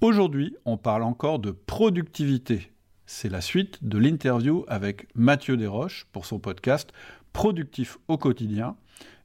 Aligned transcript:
Aujourd'hui, 0.00 0.54
on 0.64 0.76
parle 0.76 1.02
encore 1.02 1.40
de 1.40 1.50
productivité. 1.50 2.70
C'est 3.04 3.28
la 3.28 3.40
suite 3.40 3.82
de 3.82 3.98
l'interview 3.98 4.64
avec 4.68 5.08
Mathieu 5.16 5.56
Desroches 5.56 6.06
pour 6.12 6.24
son 6.24 6.38
podcast 6.38 6.92
Productif 7.32 7.98
au 8.06 8.16
quotidien. 8.16 8.76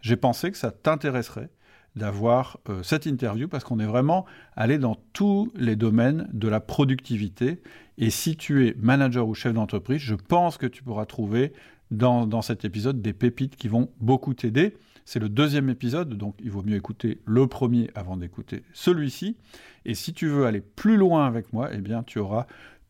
J'ai 0.02 0.16
pensé 0.16 0.50
que 0.50 0.58
ça 0.58 0.72
t'intéresserait 0.72 1.52
d'avoir 1.96 2.58
euh, 2.70 2.82
cette 2.82 3.06
interview 3.06 3.48
parce 3.48 3.64
qu'on 3.64 3.78
est 3.78 3.86
vraiment 3.86 4.26
allé 4.56 4.80
dans 4.80 4.98
tous 5.14 5.52
les 5.54 5.76
domaines 5.76 6.28
de 6.34 6.48
la 6.48 6.60
productivité. 6.60 7.62
Et 8.00 8.10
si 8.10 8.36
tu 8.36 8.68
es 8.68 8.76
manager 8.80 9.28
ou 9.28 9.36
chef 9.36 9.54
d'entreprise, 9.54 10.02
je 10.02 10.16
pense 10.16 10.58
que 10.58 10.66
tu 10.66 10.82
pourras 10.82 11.06
trouver 11.06 11.54
dans, 11.92 12.26
dans 12.26 12.42
cet 12.42 12.66
épisode 12.66 13.00
des 13.00 13.14
pépites 13.14 13.58
qui 13.58 13.68
vont 13.68 13.92
beaucoup 14.00 14.34
t'aider. 14.34 14.76
C'est 15.06 15.20
le 15.20 15.30
deuxième 15.30 15.70
épisode, 15.70 16.18
donc 16.18 16.36
il 16.44 16.52
vaut 16.52 16.64
mieux 16.64 16.76
écouter 16.76 17.20
le 17.26 17.48
premier 17.48 17.90
avant 17.96 18.18
d'écouter 18.18 18.64
celui-ci. 18.74 19.38
Et 19.86 19.96
si 19.96 20.14
tu 20.14 20.28
veux 20.28 20.46
aller 20.46 20.62
plus 20.62 20.98
loin 20.98 21.26
avec 21.26 21.52
moi, 21.54 21.70
eh 21.74 21.80
bien 21.80 22.04
tu 22.04 22.20
auras 22.20 22.48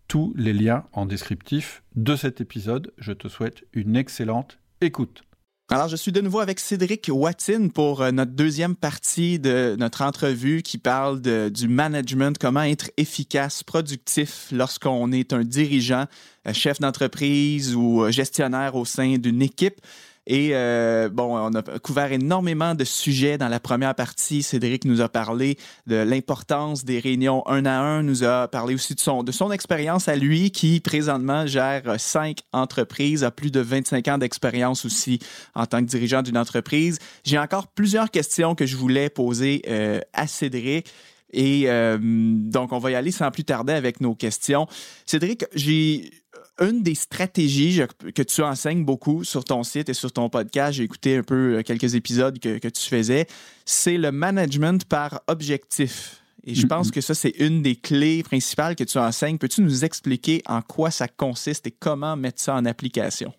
tous 0.08 0.34
les 0.36 0.54
liens 0.54 0.86
en 0.94 1.06
descriptif 1.06 1.84
de 1.96 2.16
cet 2.16 2.42
épisode. 2.42 2.94
Je 2.98 3.14
te 3.14 3.28
souhaite 3.28 3.64
une 3.74 3.96
excellente 3.96 4.60
écoute. 4.82 5.24
Alors, 5.72 5.88
je 5.88 5.96
suis 5.96 6.12
de 6.12 6.20
nouveau 6.20 6.40
avec 6.40 6.60
Cédric 6.60 7.10
Wattin 7.12 7.70
pour 7.70 8.02
euh, 8.02 8.12
notre 8.12 8.34
deuxième 8.34 8.76
partie 8.76 9.40
de 9.40 9.76
notre 9.80 10.02
entrevue 10.04 10.62
qui 10.62 10.78
parle 10.78 11.22
du 11.22 11.68
management, 11.70 12.38
comment 12.38 12.64
être 12.64 12.92
efficace, 12.98 13.64
productif 13.64 14.50
lorsqu'on 14.52 15.12
est 15.14 15.32
un 15.32 15.44
dirigeant, 15.44 16.06
euh, 16.48 16.54
chef 16.54 16.80
d'entreprise 16.80 17.76
ou 17.76 18.04
euh, 18.04 18.12
gestionnaire 18.12 18.76
au 18.76 18.84
sein 18.84 19.18
d'une 19.18 19.42
équipe. 19.42 19.80
Et 20.26 20.52
euh, 20.54 21.10
bon, 21.10 21.38
on 21.38 21.54
a 21.54 21.62
couvert 21.80 22.12
énormément 22.12 22.76
de 22.76 22.86
sujets 22.86 23.38
dans 23.38 23.50
la 23.50 23.60
première 23.60 23.94
partie. 23.94 24.42
Cédric 24.42 24.86
nous 24.86 25.02
a 25.02 25.10
parlé 25.10 25.58
de 25.86 25.96
l'importance 25.96 26.86
des 26.86 27.00
réunions 27.00 27.46
un 27.48 27.66
à 27.66 27.78
un, 27.78 28.04
nous 28.04 28.24
a 28.24 28.48
parlé 28.48 28.74
aussi 28.74 28.96
de 28.96 29.02
son, 29.02 29.24
de 29.24 29.32
son 29.34 29.52
expérience 29.52 30.08
à 30.08 30.16
lui 30.16 30.52
qui 30.52 30.80
présentement 30.80 31.46
gère 31.46 32.00
cinq 32.00 32.40
entreprises, 32.54 33.24
a 33.24 33.32
plus 33.32 33.52
de 33.52 33.60
25 33.60 34.08
ans 34.08 34.18
d'expérience 34.18 34.86
aussi 34.86 35.20
en 35.56 35.66
tant 35.66 35.80
que 35.80 35.88
dirigeant 35.88 36.22
d'une 36.22 36.38
entreprise. 36.38 37.00
J'ai 37.26 37.38
encore 37.38 37.68
plusieurs 37.68 38.10
questions 38.10 38.56
que 38.56 38.66
je 38.66 38.78
voulais 38.78 39.10
poser 39.10 39.62
euh, 39.68 40.00
à 40.14 40.28
Cédric. 40.28 40.88
Et 41.34 41.64
euh, 41.66 41.98
donc, 42.02 42.72
on 42.72 42.78
va 42.78 42.92
y 42.92 42.96
aller 42.96 43.12
sans 43.12 43.32
plus 43.32 43.44
tarder 43.44 43.74
avec 43.74 44.00
nos 44.00 44.14
questions. 44.14 44.68
Cédric, 45.06 45.46
j'ai 45.56 46.12
une 46.60 46.84
des 46.84 46.96
stratégies 46.96 47.82
que 48.14 48.22
tu 48.22 48.42
enseignes 48.42 48.86
beaucoup 48.86 49.24
sur 49.24 49.44
ton 49.44 49.64
site 49.64 49.90
et 49.90 49.94
sur 49.94 50.12
ton 50.12 50.30
podcast, 50.30 50.74
j'ai 50.74 50.84
écouté 50.84 51.18
un 51.18 51.24
peu 51.24 51.58
euh, 51.58 51.64
quelques 51.64 51.96
épisodes 51.96 52.38
que, 52.40 52.68
tu 52.68 52.90
faisais, 52.90 53.28
c'est 53.66 53.98
le 53.98 54.12
management 54.12 54.86
par 54.86 55.22
objectif. 55.28 56.22
Et 56.46 56.56
je 56.56 56.68
pense 56.68 56.90
mm-hmm. 56.90 56.92
que 56.92 57.02
ça, 57.02 57.14
c'est 57.16 57.34
une 57.40 57.62
des 57.62 57.76
clés 57.76 58.22
principales 58.22 58.76
que 58.76 58.84
tu 58.84 58.98
enseignes. 58.98 59.38
Peux-tu 59.38 59.62
nous 59.62 59.86
expliquer 59.86 60.42
en 60.46 60.62
quoi 60.62 60.92
ça 60.92 61.08
consiste 61.08 61.68
et 61.68 61.72
comment 61.72 62.16
mettre 62.18 62.42
ça 62.42 62.56
en 62.56 62.66
application? 62.66 63.34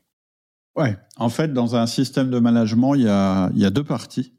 Oui, 0.76 0.88
en 1.16 1.28
fait, 1.28 1.52
dans 1.52 1.76
un 1.76 1.86
système 1.86 2.30
de 2.30 2.38
management, 2.38 2.94
il 2.94 3.02
y 3.02 3.08
a, 3.08 3.50
il 3.54 3.60
y 3.60 3.64
a 3.64 3.70
deux 3.70 3.84
parties. 3.84 4.32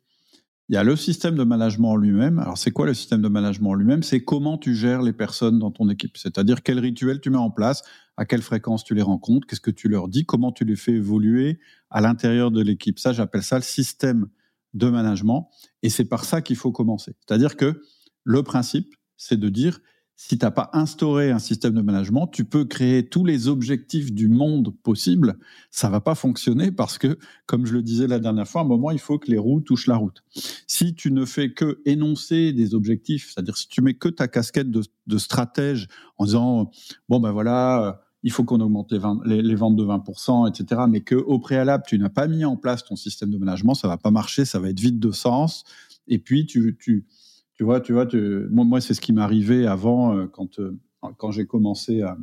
Il 0.68 0.74
y 0.74 0.78
a 0.78 0.84
le 0.84 0.96
système 0.96 1.36
de 1.36 1.44
management 1.44 1.96
lui-même. 1.96 2.40
Alors, 2.40 2.58
c'est 2.58 2.72
quoi 2.72 2.88
le 2.88 2.96
système 2.96 3.22
de 3.22 3.28
management 3.28 3.76
lui-même? 3.76 4.02
C'est 4.02 4.24
comment 4.24 4.58
tu 4.58 4.74
gères 4.74 5.04
les 5.04 5.14
personnes 5.14 5.60
dans 5.60 5.70
ton 5.70 5.90
équipe. 5.90 6.18
C'est-à-dire 6.18 6.64
quel 6.64 6.80
rituel 6.80 7.22
tu 7.22 7.30
mets 7.30 7.38
en 7.38 7.52
place, 7.52 7.84
à 8.18 8.26
quelle 8.26 8.42
fréquence 8.42 8.84
tu 8.84 8.96
les 8.96 9.04
rencontres, 9.04 9.46
qu'est-ce 9.46 9.62
que 9.62 9.70
tu 9.70 9.90
leur 9.90 10.08
dis, 10.08 10.26
comment 10.26 10.52
tu 10.52 10.66
les 10.66 10.76
fais 10.76 10.94
évoluer 10.94 11.60
à 11.92 12.02
l'intérieur 12.02 12.50
de 12.50 12.62
l'équipe. 12.62 12.98
Ça, 12.98 13.14
j'appelle 13.14 13.44
ça 13.44 13.58
le 13.58 13.64
système 13.64 14.28
de 14.74 14.90
management. 14.90 15.50
Et 15.84 15.90
c'est 15.90 16.06
par 16.06 16.26
ça 16.26 16.42
qu'il 16.42 16.56
faut 16.56 16.72
commencer. 16.72 17.16
C'est-à-dire 17.20 17.58
que 17.58 17.82
le 18.24 18.42
principe, 18.42 18.96
c'est 19.18 19.40
de 19.40 19.50
dire, 19.50 19.80
si 20.18 20.38
tu 20.38 20.46
n'as 20.46 20.52
pas 20.52 20.70
instauré 20.72 21.32
un 21.32 21.40
système 21.40 21.74
de 21.74 21.82
management, 21.82 22.28
tu 22.28 22.46
peux 22.46 22.64
créer 22.64 23.08
tous 23.08 23.26
les 23.26 23.50
objectifs 23.50 24.14
du 24.14 24.30
monde 24.30 24.74
possible. 24.82 25.38
Ça 25.72 25.90
va 25.90 26.00
pas 26.00 26.16
fonctionner 26.16 26.72
parce 26.72 26.98
que, 26.98 27.20
comme 27.46 27.66
je 27.66 27.74
le 27.74 27.84
disais 27.84 28.08
la 28.08 28.20
dernière 28.20 28.48
fois, 28.48 28.62
à 28.62 28.64
un 28.64 28.68
moment, 28.68 28.92
il 28.92 29.00
faut 29.00 29.20
que 29.20 29.30
les 29.30 29.38
roues 29.38 29.60
touchent 29.60 29.88
la 29.88 29.98
route. 29.98 30.24
Si 30.68 30.96
tu 30.96 31.12
ne 31.12 31.26
fais 31.26 31.52
que 31.54 31.82
énoncer 31.86 32.54
des 32.54 32.76
objectifs, 32.76 33.34
c'est-à-dire 33.34 33.58
si 33.58 33.68
tu 33.68 33.82
mets 33.82 33.96
que 33.96 34.08
ta 34.08 34.30
casquette 34.30 34.72
de, 34.72 35.18
stratège 35.18 35.88
en 36.18 36.26
disant, 36.26 36.72
bon 37.10 37.20
ben 37.20 37.32
voilà, 37.32 38.02
il 38.24 38.32
faut 38.32 38.46
qu'on 38.46 38.62
augmente 38.62 38.92
les, 38.92 39.56
ventes 39.56 39.76
de 39.76 39.84
20%, 39.84 40.50
etc. 40.50 40.82
Mais 40.90 41.02
que 41.02 41.16
au 41.16 41.40
préalable, 41.40 41.84
tu 41.86 42.00
n'as 42.00 42.10
pas 42.10 42.28
mis 42.28 42.46
en 42.46 42.56
place 42.56 42.86
ton 42.86 42.96
système 42.96 43.32
de 43.32 43.38
management, 43.38 43.76
ça 43.76 43.90
va 43.90 43.98
pas 43.98 44.12
marcher, 44.12 44.46
ça 44.46 44.60
va 44.60 44.70
être 44.70 44.80
vide 44.80 45.00
de 45.00 45.12
sens. 45.12 45.66
Et 46.08 46.20
puis, 46.20 46.46
tu, 46.46 46.78
tu, 46.80 47.06
tu 47.56 47.64
vois, 47.64 47.80
tu 47.82 47.94
vois, 47.94 48.08
moi, 48.50 48.82
c'est 48.82 48.94
ce 48.94 49.02
qui 49.02 49.14
m'arrivait 49.14 49.66
avant 49.66 50.16
euh, 50.16 50.28
quand, 50.28 50.60
euh, 50.60 50.78
quand 51.18 51.32
j'ai 51.32 51.46
commencé 51.46 52.02
à, 52.02 52.18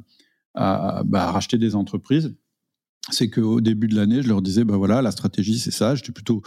bah, 0.55 1.29
à, 1.29 1.31
racheter 1.31 1.59
des 1.59 1.75
entreprises. 1.75 2.35
C'est 3.11 3.31
qu'au 3.31 3.61
début 3.61 3.89
de 3.89 3.97
l'année, 3.97 4.23
je 4.23 4.29
leur 4.29 4.43
disais, 4.43 4.65
bah 4.65 4.77
voilà, 4.77 5.03
la 5.03 5.11
stratégie, 5.11 5.59
c'est 5.59 5.73
ça. 5.73 5.95
J'étais 5.95 6.13
plutôt 6.13 6.43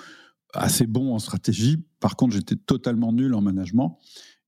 assez 0.53 0.87
bon 0.87 1.13
en 1.13 1.19
stratégie. 1.19 1.83
Par 1.99 2.15
contre, 2.15 2.33
j'étais 2.33 2.55
totalement 2.55 3.11
nul 3.11 3.33
en 3.33 3.41
management. 3.41 3.99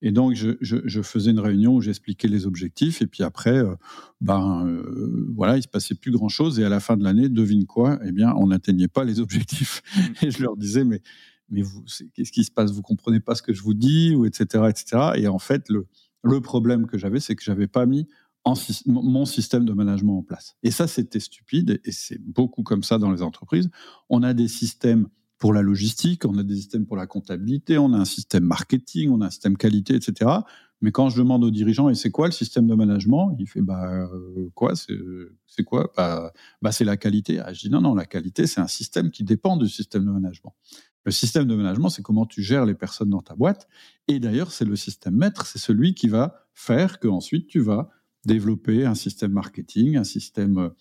Et 0.02 0.12
donc, 0.12 0.36
je, 0.36 0.52
je, 0.62 0.78
je 0.86 1.02
faisais 1.02 1.32
une 1.32 1.40
réunion 1.40 1.76
où 1.76 1.82
j'expliquais 1.82 2.28
les 2.28 2.46
objectifs. 2.46 3.02
Et 3.02 3.08
puis 3.08 3.24
après, 3.24 3.58
euh, 3.58 3.76
ben 4.22 4.66
euh, 4.68 5.28
voilà, 5.36 5.58
il 5.58 5.64
se 5.64 5.68
passait 5.68 5.96
plus 5.96 6.12
grand 6.12 6.30
chose. 6.30 6.60
Et 6.60 6.64
à 6.64 6.70
la 6.70 6.80
fin 6.80 6.98
de 6.98 7.04
l'année, 7.04 7.30
devine 7.30 7.66
quoi? 7.66 8.00
Eh 8.06 8.12
bien, 8.12 8.34
on 8.38 8.48
n'atteignait 8.48 8.88
pas 8.88 9.04
les 9.04 9.20
objectifs. 9.20 9.82
Mmh. 9.96 10.26
Et 10.26 10.32
je 10.32 10.44
leur 10.44 10.56
disais, 10.56 10.84
mais 10.84 11.02
mais 11.50 11.64
qu'est-ce 12.14 12.32
qui 12.32 12.44
se 12.44 12.52
passe? 12.52 12.72
Vous 12.72 12.82
comprenez 12.82 13.20
pas 13.20 13.36
ce 13.36 13.42
que 13.42 13.54
je 13.54 13.62
vous 13.62 13.74
dis, 13.74 14.16
ou 14.16 14.26
etc., 14.26 14.66
etc. 14.70 15.12
Et 15.16 15.28
en 15.28 15.40
fait, 15.40 15.70
le, 15.70 15.88
problème 16.42 16.88
que 16.88 16.98
j'avais, 16.98 17.20
c'est 17.20 17.36
que 17.36 17.44
j'avais 17.44 17.68
pas 17.68 17.86
mis 17.86 18.08
mon 18.86 19.26
système 19.26 19.66
de 19.66 19.74
management 19.74 20.20
en 20.20 20.24
place. 20.24 20.56
Et 20.64 20.72
ça, 20.72 20.88
c'était 20.88 21.20
stupide. 21.20 21.82
Et 21.84 21.92
c'est 21.92 22.22
beaucoup 22.22 22.64
comme 22.64 22.84
ça 22.84 22.98
dans 22.98 23.12
les 23.12 23.22
entreprises. 23.22 23.70
On 24.10 24.24
a 24.24 24.34
des 24.34 24.48
systèmes 24.48 25.08
pour 25.38 25.54
la 25.54 25.62
logistique, 25.62 26.26
on 26.26 26.38
a 26.38 26.44
des 26.44 26.56
systèmes 26.56 26.86
pour 26.86 26.98
la 26.98 27.06
comptabilité, 27.06 27.78
on 27.78 27.94
a 27.94 27.98
un 27.98 28.06
système 28.06 28.44
marketing, 28.44 29.10
on 29.12 29.22
a 29.22 29.28
un 29.28 29.30
système 29.30 29.58
qualité, 29.58 29.96
etc. 29.96 30.32
Mais 30.82 30.92
quand 30.92 31.10
je 31.10 31.18
demande 31.18 31.44
aux 31.44 31.52
dirigeants, 31.52 31.90
et 31.90 31.96
c'est 31.96 32.12
quoi 32.12 32.28
le 32.28 32.32
système 32.32 32.68
de 32.68 32.76
management? 32.76 33.36
Il 33.40 33.48
fait, 33.48 33.62
bah, 33.62 34.08
euh, 34.14 34.50
quoi? 34.54 34.74
C'est 34.76 35.64
quoi? 35.64 35.92
Bah, 35.98 36.32
bah, 36.62 36.72
c'est 36.72 36.86
la 36.86 36.98
qualité. 36.98 37.40
Ah, 37.40 37.52
je 37.52 37.62
dis, 37.62 37.70
non, 37.70 37.82
non, 37.82 37.96
la 37.96 38.06
qualité, 38.06 38.46
c'est 38.46 38.62
un 38.62 38.68
système 38.68 39.10
qui 39.10 39.24
dépend 39.24 39.58
du 39.58 39.68
système 39.68 40.06
de 40.06 40.12
management. 40.12 40.54
Le 41.08 41.14
système 41.14 41.46
de 41.46 41.56
management, 41.56 41.88
c'est 41.88 42.02
comment 42.02 42.26
tu 42.26 42.44
gères 42.44 42.66
les 42.66 42.74
personnes 42.74 43.10
dans 43.10 43.22
ta 43.22 43.34
boîte. 43.34 43.70
Et 44.10 44.20
d'ailleurs, 44.20 44.52
c'est 44.52 44.66
le 44.66 44.76
système 44.76 45.16
maître, 45.16 45.46
c'est 45.46 45.58
celui 45.58 45.94
qui 45.94 46.10
va 46.10 46.36
faire 46.54 47.00
que 47.00 47.08
ensuite 47.08 47.48
tu 47.48 47.62
vas 47.62 47.90
développer 48.26 48.86
un 48.86 48.94
système 48.94 49.32
marketing, 49.32 49.96
un 49.96 50.04
système 50.04 50.72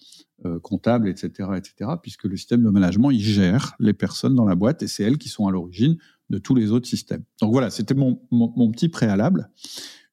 euh, 0.44 0.59
comptable, 0.59 1.09
etc., 1.09 1.50
etc., 1.56 1.92
puisque 2.03 2.25
le 2.25 2.36
système 2.36 2.65
de 2.65 2.70
management, 2.70 3.12
il 3.12 3.20
gère 3.20 3.76
les 3.78 3.92
personnes 3.92 4.34
dans 4.34 4.44
la 4.44 4.56
boîte 4.56 4.82
et 4.82 4.88
c'est 4.88 5.04
elles 5.04 5.16
qui 5.16 5.28
sont 5.28 5.47
à 5.47 5.53
l'origine 5.53 5.97
de 6.28 6.38
tous 6.38 6.56
les 6.56 6.72
autres 6.72 6.88
systèmes. 6.88 7.22
Donc 7.41 7.53
voilà, 7.53 7.70
c'était 7.70 7.94
mon, 7.94 8.20
mon, 8.32 8.72
petit 8.72 8.88
préalable. 8.88 9.53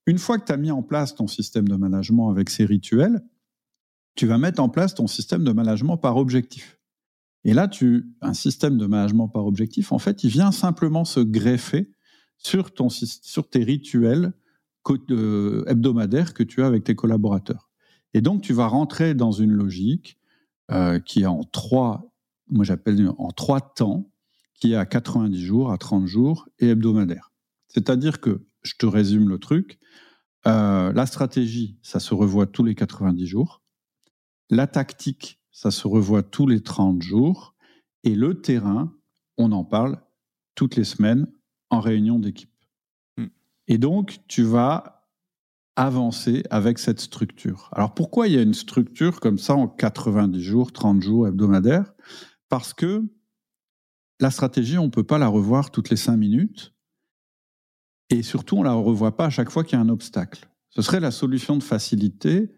Une 0.06 0.20
fois 0.20 0.38
que 0.38 0.46
tu 0.46 0.52
as 0.52 0.58
mis 0.58 0.70
en 0.70 0.84
place 0.84 1.16
ton 1.16 1.26
système 1.26 1.68
de 1.68 1.76
management 1.76 2.30
avec 2.30 2.52
ces 2.52 2.66
rituels, 2.66 3.24
tu 4.14 4.28
vas 4.28 4.38
mettre 4.38 4.62
en 4.62 4.70
place 4.70 4.94
ton 4.94 5.08
système 5.08 5.44
de 5.44 5.52
management 5.54 5.98
par 5.98 6.18
objectif. 6.18 6.78
Et 7.46 7.54
là, 7.54 7.68
tu, 7.68 8.06
un 8.22 8.34
système 8.34 8.78
de 8.78 8.86
management 8.86 9.28
par 9.28 9.46
objectif, 9.46 9.92
en 9.92 10.00
fait, 10.00 10.24
il 10.24 10.30
vient 10.30 10.52
simplement 10.52 11.06
se 11.06 11.20
greffer 11.20 11.92
sur, 12.38 12.74
ton, 12.74 12.90
sur 12.90 13.50
tes 13.50 13.64
rituels 13.64 14.34
euh, 15.10 15.64
hebdomadaire 15.68 16.34
que 16.34 16.44
tu 16.44 16.62
as 16.62 16.68
avec 16.68 16.84
tes 16.84 16.96
collaborateurs. 16.96 17.70
Et 18.14 18.22
donc, 18.22 18.42
tu 18.42 18.54
vas 18.54 18.68
rentrer 18.68 19.14
dans 19.14 19.32
une 19.32 19.52
logique 19.52 20.18
euh, 20.72 21.00
qui 21.00 21.24
est 21.24 21.26
en 21.26 21.44
trois, 21.44 22.14
moi 22.50 22.64
j'appelle 22.64 23.10
en 23.18 23.32
trois 23.32 23.62
temps, 23.62 24.10
qui 24.60 24.74
est 24.74 24.76
à 24.76 24.86
90 24.86 25.42
jours, 25.42 25.72
à 25.72 25.78
30 25.78 26.06
jours 26.06 26.48
et 26.60 26.70
hebdomadaire. 26.70 27.32
C'est-à-dire 27.68 28.22
que, 28.22 28.46
je 28.62 28.76
te 28.80 28.86
résume 28.86 29.28
le 29.28 29.40
truc, 29.40 29.78
euh, 30.48 30.94
la 30.94 31.06
stratégie, 31.06 31.78
ça 31.82 32.00
se 32.00 32.14
revoit 32.14 32.48
tous 32.48 32.64
les 32.64 32.76
90 32.76 33.28
jours. 33.28 33.62
La 34.50 34.68
tactique, 34.68 35.43
ça 35.54 35.72
se 35.72 35.88
revoit 35.88 36.24
tous 36.24 36.48
les 36.48 36.62
30 36.62 37.02
jours. 37.02 37.56
Et 38.04 38.16
le 38.16 38.42
terrain, 38.42 38.94
on 39.38 39.54
en 39.54 39.64
parle 39.64 40.02
toutes 40.56 40.76
les 40.76 40.84
semaines 40.84 41.32
en 41.70 41.80
réunion 41.80 42.20
d'équipe. 42.20 42.50
Et 43.68 43.78
donc, 43.78 44.20
tu 44.28 44.44
vas 44.44 45.08
avancer 45.76 46.44
avec 46.50 46.80
cette 46.80 47.00
structure. 47.00 47.70
Alors, 47.72 47.94
pourquoi 47.94 48.28
il 48.28 48.34
y 48.34 48.38
a 48.38 48.42
une 48.42 48.54
structure 48.54 49.22
comme 49.22 49.38
ça 49.38 49.56
en 49.56 49.68
90 49.68 50.42
jours, 50.42 50.74
30 50.74 51.02
jours 51.02 51.28
hebdomadaires? 51.28 51.94
Parce 52.50 52.74
que 52.74 53.04
la 54.20 54.32
stratégie, 54.32 54.78
on 54.78 54.86
ne 54.86 54.92
peut 54.92 55.06
pas 55.06 55.18
la 55.18 55.28
revoir 55.28 55.72
toutes 55.72 55.90
les 55.90 55.96
5 55.96 56.18
minutes. 56.18 56.74
Et 58.10 58.22
surtout, 58.22 58.58
on 58.58 58.60
ne 58.60 58.66
la 58.66 58.74
revoit 58.74 59.16
pas 59.16 59.26
à 59.26 59.30
chaque 59.30 59.50
fois 59.50 59.64
qu'il 59.64 59.78
y 59.78 59.82
a 59.82 59.84
un 59.84 59.90
obstacle. 59.90 60.50
Ce 60.70 60.82
serait 60.82 61.00
la 61.00 61.12
solution 61.12 61.58
de 61.58 61.64
facilité. 61.64 62.52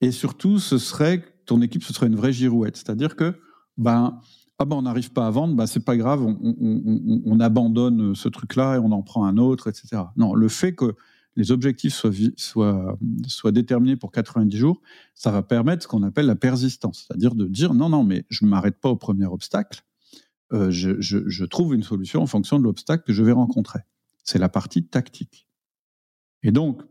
Et 0.00 0.12
surtout, 0.12 0.58
ce 0.58 0.78
serait 0.78 1.33
ton 1.46 1.60
équipe, 1.62 1.84
ce 1.84 1.92
serait 1.92 2.06
une 2.06 2.16
vraie 2.16 2.32
girouette. 2.32 2.76
C'est-à-dire 2.76 3.16
que, 3.16 3.38
ben, 3.76 4.20
ah 4.58 4.64
ben 4.64 4.76
on 4.76 4.82
n'arrive 4.82 5.12
pas 5.12 5.26
à 5.26 5.30
vendre, 5.30 5.54
ben 5.54 5.66
c'est 5.66 5.84
pas 5.84 5.96
grave, 5.96 6.24
on, 6.24 7.40
abandonne 7.40 8.14
ce 8.14 8.28
truc-là 8.28 8.76
et 8.76 8.78
on 8.78 8.92
en 8.92 9.02
prend 9.02 9.26
un 9.26 9.36
autre, 9.36 9.68
etc. 9.68 10.02
Non, 10.16 10.34
le 10.34 10.48
fait 10.48 10.74
que 10.74 10.94
les 11.36 11.50
objectifs 11.50 11.94
soient, 12.36 12.96
déterminés 13.46 13.96
pour 13.96 14.12
90 14.12 14.56
jours, 14.56 14.80
ça 15.16 15.32
va 15.32 15.42
permettre 15.42 15.82
ce 15.82 15.88
qu'on 15.88 16.04
appelle 16.04 16.26
la 16.26 16.36
persistance, 16.36 17.06
c'est-à-dire 17.06 17.34
de 17.34 17.46
dire 17.46 17.74
non, 17.74 17.88
non, 17.88 18.04
mais 18.04 18.24
je 18.28 18.44
ne 18.44 18.50
m'arrête 18.50 18.78
pas 18.80 18.90
au 18.90 18.96
premier 18.96 19.26
obstacle, 19.26 19.84
euh, 20.52 20.70
je, 20.70 21.44
trouve 21.44 21.74
une 21.74 21.82
solution 21.82 22.22
en 22.22 22.26
fonction 22.26 22.58
de 22.58 22.64
l'obstacle 22.64 23.02
que 23.04 23.12
je 23.12 23.22
vais 23.24 23.32
rencontrer. 23.32 23.80
C'est 24.22 24.38
la 24.38 24.48
partie 24.48 24.86
tactique. 24.86 25.48
Et 26.42 26.52
donc, 26.52 26.82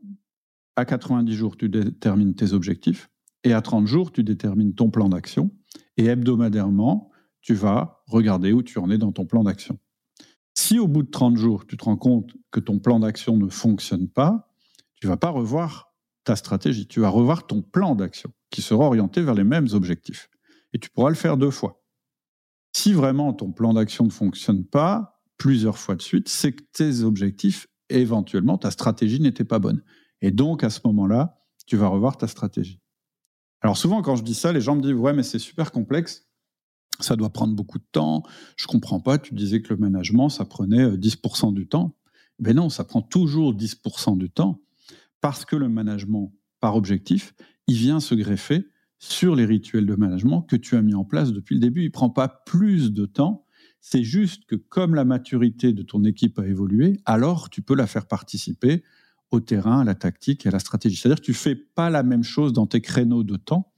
à 0.76 0.86
90 0.86 1.34
jours, 1.34 1.56
tu 1.56 1.70
détermines 1.70 2.34
tes 2.34 2.52
objectifs, 2.54 3.10
et 3.44 3.54
à 3.54 3.62
30 3.62 3.88
jours, 3.88 4.12
tu 4.12 4.24
détermines 4.24 4.74
ton 4.74 4.90
plan 4.90 5.10
d'action, 5.10 5.52
et 5.98 6.06
hebdomadairement, 6.06 7.12
tu 7.42 7.54
vas 7.54 8.04
regarder 8.08 8.54
où 8.54 8.64
tu 8.64 8.80
en 8.80 8.90
es 8.90 8.98
dans 8.98 9.12
ton 9.12 9.26
plan 9.26 9.44
d'action. 9.44 9.78
Si 10.56 10.80
au 10.80 10.88
bout 10.88 11.04
de 11.04 11.10
30 11.10 11.36
jours, 11.36 11.66
tu 11.66 11.78
te 11.78 11.84
rends 11.84 11.98
compte 11.98 12.32
que 12.52 12.60
ton 12.60 12.80
plan 12.80 13.00
d'action 13.00 13.38
ne 13.38 13.50
fonctionne 13.50 14.08
pas, 14.08 14.54
tu 14.96 15.08
vas 15.08 15.18
pas 15.18 15.30
revoir 15.30 15.94
ta 16.24 16.36
stratégie, 16.36 16.88
tu 16.88 17.02
vas 17.02 17.10
revoir 17.10 17.48
ton 17.48 17.62
plan 17.62 17.96
d'action 17.96 18.32
qui 18.50 18.62
sera 18.62 18.86
orienté 18.86 19.22
vers 19.22 19.34
les 19.34 19.44
mêmes 19.44 19.68
objectifs. 19.74 20.30
Et 20.74 20.80
tu 20.80 20.90
pourras 20.90 21.10
le 21.10 21.16
faire 21.16 21.38
deux 21.38 21.52
fois. 21.52 21.84
Si 22.76 22.94
vraiment 22.94 23.34
ton 23.34 23.52
plan 23.52 23.74
d'action 23.74 24.06
ne 24.06 24.12
fonctionne 24.12 24.66
pas 24.66 25.22
plusieurs 25.38 25.78
fois 25.78 25.96
de 25.96 26.02
suite, 26.02 26.30
c'est 26.30 26.54
que 26.54 26.64
tes 26.72 27.02
objectifs, 27.02 27.68
éventuellement, 27.90 28.58
ta 28.58 28.72
stratégie 28.72 29.20
n'était 29.20 29.44
pas 29.44 29.60
bonne. 29.60 29.84
Et 30.22 30.32
donc, 30.32 30.64
à 30.64 30.70
ce 30.70 30.80
moment-là, 30.86 31.42
tu 31.68 31.76
vas 31.78 31.88
revoir 31.88 32.18
ta 32.18 32.28
stratégie. 32.28 32.80
Alors 33.64 33.78
souvent, 33.78 34.02
quand 34.02 34.16
je 34.16 34.24
dis 34.24 34.36
ça, 34.36 34.52
les 34.52 34.62
gens 34.62 34.76
me 34.76 34.82
disent, 34.82 34.94
ouais, 34.94 35.14
mais 35.14 35.24
c'est 35.24 35.40
super 35.40 35.72
complexe 35.72 36.28
ça 37.00 37.16
doit 37.16 37.30
prendre 37.30 37.56
beaucoup 37.56 37.80
de 37.80 37.86
temps. 37.92 38.24
Je 38.56 38.68
comprends 38.68 39.00
pas. 39.00 39.18
Tu 39.18 39.34
disais 39.34 39.62
que 39.62 39.74
le 39.74 39.80
management, 39.80 40.30
ça 40.30 40.46
prenait 40.46 40.92
10% 40.92 41.50
euh, 41.50 41.52
du 41.52 41.68
temps. 41.68 41.96
Ben 42.40 42.56
non, 42.56 42.70
ça 42.70 42.84
prend 42.84 43.02
toujours 43.02 43.54
10% 43.54 44.18
du 44.18 44.30
temps 44.30 44.62
parce 45.22 45.46
que 45.46 45.56
le 45.56 45.70
management, 45.70 46.34
par 46.60 46.76
objectif, 46.76 47.34
il 47.68 47.76
vient 47.76 48.00
se 48.00 48.16
greffer 48.16 48.68
sur 49.00 49.36
les 49.36 49.46
rituels 49.46 49.86
de 49.86 49.96
management 49.96 50.42
que 50.42 50.56
tu 50.56 50.76
as 50.76 50.82
mis 50.82 50.94
en 50.94 51.04
place 51.04 51.32
depuis 51.32 51.56
le 51.56 51.62
début. 51.62 51.84
Il 51.84 51.92
prend 51.92 52.10
pas 52.10 52.28
plus 52.28 52.92
de 52.92 53.06
temps. 53.06 53.46
C'est 53.82 54.04
juste 54.04 54.46
que 54.46 54.56
comme 54.56 54.96
la 54.96 55.06
maturité 55.06 55.74
de 55.74 55.84
ton 55.84 56.04
équipe 56.06 56.40
a 56.40 56.48
évolué, 56.48 57.02
alors 57.06 57.50
tu 57.50 57.62
peux 57.62 57.76
la 57.76 57.88
faire 57.88 58.08
participer 58.08 58.84
au 59.34 59.40
terrain, 59.40 59.82
à 59.82 59.84
la 59.84 59.96
tactique 59.96 60.46
et 60.46 60.50
à 60.50 60.52
la 60.52 60.60
stratégie. 60.60 60.98
C'est-à-dire 60.98 61.22
que 61.22 61.26
tu 61.26 61.34
fais 61.34 61.56
pas 61.56 61.90
la 61.90 62.04
même 62.04 62.24
chose 62.24 62.54
dans 62.54 62.68
tes 62.68 62.82
créneaux 62.82 63.24
de 63.24 63.36
temps, 63.36 63.72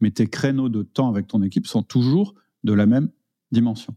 mais 0.00 0.10
tes 0.10 0.26
créneaux 0.26 0.68
de 0.68 0.82
temps 0.82 1.08
avec 1.08 1.26
ton 1.26 1.42
équipe 1.42 1.66
sont 1.66 1.82
toujours 1.82 2.34
de 2.64 2.72
la 2.72 2.86
même 2.86 3.10
dimension. 3.52 3.94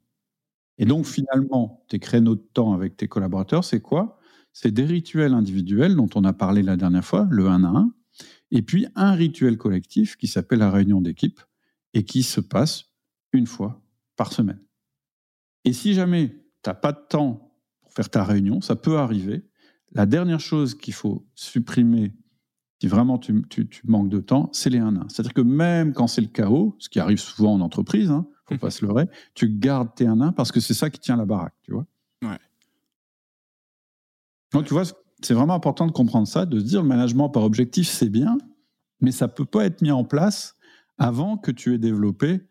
Et 0.77 0.85
donc 0.85 1.05
finalement, 1.05 1.85
tes 1.87 1.99
créneaux 1.99 2.35
de 2.35 2.45
temps 2.53 2.73
avec 2.73 2.97
tes 2.97 3.07
collaborateurs, 3.07 3.63
c'est 3.63 3.81
quoi? 3.81 4.17
C'est 4.53 4.71
des 4.71 4.85
rituels 4.85 5.33
individuels 5.33 5.95
dont 5.95 6.09
on 6.15 6.23
a 6.23 6.33
parlé 6.33 6.61
la 6.61 6.77
dernière 6.77 7.05
fois, 7.05 7.27
le 7.29 7.47
1 7.47 7.63
à 7.63 7.69
1, 7.69 7.91
et 8.51 8.61
puis 8.61 8.87
un 8.95 9.13
rituel 9.13 9.57
collectif 9.57 10.15
qui 10.15 10.27
s'appelle 10.27 10.59
la 10.59 10.71
réunion 10.71 11.01
d'équipe 11.01 11.41
et 11.93 12.03
qui 12.03 12.23
se 12.23 12.39
passe 12.39 12.85
une 13.31 13.47
fois 13.47 13.81
par 14.15 14.31
semaine. 14.31 14.59
Et 15.65 15.73
si 15.73 15.93
jamais 15.93 16.29
tu 16.63 16.69
n'as 16.69 16.75
pas 16.75 16.91
de 16.91 17.01
temps 17.09 17.55
pour 17.81 17.93
faire 17.93 18.09
ta 18.09 18.23
réunion, 18.23 18.61
ça 18.61 18.75
peut 18.75 18.97
arriver. 18.97 19.43
La 19.93 20.05
dernière 20.05 20.39
chose 20.39 20.75
qu'il 20.75 20.93
faut 20.93 21.25
supprimer 21.35 22.13
si 22.83 22.89
vraiment 22.89 23.17
tu, 23.17 23.45
manques 23.85 24.09
de 24.09 24.19
temps, 24.19 24.49
c'est 24.51 24.69
les 24.69 24.79
1 24.79 24.97
1. 24.97 25.05
C'est-à-dire 25.07 25.33
que 25.33 25.39
même 25.39 25.93
quand 25.93 26.07
c'est 26.07 26.19
le 26.19 26.27
chaos, 26.27 26.75
ce 26.79 26.89
qui 26.89 26.99
arrive 26.99 27.17
souvent 27.17 27.53
en 27.53 27.61
entreprise, 27.61 28.11
hein, 28.11 28.27
faut 28.49 28.57
pas 28.57 28.71
se 28.71 28.85
leurrer, 28.85 29.07
tu 29.35 29.47
gardes 29.47 29.95
tes 29.95 30.05
1 30.05 30.19
1 30.19 30.33
parce 30.33 30.51
que 30.51 30.59
c'est 30.59 30.73
ça 30.73 30.89
qui 30.89 30.99
tient 30.99 31.15
la 31.15 31.23
baraque, 31.23 31.53
tu 31.61 31.71
vois. 31.71 31.85
Ouais. 32.21 32.37
Donc, 34.51 34.65
tu 34.65 34.73
vois, 34.73 34.83
c'est 35.21 35.33
vraiment 35.33 35.53
important 35.53 35.87
de 35.87 35.93
comprendre 35.93 36.27
ça, 36.27 36.45
de 36.45 36.59
se 36.59 36.65
dire 36.65 36.81
le 36.81 36.87
management 36.89 37.29
par 37.29 37.43
objectif, 37.43 37.87
c'est 37.87 38.09
bien, 38.09 38.37
mais 38.99 39.13
ça 39.13 39.29
peut 39.29 39.45
pas 39.45 39.63
être 39.63 39.81
mis 39.81 39.91
en 39.91 40.03
place 40.03 40.57
avant 40.97 41.37
que 41.37 41.51
tu 41.51 41.73
aies 41.73 41.79
développé 41.79 42.41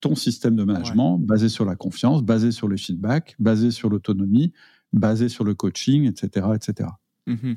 ton 0.00 0.14
système 0.14 0.54
de 0.54 0.64
management 0.64 1.18
basé 1.18 1.48
sur 1.48 1.64
la 1.64 1.76
confiance, 1.76 2.22
basé 2.22 2.50
sur 2.50 2.68
le 2.68 2.76
feedback, 2.76 3.36
basé 3.38 3.70
sur 3.70 3.88
l'autonomie, 3.88 4.52
basé 4.92 5.28
sur 5.28 5.44
le 5.44 5.54
coaching, 5.54 6.08
etc., 6.08 6.46
etc. 6.54 6.88
Mm-hmm. 7.28 7.56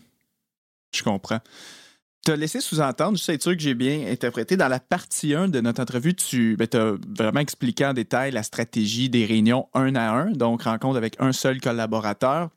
Je 0.96 1.04
comprends 1.04 1.40
tu 2.26 2.32
as 2.32 2.36
laissé 2.36 2.60
sous-entendre, 2.60 3.18
je 3.18 3.24
suis 3.24 3.40
sûr 3.40 3.52
que 3.52 3.60
j'ai 3.60 3.76
bien 3.76 4.08
interprété, 4.08 4.58
dans 4.58 4.68
la 4.68 4.80
partie 4.80 5.36
1 5.36 5.48
de 5.48 5.62
notre 5.62 5.80
entrevue, 5.82 6.16
tu 6.16 6.58
ben, 6.58 6.68
as 6.74 6.96
vraiment 7.16 7.40
expliqué 7.40 7.86
en 7.86 7.94
détail 7.94 8.32
la 8.32 8.42
stratégie 8.42 9.10
des 9.10 9.26
réunions 9.26 9.68
un 9.76 9.96
à 9.96 10.12
un, 10.12 10.32
donc 10.32 10.64
rencontre 10.64 10.98
avec 10.98 11.16
un 11.20 11.32
seul 11.32 11.62
collaborateur. 11.62 12.50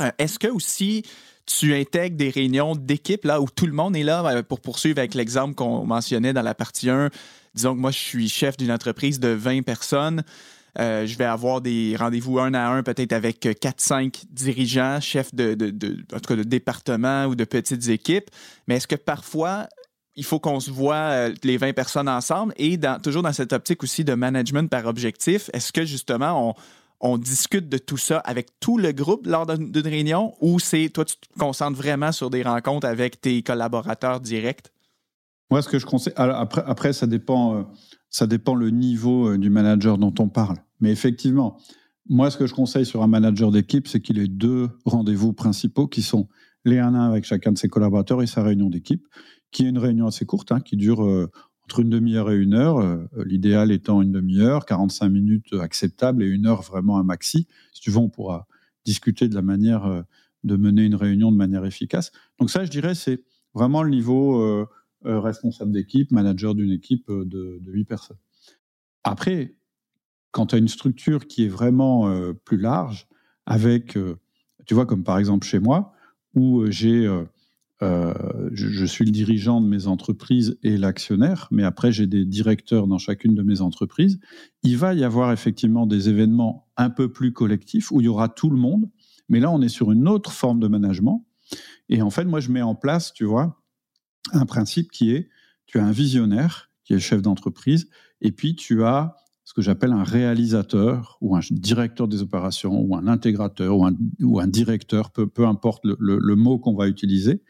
Euh, 0.00 0.10
est-ce 0.18 0.38
que 0.38 0.46
aussi 0.46 1.02
tu 1.46 1.74
intègres 1.74 2.16
des 2.16 2.30
réunions 2.30 2.76
d'équipe 2.76 3.24
là 3.24 3.40
où 3.40 3.48
tout 3.48 3.66
le 3.66 3.72
monde 3.72 3.96
est 3.96 4.04
là 4.04 4.24
euh, 4.24 4.42
pour 4.44 4.60
poursuivre 4.60 5.00
avec 5.00 5.14
l'exemple 5.14 5.56
qu'on 5.56 5.84
mentionnait 5.84 6.32
dans 6.32 6.42
la 6.42 6.54
partie 6.54 6.88
1? 6.88 7.10
Disons 7.54 7.74
que 7.74 7.80
moi, 7.80 7.90
je 7.90 7.98
suis 7.98 8.28
chef 8.28 8.56
d'une 8.56 8.70
entreprise 8.70 9.18
de 9.18 9.28
20 9.28 9.62
personnes. 9.62 10.22
Euh, 10.78 11.06
je 11.06 11.18
vais 11.18 11.24
avoir 11.24 11.60
des 11.60 11.96
rendez-vous 11.98 12.38
un 12.38 12.54
à 12.54 12.68
un, 12.68 12.82
peut-être 12.82 13.12
avec 13.12 13.44
4-5 13.44 14.24
dirigeants, 14.30 15.00
chefs 15.00 15.34
de, 15.34 15.52
en 16.14 16.18
tout 16.18 16.28
cas 16.28 16.36
de 16.36 16.42
départements 16.42 17.26
ou 17.26 17.34
de 17.34 17.44
petites 17.44 17.88
équipes. 17.88 18.30
Mais 18.66 18.76
est-ce 18.76 18.86
que 18.86 18.96
parfois, 18.96 19.68
il 20.16 20.24
faut 20.24 20.40
qu'on 20.40 20.60
se 20.60 20.70
voit 20.70 20.94
euh, 20.94 21.34
les 21.42 21.58
20 21.58 21.74
personnes 21.74 22.08
ensemble? 22.08 22.54
Et 22.56 22.78
toujours 23.02 23.22
dans 23.22 23.32
cette 23.32 23.52
optique 23.52 23.82
aussi 23.82 24.04
de 24.04 24.14
management 24.14 24.70
par 24.70 24.86
objectif, 24.86 25.50
est-ce 25.52 25.72
que 25.72 25.84
justement 25.84 26.56
on, 27.00 27.18
discute 27.18 27.68
de 27.68 27.78
tout 27.78 27.96
ça 27.96 28.18
avec 28.18 28.48
tout 28.60 28.78
le 28.78 28.92
groupe 28.92 29.26
lors 29.26 29.44
d'une 29.46 29.86
réunion 29.88 30.34
ou 30.40 30.60
c'est 30.60 30.88
toi 30.88 31.04
tu 31.04 31.16
te 31.16 31.38
concentres 31.38 31.76
vraiment 31.76 32.12
sur 32.12 32.30
des 32.30 32.44
rencontres 32.44 32.86
avec 32.86 33.20
tes 33.20 33.42
collaborateurs 33.42 34.20
directs? 34.20 34.68
Moi, 35.50 35.60
ce 35.60 35.68
que 35.68 35.78
je 35.78 35.84
conseille, 35.84 36.14
après, 36.16 36.62
après 36.64 36.92
ça 36.94 37.06
dépend. 37.06 37.56
Euh, 37.56 37.62
ça 38.12 38.26
dépend 38.26 38.54
le 38.54 38.70
niveau 38.70 39.30
euh, 39.30 39.38
du 39.38 39.50
manager 39.50 39.98
dont 39.98 40.14
on 40.20 40.28
parle. 40.28 40.58
Mais 40.80 40.92
effectivement, 40.92 41.58
moi, 42.08 42.30
ce 42.30 42.36
que 42.36 42.46
je 42.46 42.54
conseille 42.54 42.86
sur 42.86 43.02
un 43.02 43.06
manager 43.06 43.50
d'équipe, 43.50 43.88
c'est 43.88 44.00
qu'il 44.00 44.18
ait 44.18 44.28
deux 44.28 44.68
rendez-vous 44.84 45.32
principaux 45.32 45.88
qui 45.88 46.02
sont 46.02 46.28
les 46.64 46.78
1 46.78 46.94
1 46.94 47.08
avec 47.08 47.24
chacun 47.24 47.52
de 47.52 47.58
ses 47.58 47.68
collaborateurs 47.68 48.22
et 48.22 48.26
sa 48.26 48.42
réunion 48.42 48.68
d'équipe, 48.68 49.08
qui 49.50 49.64
est 49.64 49.68
une 49.68 49.78
réunion 49.78 50.06
assez 50.06 50.26
courte, 50.26 50.52
hein, 50.52 50.60
qui 50.60 50.76
dure 50.76 51.04
euh, 51.04 51.30
entre 51.64 51.80
une 51.80 51.90
demi-heure 51.90 52.30
et 52.30 52.36
une 52.36 52.54
heure, 52.54 52.78
euh, 52.78 53.06
l'idéal 53.24 53.72
étant 53.72 54.02
une 54.02 54.12
demi-heure, 54.12 54.66
45 54.66 55.08
minutes 55.08 55.54
acceptable 55.54 56.22
et 56.22 56.26
une 56.26 56.46
heure 56.46 56.62
vraiment 56.62 56.98
un 56.98 57.04
maxi. 57.04 57.46
Si 57.72 57.80
tu 57.80 57.90
veux, 57.90 57.98
on 57.98 58.10
pourra 58.10 58.46
discuter 58.84 59.28
de 59.28 59.34
la 59.34 59.42
manière 59.42 60.04
de 60.42 60.56
mener 60.56 60.84
une 60.84 60.96
réunion 60.96 61.30
de 61.30 61.36
manière 61.36 61.64
efficace. 61.64 62.10
Donc 62.40 62.50
ça, 62.50 62.64
je 62.64 62.70
dirais, 62.70 62.96
c'est 62.96 63.22
vraiment 63.54 63.84
le 63.84 63.90
niveau 63.90 64.66
responsable 65.04 65.72
d'équipe, 65.72 66.10
manager 66.10 66.54
d'une 66.54 66.70
équipe 66.70 67.08
euh, 67.10 67.24
de, 67.24 67.58
de 67.60 67.72
8 67.72 67.84
personnes. 67.84 68.18
Après, 69.04 69.54
quand 70.30 70.46
tu 70.46 70.54
as 70.54 70.58
une 70.58 70.68
structure 70.68 71.26
qui 71.26 71.44
est 71.44 71.48
vraiment 71.48 72.08
euh, 72.08 72.32
plus 72.32 72.56
large, 72.56 73.08
avec, 73.44 73.98
tu 74.66 74.74
vois, 74.74 74.86
comme 74.86 75.02
par 75.02 75.18
exemple 75.18 75.44
chez 75.44 75.58
moi, 75.58 75.92
où 76.36 76.64
j'ai, 76.70 77.10
je, 77.80 78.84
suis 78.86 79.04
le 79.04 79.10
dirigeant 79.10 79.60
de 79.60 79.66
mes 79.66 79.88
entreprises 79.88 80.56
et 80.62 80.76
l'actionnaire, 80.76 81.48
mais 81.50 81.64
après 81.64 81.90
j'ai 81.90 82.06
des 82.06 82.24
directeurs 82.24 82.86
dans 82.86 82.98
chacune 82.98 83.34
de 83.34 83.42
mes 83.42 83.60
entreprises, 83.60 84.20
il 84.62 84.76
va 84.78 84.94
y 84.94 85.02
avoir 85.02 85.32
effectivement 85.32 85.86
des 85.86 86.08
événements 86.08 86.68
un 86.76 86.88
peu 86.88 87.10
plus 87.10 87.32
collectifs 87.32 87.90
où 87.90 88.00
il 88.00 88.04
y 88.04 88.08
aura 88.08 88.28
tout 88.28 88.48
le 88.48 88.56
monde, 88.56 88.88
mais 89.28 89.40
là 89.40 89.50
on 89.50 89.60
est 89.60 89.68
sur 89.68 89.90
une 89.90 90.06
autre 90.06 90.30
forme 90.30 90.60
de 90.60 90.68
management. 90.68 91.26
Et 91.88 92.00
en 92.00 92.10
fait, 92.10 92.24
moi 92.24 92.38
je 92.38 92.52
mets 92.52 92.62
en 92.62 92.76
place, 92.76 93.12
tu 93.12 93.24
vois, 93.24 93.61
un 94.32 94.46
principe 94.46 94.90
qui 94.90 95.12
est, 95.12 95.28
tu 95.66 95.78
as 95.78 95.84
un 95.84 95.92
visionnaire, 95.92 96.70
qui 96.84 96.94
est 96.94 96.98
chef 96.98 97.22
d'entreprise, 97.22 97.88
et 98.20 98.32
puis 98.32 98.54
tu 98.54 98.84
as 98.84 99.16
ce 99.44 99.54
que 99.54 99.62
j'appelle 99.62 99.92
un 99.92 100.04
réalisateur 100.04 101.18
ou 101.20 101.36
un 101.36 101.40
directeur 101.50 102.08
des 102.08 102.22
opérations 102.22 102.80
ou 102.80 102.96
un 102.96 103.06
intégrateur 103.08 103.76
ou 103.76 104.40
un, 104.40 104.46
directeur, 104.46 105.10
peu, 105.10 105.26
peu 105.26 105.46
importe 105.46 105.84
le, 105.84 105.96
le, 105.98 106.36
mot 106.36 106.58
qu'on 106.58 106.74
va 106.74 106.88
utiliser. 106.88 107.42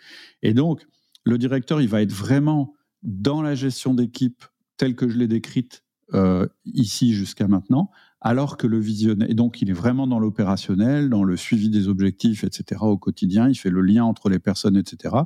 Et 0.43 0.55
donc, 0.55 0.87
le 1.25 1.37
directeur, 1.37 1.81
il 1.81 1.89
va 1.89 2.01
être 2.01 2.13
vraiment 2.13 2.75
dans 3.03 3.43
la 3.43 3.55
gestion 3.55 3.95
d'équipe 3.95 4.45
telle 4.77 4.97
que 4.97 5.09
je 5.09 5.19
l'ai 5.19 5.29
décrite 5.29 5.85
euh, 6.15 6.47
ici 6.65 7.15
jusqu'à 7.15 7.49
maintenant, 7.49 7.91
alors 8.25 8.57
que 8.57 8.69
le 8.69 8.79
visionnaire, 8.79 9.29
et 9.29 9.35
donc 9.35 9.61
il 9.63 9.69
est 9.69 9.75
vraiment 9.75 10.07
dans 10.07 10.21
l'opérationnel, 10.21 11.11
dans 11.11 11.25
le 11.25 11.37
suivi 11.37 11.69
des 11.69 11.89
objectifs, 11.89 12.45
etc. 12.45 12.81
au 12.83 12.97
quotidien, 12.97 13.49
il 13.49 13.57
fait 13.57 13.69
le 13.69 13.83
lien 13.83 14.05
entre 14.05 14.29
les 14.29 14.39
personnes, 14.39 14.77
etc. 14.77 15.17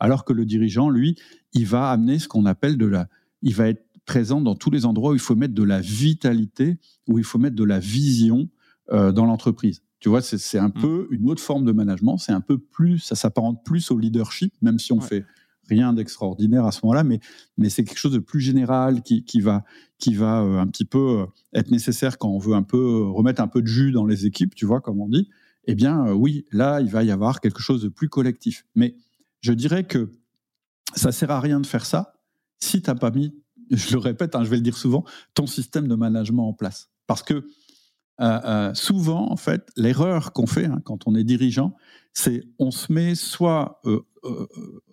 Alors 0.00 0.24
que 0.24 0.32
le 0.32 0.46
dirigeant, 0.46 0.88
lui, 0.88 1.16
il 1.52 1.66
va 1.66 1.90
amener 1.90 2.18
ce 2.18 2.28
qu'on 2.28 2.46
appelle 2.46 2.78
de 2.78 2.86
la, 2.86 3.08
il 3.42 3.54
va 3.54 3.68
être 3.68 3.84
présent 4.06 4.40
dans 4.40 4.54
tous 4.54 4.70
les 4.70 4.86
endroits 4.86 5.10
où 5.10 5.14
il 5.14 5.20
faut 5.20 5.36
mettre 5.36 5.54
de 5.54 5.62
la 5.62 5.80
vitalité, 5.80 6.78
où 7.06 7.18
il 7.18 7.24
faut 7.24 7.38
mettre 7.38 7.56
de 7.56 7.64
la 7.64 7.78
vision 7.78 8.48
euh, 8.90 9.12
dans 9.12 9.26
l'entreprise. 9.26 9.82
Tu 10.00 10.08
vois, 10.08 10.22
c'est 10.22 10.58
un 10.58 10.68
mmh. 10.68 10.80
peu 10.80 11.08
une 11.10 11.28
autre 11.28 11.42
forme 11.42 11.64
de 11.66 11.72
management, 11.72 12.16
c'est 12.16 12.32
un 12.32 12.40
peu 12.40 12.56
plus, 12.56 13.00
ça 13.00 13.16
s'apparente 13.16 13.64
plus 13.64 13.90
au 13.90 13.98
leadership, 13.98 14.54
même 14.62 14.78
si 14.78 14.92
on 14.92 15.00
fait 15.00 15.24
rien 15.68 15.92
d'extraordinaire 15.92 16.64
à 16.64 16.72
ce 16.72 16.80
moment-là, 16.84 17.04
mais, 17.04 17.20
mais 17.56 17.68
c'est 17.68 17.84
quelque 17.84 17.98
chose 17.98 18.12
de 18.12 18.18
plus 18.18 18.40
général 18.40 19.02
qui, 19.02 19.24
qui 19.24 19.40
va, 19.40 19.64
qui 19.98 20.14
va 20.14 20.42
euh, 20.42 20.58
un 20.58 20.66
petit 20.66 20.84
peu 20.84 21.20
euh, 21.20 21.26
être 21.52 21.70
nécessaire 21.70 22.18
quand 22.18 22.28
on 22.28 22.38
veut 22.38 22.54
un 22.54 22.62
peu 22.62 22.78
euh, 22.78 23.10
remettre 23.10 23.40
un 23.40 23.48
peu 23.48 23.62
de 23.62 23.66
jus 23.66 23.92
dans 23.92 24.06
les 24.06 24.26
équipes, 24.26 24.54
tu 24.54 24.66
vois, 24.66 24.80
comme 24.80 25.00
on 25.00 25.08
dit. 25.08 25.28
Eh 25.64 25.74
bien, 25.74 26.12
oui, 26.12 26.44
là, 26.52 26.80
il 26.80 26.88
va 26.88 27.02
y 27.02 27.10
avoir 27.10 27.40
quelque 27.40 27.60
chose 27.60 27.82
de 27.82 27.88
plus 27.88 28.08
collectif. 28.08 28.64
Mais 28.76 28.96
je 29.40 29.52
dirais 29.52 29.84
que 29.84 30.12
ça 30.94 31.10
sert 31.10 31.30
à 31.30 31.40
rien 31.40 31.60
de 31.60 31.66
faire 31.66 31.84
ça 31.84 32.14
si 32.60 32.80
tu 32.80 32.88
n'as 32.88 32.96
pas 32.96 33.10
mis, 33.10 33.34
je 33.70 33.92
le 33.92 33.98
répète, 33.98 34.36
hein, 34.36 34.44
je 34.44 34.48
vais 34.48 34.56
le 34.56 34.62
dire 34.62 34.76
souvent, 34.76 35.04
ton 35.34 35.46
système 35.46 35.88
de 35.88 35.94
management 35.96 36.48
en 36.48 36.52
place. 36.52 36.90
Parce 37.08 37.22
que 37.22 37.44
souvent, 38.74 39.30
en 39.30 39.36
fait, 39.36 39.68
l'erreur 39.76 40.32
qu'on 40.32 40.46
fait 40.46 40.66
hein, 40.66 40.80
quand 40.84 41.06
on 41.06 41.14
est 41.16 41.24
dirigeant, 41.24 41.74
c'est 42.16 42.44
on 42.58 42.70
se 42.70 42.92
met 42.92 43.14
soit... 43.14 43.80
Euh, 43.84 44.04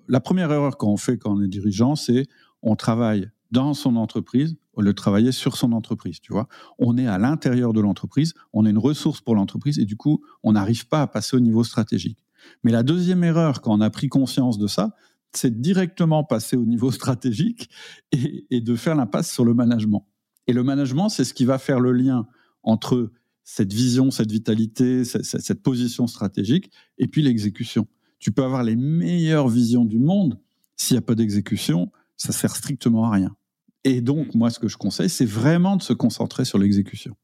la 0.07 0.19
première 0.19 0.51
erreur 0.51 0.77
qu'on 0.77 0.97
fait 0.97 1.17
quand 1.17 1.33
on 1.35 1.41
est 1.41 1.47
dirigeant, 1.47 1.95
c'est 1.95 2.27
on 2.61 2.75
travaille 2.75 3.31
dans 3.51 3.73
son 3.73 3.95
entreprise 3.95 4.57
de 4.77 4.91
travailler 4.91 5.31
sur 5.31 5.55
son 5.55 5.71
entreprise. 5.71 6.19
Tu 6.19 6.33
vois, 6.33 6.47
on 6.79 6.97
est 6.97 7.07
à 7.07 7.17
l'intérieur 7.17 7.73
de 7.73 7.79
l'entreprise, 7.79 8.33
on 8.51 8.65
est 8.65 8.71
une 8.71 8.77
ressource 8.77 9.21
pour 9.21 9.35
l'entreprise 9.35 9.79
et 9.79 9.85
du 9.85 9.95
coup, 9.95 10.23
on 10.43 10.53
n'arrive 10.53 10.87
pas 10.87 11.01
à 11.01 11.07
passer 11.07 11.37
au 11.37 11.39
niveau 11.39 11.63
stratégique. 11.63 12.17
Mais 12.63 12.71
la 12.71 12.83
deuxième 12.83 13.23
erreur, 13.23 13.61
quand 13.61 13.73
on 13.73 13.81
a 13.81 13.89
pris 13.89 14.09
conscience 14.09 14.57
de 14.57 14.67
ça, 14.67 14.95
c'est 15.31 15.61
directement 15.61 16.23
passer 16.23 16.57
au 16.57 16.65
niveau 16.65 16.91
stratégique 16.99 17.69
et, 18.11 18.61
de 18.61 18.75
faire 18.75 18.95
l'impasse 18.95 19.31
sur 19.31 19.45
le 19.45 19.53
management. 19.53 20.07
Et 20.47 20.53
le 20.53 20.63
management, 20.63 21.09
c'est 21.09 21.23
ce 21.23 21.33
qui 21.33 21.45
va 21.45 21.57
faire 21.57 21.79
le 21.79 21.93
lien 21.93 22.27
entre 22.63 23.11
cette 23.43 23.73
vision, 23.73 24.11
cette 24.11 24.31
vitalité, 24.31 25.03
cette, 25.03 25.61
position 25.61 26.07
stratégique, 26.07 26.71
et 26.97 27.07
puis 27.07 27.21
l'exécution. 27.21 27.87
Tu 28.19 28.31
peux 28.31 28.43
avoir 28.43 28.63
les 28.63 28.75
meilleures 28.75 29.49
visions 29.49 29.85
du 29.85 29.99
monde, 29.99 30.39
s'il 30.77 30.95
n'y 30.95 30.99
a 30.99 31.01
pas 31.01 31.15
d'exécution, 31.15 31.91
ça 32.15 32.31
sert 32.31 32.55
strictement 32.55 33.05
à 33.05 33.11
rien. 33.11 33.35
Et 33.83 34.01
donc, 34.01 34.33
moi, 34.33 34.49
ce 34.49 34.59
que 34.59 34.69
je 34.69 34.77
conseille, 34.77 35.09
c'est 35.09 35.25
vraiment 35.25 35.75
de 35.75 35.83
se 35.83 35.91
concentrer 35.93 36.45
sur 36.45 36.57
l'exécution. 36.57 37.15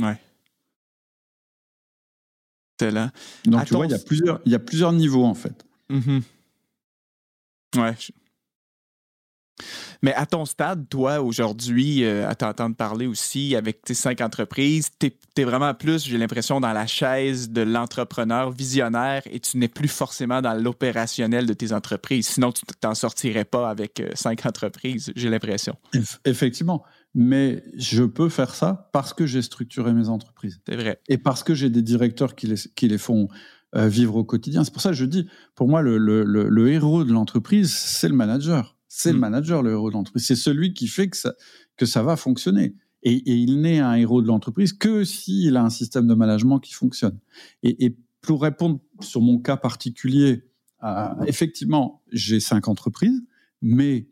Ouais. 0.00 0.18
Là. 2.80 3.12
Donc, 3.44 3.66
tu 3.66 3.74
vois, 3.74 3.84
il 3.84 3.92
y, 3.92 3.94
a 3.94 3.98
plusieurs, 3.98 4.40
il 4.46 4.52
y 4.52 4.54
a 4.54 4.58
plusieurs 4.58 4.94
niveaux, 4.94 5.24
en 5.24 5.34
fait. 5.34 5.66
Mm-hmm. 5.90 6.22
Ouais. 7.76 7.94
Mais 10.02 10.14
à 10.14 10.26
ton 10.26 10.44
stade, 10.44 10.88
toi, 10.88 11.20
aujourd'hui, 11.20 12.04
euh, 12.04 12.28
à 12.28 12.34
t'entendre 12.34 12.76
parler 12.76 13.06
aussi 13.06 13.56
avec 13.56 13.82
tes 13.82 13.94
cinq 13.94 14.20
entreprises, 14.20 14.90
tu 14.98 15.12
es, 15.36 15.44
vraiment 15.44 15.74
plus, 15.74 16.04
j'ai 16.04 16.18
l'impression, 16.18 16.60
dans 16.60 16.72
la 16.72 16.86
chaise 16.86 17.50
de 17.50 17.62
l'entrepreneur 17.62 18.50
visionnaire 18.50 19.22
et 19.30 19.40
tu 19.40 19.58
n'es 19.58 19.68
plus 19.68 19.88
forcément 19.88 20.42
dans 20.42 20.54
l'opérationnel 20.54 21.46
de 21.46 21.52
tes 21.52 21.72
entreprises. 21.72 22.26
Sinon, 22.26 22.52
tu 22.52 22.62
t'en 22.80 22.94
sortirais 22.94 23.44
pas 23.44 23.70
avec 23.70 24.00
euh, 24.00 24.10
cinq 24.14 24.46
entreprises, 24.46 25.12
j'ai 25.16 25.30
l'impression. 25.30 25.76
Effectivement. 26.24 26.84
Mais 27.12 27.64
je 27.76 28.04
peux 28.04 28.28
faire 28.28 28.54
ça 28.54 28.88
parce 28.92 29.12
que 29.12 29.26
j'ai 29.26 29.42
structuré 29.42 29.92
mes 29.92 30.08
entreprises. 30.08 30.60
C'est 30.68 30.76
vrai. 30.76 31.00
Et 31.08 31.18
parce 31.18 31.42
que 31.42 31.54
j'ai 31.54 31.68
des 31.68 31.82
directeurs 31.82 32.36
qui 32.36 32.46
les, 32.46 32.54
qui 32.76 32.86
les 32.86 32.98
font 32.98 33.28
euh, 33.76 33.86
vivre 33.86 34.16
au 34.16 34.24
quotidien. 34.24 34.64
C'est 34.64 34.72
pour 34.72 34.82
ça 34.82 34.90
que 34.90 34.96
je 34.96 35.04
dis, 35.04 35.28
pour 35.54 35.68
moi, 35.68 35.80
le, 35.80 35.96
le, 35.96 36.24
le, 36.24 36.68
héros 36.72 37.04
de 37.04 37.12
l'entreprise, 37.12 37.72
c'est 37.72 38.08
le 38.08 38.14
manager. 38.14 38.76
C'est 38.92 39.12
le 39.12 39.18
mm. 39.18 39.20
manager, 39.20 39.62
le 39.62 39.70
héros 39.70 39.88
de 39.88 39.94
l'entreprise. 39.94 40.26
C'est 40.26 40.36
celui 40.36 40.74
qui 40.74 40.88
fait 40.88 41.08
que 41.08 41.16
ça, 41.16 41.34
que 41.76 41.86
ça 41.86 42.02
va 42.02 42.16
fonctionner. 42.16 42.74
Et, 43.02 43.14
et 43.14 43.34
il 43.34 43.60
n'est 43.60 43.78
un 43.78 43.94
héros 43.94 44.20
de 44.20 44.26
l'entreprise 44.26 44.72
que 44.72 45.04
s'il 45.04 45.56
a 45.56 45.62
un 45.62 45.70
système 45.70 46.08
de 46.08 46.14
management 46.14 46.58
qui 46.58 46.74
fonctionne. 46.74 47.18
Et, 47.62 47.86
et 47.86 47.96
pour 48.20 48.42
répondre 48.42 48.80
sur 48.98 49.22
mon 49.22 49.38
cas 49.38 49.56
particulier, 49.56 50.44
euh, 50.82 51.08
effectivement, 51.26 52.02
j'ai 52.10 52.40
cinq 52.40 52.66
entreprises, 52.66 53.22
mais 53.62 54.10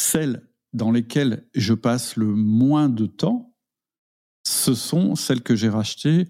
celles 0.00 0.48
dans 0.72 0.90
lesquelles 0.90 1.46
je 1.54 1.72
passe 1.72 2.16
le 2.16 2.26
moins 2.26 2.88
de 2.88 3.06
temps, 3.06 3.54
ce 4.44 4.74
sont 4.74 5.14
celles 5.14 5.42
que 5.42 5.54
j'ai 5.54 5.68
rachetées 5.68 6.28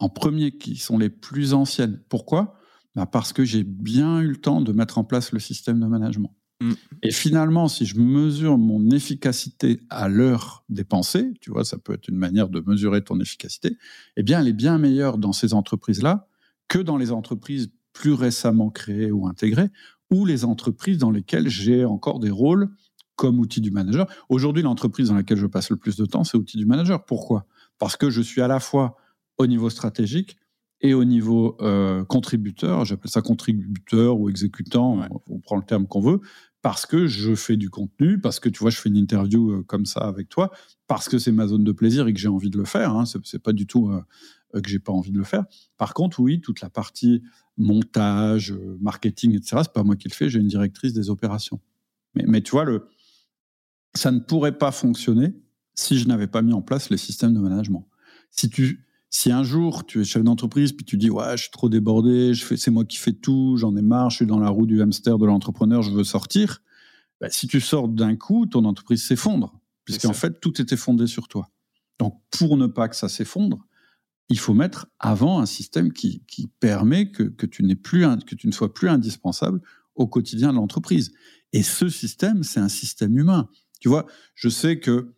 en 0.00 0.08
premier, 0.08 0.58
qui 0.58 0.76
sont 0.76 0.98
les 0.98 1.08
plus 1.08 1.54
anciennes. 1.54 2.02
Pourquoi? 2.08 2.58
Bah 2.96 3.06
Parce 3.06 3.32
que 3.32 3.44
j'ai 3.44 3.62
bien 3.62 4.20
eu 4.20 4.26
le 4.26 4.36
temps 4.36 4.60
de 4.60 4.72
mettre 4.72 4.98
en 4.98 5.04
place 5.04 5.30
le 5.30 5.38
système 5.38 5.78
de 5.78 5.86
management. 5.86 6.34
Mm. 6.60 6.72
Et 7.02 7.10
finalement, 7.10 7.68
si 7.68 7.86
je 7.86 7.98
mesure 7.98 8.58
mon 8.58 8.90
efficacité 8.90 9.80
à 9.90 10.08
l'heure 10.08 10.64
dépensée, 10.68 11.32
tu 11.40 11.50
vois, 11.50 11.64
ça 11.64 11.78
peut 11.78 11.94
être 11.94 12.08
une 12.08 12.16
manière 12.16 12.48
de 12.48 12.62
mesurer 12.66 13.02
ton 13.02 13.20
efficacité, 13.20 13.76
eh 14.16 14.22
bien, 14.22 14.40
elle 14.40 14.48
est 14.48 14.52
bien 14.52 14.78
meilleure 14.78 15.18
dans 15.18 15.32
ces 15.32 15.54
entreprises-là 15.54 16.28
que 16.68 16.78
dans 16.78 16.96
les 16.96 17.12
entreprises 17.12 17.70
plus 17.92 18.12
récemment 18.12 18.70
créées 18.70 19.12
ou 19.12 19.26
intégrées, 19.26 19.70
ou 20.10 20.26
les 20.26 20.44
entreprises 20.44 20.98
dans 20.98 21.10
lesquelles 21.10 21.48
j'ai 21.48 21.84
encore 21.84 22.20
des 22.20 22.30
rôles 22.30 22.68
comme 23.16 23.38
outil 23.38 23.60
du 23.60 23.70
manager. 23.70 24.06
Aujourd'hui, 24.28 24.62
l'entreprise 24.62 25.08
dans 25.08 25.14
laquelle 25.14 25.38
je 25.38 25.46
passe 25.46 25.70
le 25.70 25.76
plus 25.76 25.96
de 25.96 26.04
temps, 26.04 26.24
c'est 26.24 26.36
outil 26.36 26.56
du 26.56 26.66
manager. 26.66 27.04
Pourquoi? 27.04 27.46
Parce 27.78 27.96
que 27.96 28.10
je 28.10 28.20
suis 28.20 28.40
à 28.40 28.48
la 28.48 28.60
fois 28.60 28.96
au 29.38 29.46
niveau 29.46 29.70
stratégique 29.70 30.36
et 30.84 30.92
au 30.92 31.04
niveau 31.04 31.56
euh, 31.62 32.04
contributeur, 32.04 32.84
j'appelle 32.84 33.10
ça 33.10 33.22
contributeur 33.22 34.20
ou 34.20 34.28
exécutant, 34.28 35.00
on, 35.30 35.38
prend 35.38 35.56
le 35.56 35.62
terme 35.62 35.86
qu'on 35.86 36.02
veut, 36.02 36.20
parce 36.60 36.84
que 36.84 37.06
je 37.06 37.34
fais 37.34 37.56
du 37.56 37.70
contenu, 37.70 38.20
parce 38.20 38.38
que 38.38 38.50
tu 38.50 38.58
vois, 38.58 38.68
je 38.68 38.76
fais 38.76 38.90
une 38.90 38.98
interview 38.98 39.50
euh, 39.50 39.62
comme 39.62 39.86
ça 39.86 40.00
avec 40.00 40.28
toi, 40.28 40.50
parce 40.86 41.08
que 41.08 41.18
c'est 41.18 41.32
ma 41.32 41.46
zone 41.46 41.64
de 41.64 41.72
plaisir 41.72 42.06
et 42.06 42.12
que 42.12 42.20
j'ai 42.20 42.28
envie 42.28 42.50
de 42.50 42.58
le 42.58 42.66
faire. 42.66 42.90
Hein, 42.90 43.04
c'est 43.06 43.42
pas 43.42 43.54
du 43.54 43.66
tout 43.66 43.88
euh, 43.88 44.60
que 44.60 44.68
j'ai 44.68 44.78
pas 44.78 44.92
envie 44.92 45.10
de 45.10 45.16
le 45.16 45.24
faire. 45.24 45.46
Par 45.78 45.94
contre, 45.94 46.20
oui, 46.20 46.42
toute 46.42 46.60
la 46.60 46.68
partie 46.68 47.22
montage, 47.56 48.54
marketing, 48.78 49.34
etc., 49.36 49.62
c'est 49.62 49.72
pas 49.72 49.84
moi 49.84 49.96
qui 49.96 50.08
le 50.10 50.14
fais, 50.14 50.28
j'ai 50.28 50.40
une 50.40 50.48
directrice 50.48 50.92
des 50.92 51.08
opérations. 51.08 51.60
Mais, 52.14 52.24
mais 52.28 52.42
tu 52.42 52.50
vois, 52.50 52.64
le, 52.64 52.88
ça 53.94 54.12
ne 54.12 54.18
pourrait 54.18 54.58
pas 54.58 54.70
fonctionner 54.70 55.34
si 55.74 55.96
je 55.96 56.06
n'avais 56.08 56.26
pas 56.26 56.42
mis 56.42 56.52
en 56.52 56.60
place 56.60 56.90
les 56.90 56.98
systèmes 56.98 57.32
de 57.32 57.40
management. 57.40 57.88
Si 58.30 58.50
tu 58.50 58.84
si 59.16 59.30
un 59.30 59.44
jour 59.44 59.86
tu 59.86 60.00
es 60.00 60.04
chef 60.04 60.24
d'entreprise 60.24 60.72
puis 60.72 60.84
tu 60.84 60.96
dis 60.96 61.08
ouais 61.08 61.36
je 61.36 61.42
suis 61.42 61.50
trop 61.52 61.68
débordé, 61.68 62.34
je 62.34 62.44
fais 62.44 62.56
c'est 62.56 62.72
moi 62.72 62.84
qui 62.84 62.96
fais 62.96 63.12
tout, 63.12 63.56
j'en 63.56 63.76
ai 63.76 63.80
marre, 63.80 64.10
je 64.10 64.16
suis 64.16 64.26
dans 64.26 64.40
la 64.40 64.48
roue 64.48 64.66
du 64.66 64.82
hamster 64.82 65.18
de 65.18 65.26
l'entrepreneur, 65.26 65.82
je 65.82 65.92
veux 65.92 66.02
sortir. 66.02 66.62
Bah, 67.20 67.28
si 67.30 67.46
tu 67.46 67.60
sors 67.60 67.86
d'un 67.86 68.16
coup, 68.16 68.46
ton 68.46 68.64
entreprise 68.64 69.06
s'effondre 69.06 69.60
puisqu'en 69.84 70.14
fait 70.14 70.40
tout 70.40 70.60
était 70.60 70.76
fondé 70.76 71.06
sur 71.06 71.28
toi. 71.28 71.48
Donc 72.00 72.20
pour 72.32 72.56
ne 72.56 72.66
pas 72.66 72.88
que 72.88 72.96
ça 72.96 73.08
s'effondre, 73.08 73.64
il 74.30 74.38
faut 74.40 74.52
mettre 74.52 74.88
avant 74.98 75.38
un 75.38 75.46
système 75.46 75.92
qui, 75.92 76.24
qui 76.26 76.48
permet 76.48 77.12
que, 77.12 77.22
que 77.22 77.46
tu 77.46 77.62
n'es 77.62 77.76
plus 77.76 78.04
que 78.26 78.34
tu 78.34 78.48
ne 78.48 78.52
sois 78.52 78.74
plus 78.74 78.88
indispensable 78.88 79.62
au 79.94 80.08
quotidien 80.08 80.50
de 80.50 80.56
l'entreprise. 80.56 81.12
Et 81.52 81.62
ce 81.62 81.88
système, 81.88 82.42
c'est 82.42 82.58
un 82.58 82.68
système 82.68 83.16
humain. 83.16 83.48
Tu 83.78 83.88
vois, 83.88 84.06
je 84.34 84.48
sais 84.48 84.80
que 84.80 85.14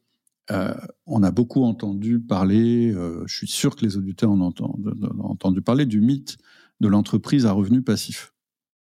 euh, 0.51 0.75
on 1.07 1.23
a 1.23 1.31
beaucoup 1.31 1.65
entendu 1.65 2.21
parler, 2.21 2.93
euh, 2.93 3.25
je 3.27 3.37
suis 3.37 3.49
sûr 3.49 3.75
que 3.75 3.85
les 3.85 3.97
auditeurs 3.97 4.31
ont 4.31 4.41
entendu, 4.41 5.61
parler 5.61 5.87
du 5.87 6.01
mythe 6.01 6.39
de 6.81 6.89
l'entreprise 6.89 7.47
à 7.47 7.53
revenu 7.53 7.83
passif. 7.83 8.33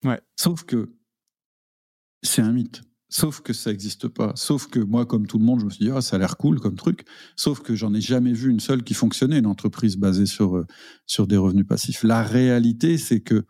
Ouais. 0.04 0.22
Sauf 0.36 0.64
que 0.64 0.94
c'est 2.22 2.42
un 2.42 2.52
mythe. 2.52 2.82
Sauf 3.10 3.42
que 3.42 3.54
ça 3.54 3.72
n'existe 3.72 4.10
pas. 4.10 4.34
Sauf 4.36 4.68
que 4.68 4.80
moi, 4.80 5.06
comme 5.06 5.28
tout 5.28 5.40
le 5.40 5.46
monde, 5.46 5.62
je 5.62 5.66
me 5.66 5.70
suis 5.70 5.86
dit, 5.86 5.92
ah, 5.92 6.02
ça 6.02 6.18
a 6.18 6.20
l'air 6.20 6.36
cool 6.38 6.60
comme 6.60 6.76
truc. 6.76 7.06
Sauf 7.38 7.62
que 7.62 7.74
j'en 7.74 7.94
ai 7.94 8.02
jamais 8.02 8.34
vu 8.34 8.52
une 8.52 8.60
seule 8.60 8.84
qui 8.84 8.94
fonctionnait, 8.94 9.40
une 9.40 9.46
entreprise 9.46 9.96
basée 9.96 10.26
sur, 10.26 10.58
euh, 10.58 10.68
sur 11.06 11.26
des 11.26 11.38
revenus 11.38 11.66
passifs. 11.66 12.04
La 12.04 12.22
réalité, 12.22 12.98
c'est 12.98 13.22
que, 13.22 13.46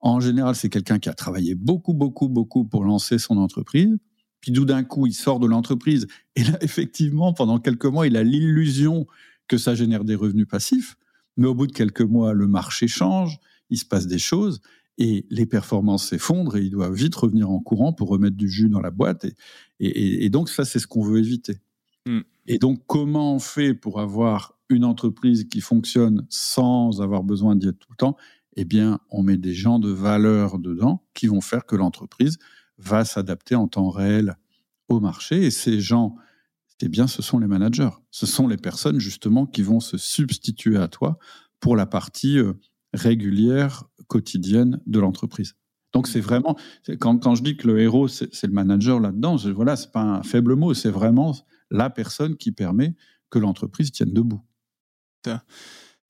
en 0.00 0.18
général, 0.18 0.56
c'est 0.56 0.70
quelqu'un 0.70 0.98
qui 0.98 1.10
a 1.10 1.14
travaillé 1.14 1.54
beaucoup, 1.54 1.92
beaucoup, 1.92 2.28
beaucoup 2.28 2.64
pour 2.64 2.84
lancer 2.84 3.18
son 3.18 3.36
entreprise 3.36 3.98
puis 4.42 4.52
tout 4.52 4.64
d'un 4.66 4.82
coup, 4.82 5.06
il 5.06 5.14
sort 5.14 5.38
de 5.38 5.46
l'entreprise. 5.46 6.08
Et 6.36 6.42
là, 6.42 6.58
effectivement, 6.60 7.32
pendant 7.32 7.58
quelques 7.58 7.86
mois, 7.86 8.06
il 8.06 8.16
a 8.16 8.24
l'illusion 8.24 9.06
que 9.48 9.56
ça 9.56 9.74
génère 9.74 10.04
des 10.04 10.16
revenus 10.16 10.48
passifs. 10.48 10.96
Mais 11.36 11.46
au 11.46 11.54
bout 11.54 11.68
de 11.68 11.72
quelques 11.72 12.02
mois, 12.02 12.34
le 12.34 12.48
marché 12.48 12.88
change, 12.88 13.38
il 13.70 13.78
se 13.78 13.84
passe 13.84 14.06
des 14.06 14.18
choses 14.18 14.60
et 14.98 15.24
les 15.30 15.46
performances 15.46 16.08
s'effondrent 16.08 16.56
et 16.56 16.62
il 16.62 16.70
doit 16.70 16.90
vite 16.90 17.14
revenir 17.14 17.50
en 17.50 17.60
courant 17.60 17.92
pour 17.92 18.08
remettre 18.08 18.36
du 18.36 18.50
jus 18.50 18.68
dans 18.68 18.80
la 18.80 18.90
boîte. 18.90 19.24
Et, 19.78 20.24
et, 20.24 20.28
donc, 20.28 20.48
ça, 20.48 20.64
c'est 20.64 20.80
ce 20.80 20.88
qu'on 20.88 21.02
veut 21.02 21.20
éviter. 21.20 21.60
Hmm. 22.06 22.20
Et 22.48 22.58
donc, 22.58 22.82
comment 22.88 23.36
on 23.36 23.38
fait 23.38 23.74
pour 23.74 24.00
avoir 24.00 24.58
une 24.68 24.84
entreprise 24.84 25.44
qui 25.44 25.60
fonctionne 25.60 26.26
sans 26.30 27.00
avoir 27.00 27.22
besoin 27.22 27.54
d'y 27.54 27.68
être 27.68 27.78
tout 27.78 27.92
le 27.92 27.96
temps? 27.96 28.16
Eh 28.56 28.64
bien, 28.64 28.98
on 29.08 29.22
met 29.22 29.36
des 29.36 29.54
gens 29.54 29.78
de 29.78 29.90
valeur 29.90 30.58
dedans 30.58 31.04
qui 31.14 31.28
vont 31.28 31.40
faire 31.40 31.64
que 31.64 31.76
l'entreprise 31.76 32.38
va 32.78 33.04
s'adapter 33.04 33.54
en 33.54 33.68
temps 33.68 33.90
réel 33.90 34.36
au 34.88 35.00
marché. 35.00 35.44
Et 35.44 35.50
ces 35.50 35.80
gens, 35.80 36.16
eh 36.80 36.88
bien, 36.88 37.06
ce 37.06 37.22
sont 37.22 37.38
les 37.38 37.46
managers. 37.46 37.90
Ce 38.10 38.26
sont 38.26 38.48
les 38.48 38.56
personnes, 38.56 38.98
justement, 38.98 39.46
qui 39.46 39.62
vont 39.62 39.80
se 39.80 39.96
substituer 39.96 40.76
à 40.76 40.88
toi 40.88 41.18
pour 41.60 41.76
la 41.76 41.86
partie 41.86 42.38
euh, 42.38 42.54
régulière, 42.92 43.84
quotidienne 44.08 44.80
de 44.86 44.98
l'entreprise. 44.98 45.54
Donc, 45.92 46.08
c'est 46.08 46.20
vraiment, 46.20 46.56
quand, 47.00 47.18
quand, 47.18 47.34
je 47.34 47.42
dis 47.42 47.56
que 47.56 47.66
le 47.66 47.80
héros, 47.80 48.08
c'est 48.08 48.44
le 48.44 48.52
manager 48.52 48.98
là-dedans, 48.98 49.36
voilà, 49.54 49.76
c'est 49.76 49.92
pas 49.92 50.02
un 50.02 50.22
faible 50.22 50.56
mot, 50.56 50.74
c'est 50.74 50.90
vraiment 50.90 51.36
la 51.70 51.90
personne 51.90 52.36
qui 52.36 52.50
permet 52.50 52.94
que 53.30 53.38
l'entreprise 53.38 53.92
tienne 53.92 54.12
debout. 54.12 54.42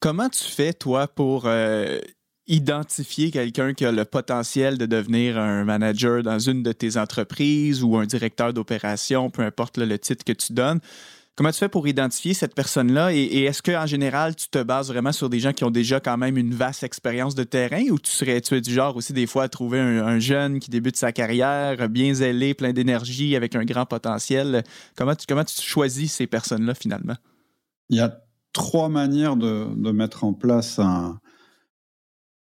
Comment 0.00 0.28
tu 0.28 0.44
fais, 0.44 0.72
toi, 0.72 1.06
pour 1.06 1.46
euh, 1.46 2.00
identifier 2.46 3.30
quelqu'un 3.30 3.72
qui 3.72 3.84
a 3.84 3.92
le 3.92 4.04
potentiel 4.04 4.78
de 4.78 4.86
devenir 4.86 5.38
un 5.38 5.64
manager 5.64 6.22
dans 6.22 6.38
une 6.38 6.62
de 6.62 6.72
tes 6.72 6.96
entreprises 6.96 7.82
ou 7.82 7.96
un 7.96 8.04
directeur 8.04 8.52
d'opération, 8.52 9.30
peu 9.30 9.42
importe 9.42 9.78
le 9.78 9.98
titre 9.98 10.24
que 10.24 10.32
tu 10.32 10.52
donnes, 10.52 10.80
Comment 11.34 11.50
tu 11.50 11.58
fais 11.58 11.70
pour 11.70 11.88
identifier 11.88 12.34
cette 12.34 12.54
personne-là 12.54 13.14
et, 13.14 13.44
est-ce 13.44 13.62
qu'en 13.62 13.86
général, 13.86 14.36
tu 14.36 14.50
te 14.50 14.62
bases 14.62 14.88
vraiment 14.88 15.12
sur 15.12 15.30
des 15.30 15.40
gens 15.40 15.54
qui 15.54 15.64
ont 15.64 15.70
déjà 15.70 15.98
quand 15.98 16.18
même 16.18 16.36
une 16.36 16.52
vaste 16.52 16.82
expérience 16.82 17.34
de 17.34 17.42
terrain 17.42 17.84
ou 17.90 17.98
tu 17.98 18.10
serais 18.10 18.38
tu 18.42 18.60
du 18.60 18.70
genre 18.70 18.96
aussi 18.96 19.14
des 19.14 19.26
fois 19.26 19.44
à 19.44 19.48
trouver 19.48 19.80
un, 19.80 20.18
jeune 20.18 20.60
qui 20.60 20.68
débute 20.68 20.96
sa 20.96 21.10
carrière, 21.10 21.88
bien 21.88 22.12
zélé, 22.12 22.52
plein 22.52 22.74
d'énergie, 22.74 23.34
avec 23.34 23.56
un 23.56 23.64
grand 23.64 23.86
potentiel? 23.86 24.62
Comment 24.94 25.14
tu, 25.14 25.24
comment 25.26 25.44
tu 25.44 25.58
choisis 25.62 26.12
ces 26.12 26.26
personnes-là 26.26 26.74
finalement? 26.74 27.16
Il 27.88 27.96
y 27.96 28.00
a 28.00 28.14
trois 28.52 28.90
manières 28.90 29.36
de, 29.36 29.90
mettre 29.90 30.24
en 30.24 30.34
place 30.34 30.78
un, 30.78 31.18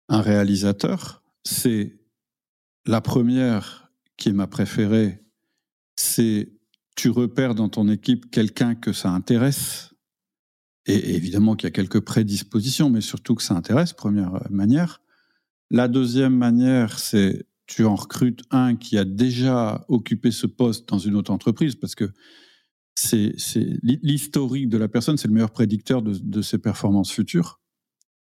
un 0.08 0.20
réalisateur. 0.20 1.22
C'est 1.44 1.98
la 2.86 3.00
première 3.00 3.92
qui 4.16 4.30
est 4.30 4.32
ma 4.32 4.46
préférée, 4.46 5.24
c'est 5.96 6.52
tu 6.96 7.10
repères 7.10 7.54
dans 7.54 7.68
ton 7.68 7.88
équipe 7.88 8.30
quelqu'un 8.30 8.74
que 8.74 8.92
ça 8.92 9.10
intéresse, 9.10 9.94
et 10.86 11.14
évidemment 11.14 11.54
qu'il 11.54 11.66
y 11.66 11.68
a 11.68 11.72
quelques 11.72 12.00
prédispositions, 12.00 12.90
mais 12.90 13.00
surtout 13.00 13.34
que 13.34 13.42
ça 13.42 13.54
intéresse, 13.54 13.92
première 13.92 14.42
manière. 14.50 15.00
La 15.70 15.86
deuxième 15.86 16.34
manière, 16.34 16.98
c'est 16.98 17.46
tu 17.66 17.84
en 17.84 17.94
recrutes 17.94 18.42
un 18.50 18.74
qui 18.74 18.96
a 18.96 19.04
déjà 19.04 19.84
occupé 19.88 20.30
ce 20.30 20.46
poste 20.46 20.88
dans 20.88 20.98
une 20.98 21.14
autre 21.14 21.30
entreprise, 21.30 21.76
parce 21.76 21.94
que 21.94 22.10
c'est 22.94 23.36
l'historique 23.82 24.68
de 24.68 24.78
la 24.78 24.88
personne, 24.88 25.18
c'est 25.18 25.28
le 25.28 25.34
meilleur 25.34 25.52
prédicteur 25.52 26.02
de 26.02 26.42
ses 26.42 26.58
performances 26.58 27.12
futures. 27.12 27.57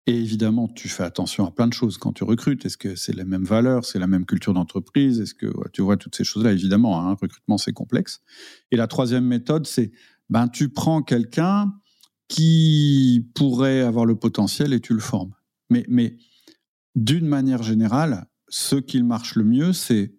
Et 0.06 0.16
évidemment, 0.16 0.68
tu 0.68 0.88
fais 0.88 1.02
attention 1.02 1.46
à 1.46 1.50
plein 1.50 1.66
de 1.66 1.72
choses 1.72 1.96
quand 1.96 2.12
tu 2.12 2.24
recrutes. 2.24 2.66
Est-ce 2.66 2.76
que 2.76 2.94
c'est 2.94 3.14
les 3.14 3.24
mêmes 3.24 3.44
valeurs, 3.44 3.86
c'est 3.86 3.98
la 3.98 4.06
même 4.06 4.26
culture 4.26 4.52
d'entreprise? 4.52 5.20
Est-ce 5.20 5.34
que 5.34 5.46
tu 5.72 5.80
vois 5.80 5.96
toutes 5.96 6.14
ces 6.14 6.24
choses-là? 6.24 6.52
Évidemment, 6.52 7.00
un 7.00 7.12
hein, 7.12 7.16
recrutement, 7.18 7.56
c'est 7.56 7.72
complexe. 7.72 8.20
Et 8.70 8.76
la 8.76 8.86
troisième 8.86 9.24
méthode, 9.24 9.66
c'est 9.66 9.92
ben, 10.28 10.48
tu 10.48 10.68
prends 10.68 11.02
quelqu'un 11.02 11.72
qui 12.28 13.30
pourrait 13.34 13.80
avoir 13.80 14.04
le 14.04 14.16
potentiel 14.16 14.72
et 14.74 14.80
tu 14.80 14.92
le 14.92 15.00
formes. 15.00 15.34
Mais, 15.70 15.84
mais 15.88 16.18
d'une 16.94 17.26
manière 17.26 17.62
générale, 17.62 18.26
ce 18.48 18.76
qui 18.76 19.02
marche 19.02 19.36
le 19.36 19.44
mieux, 19.44 19.72
c'est 19.72 20.14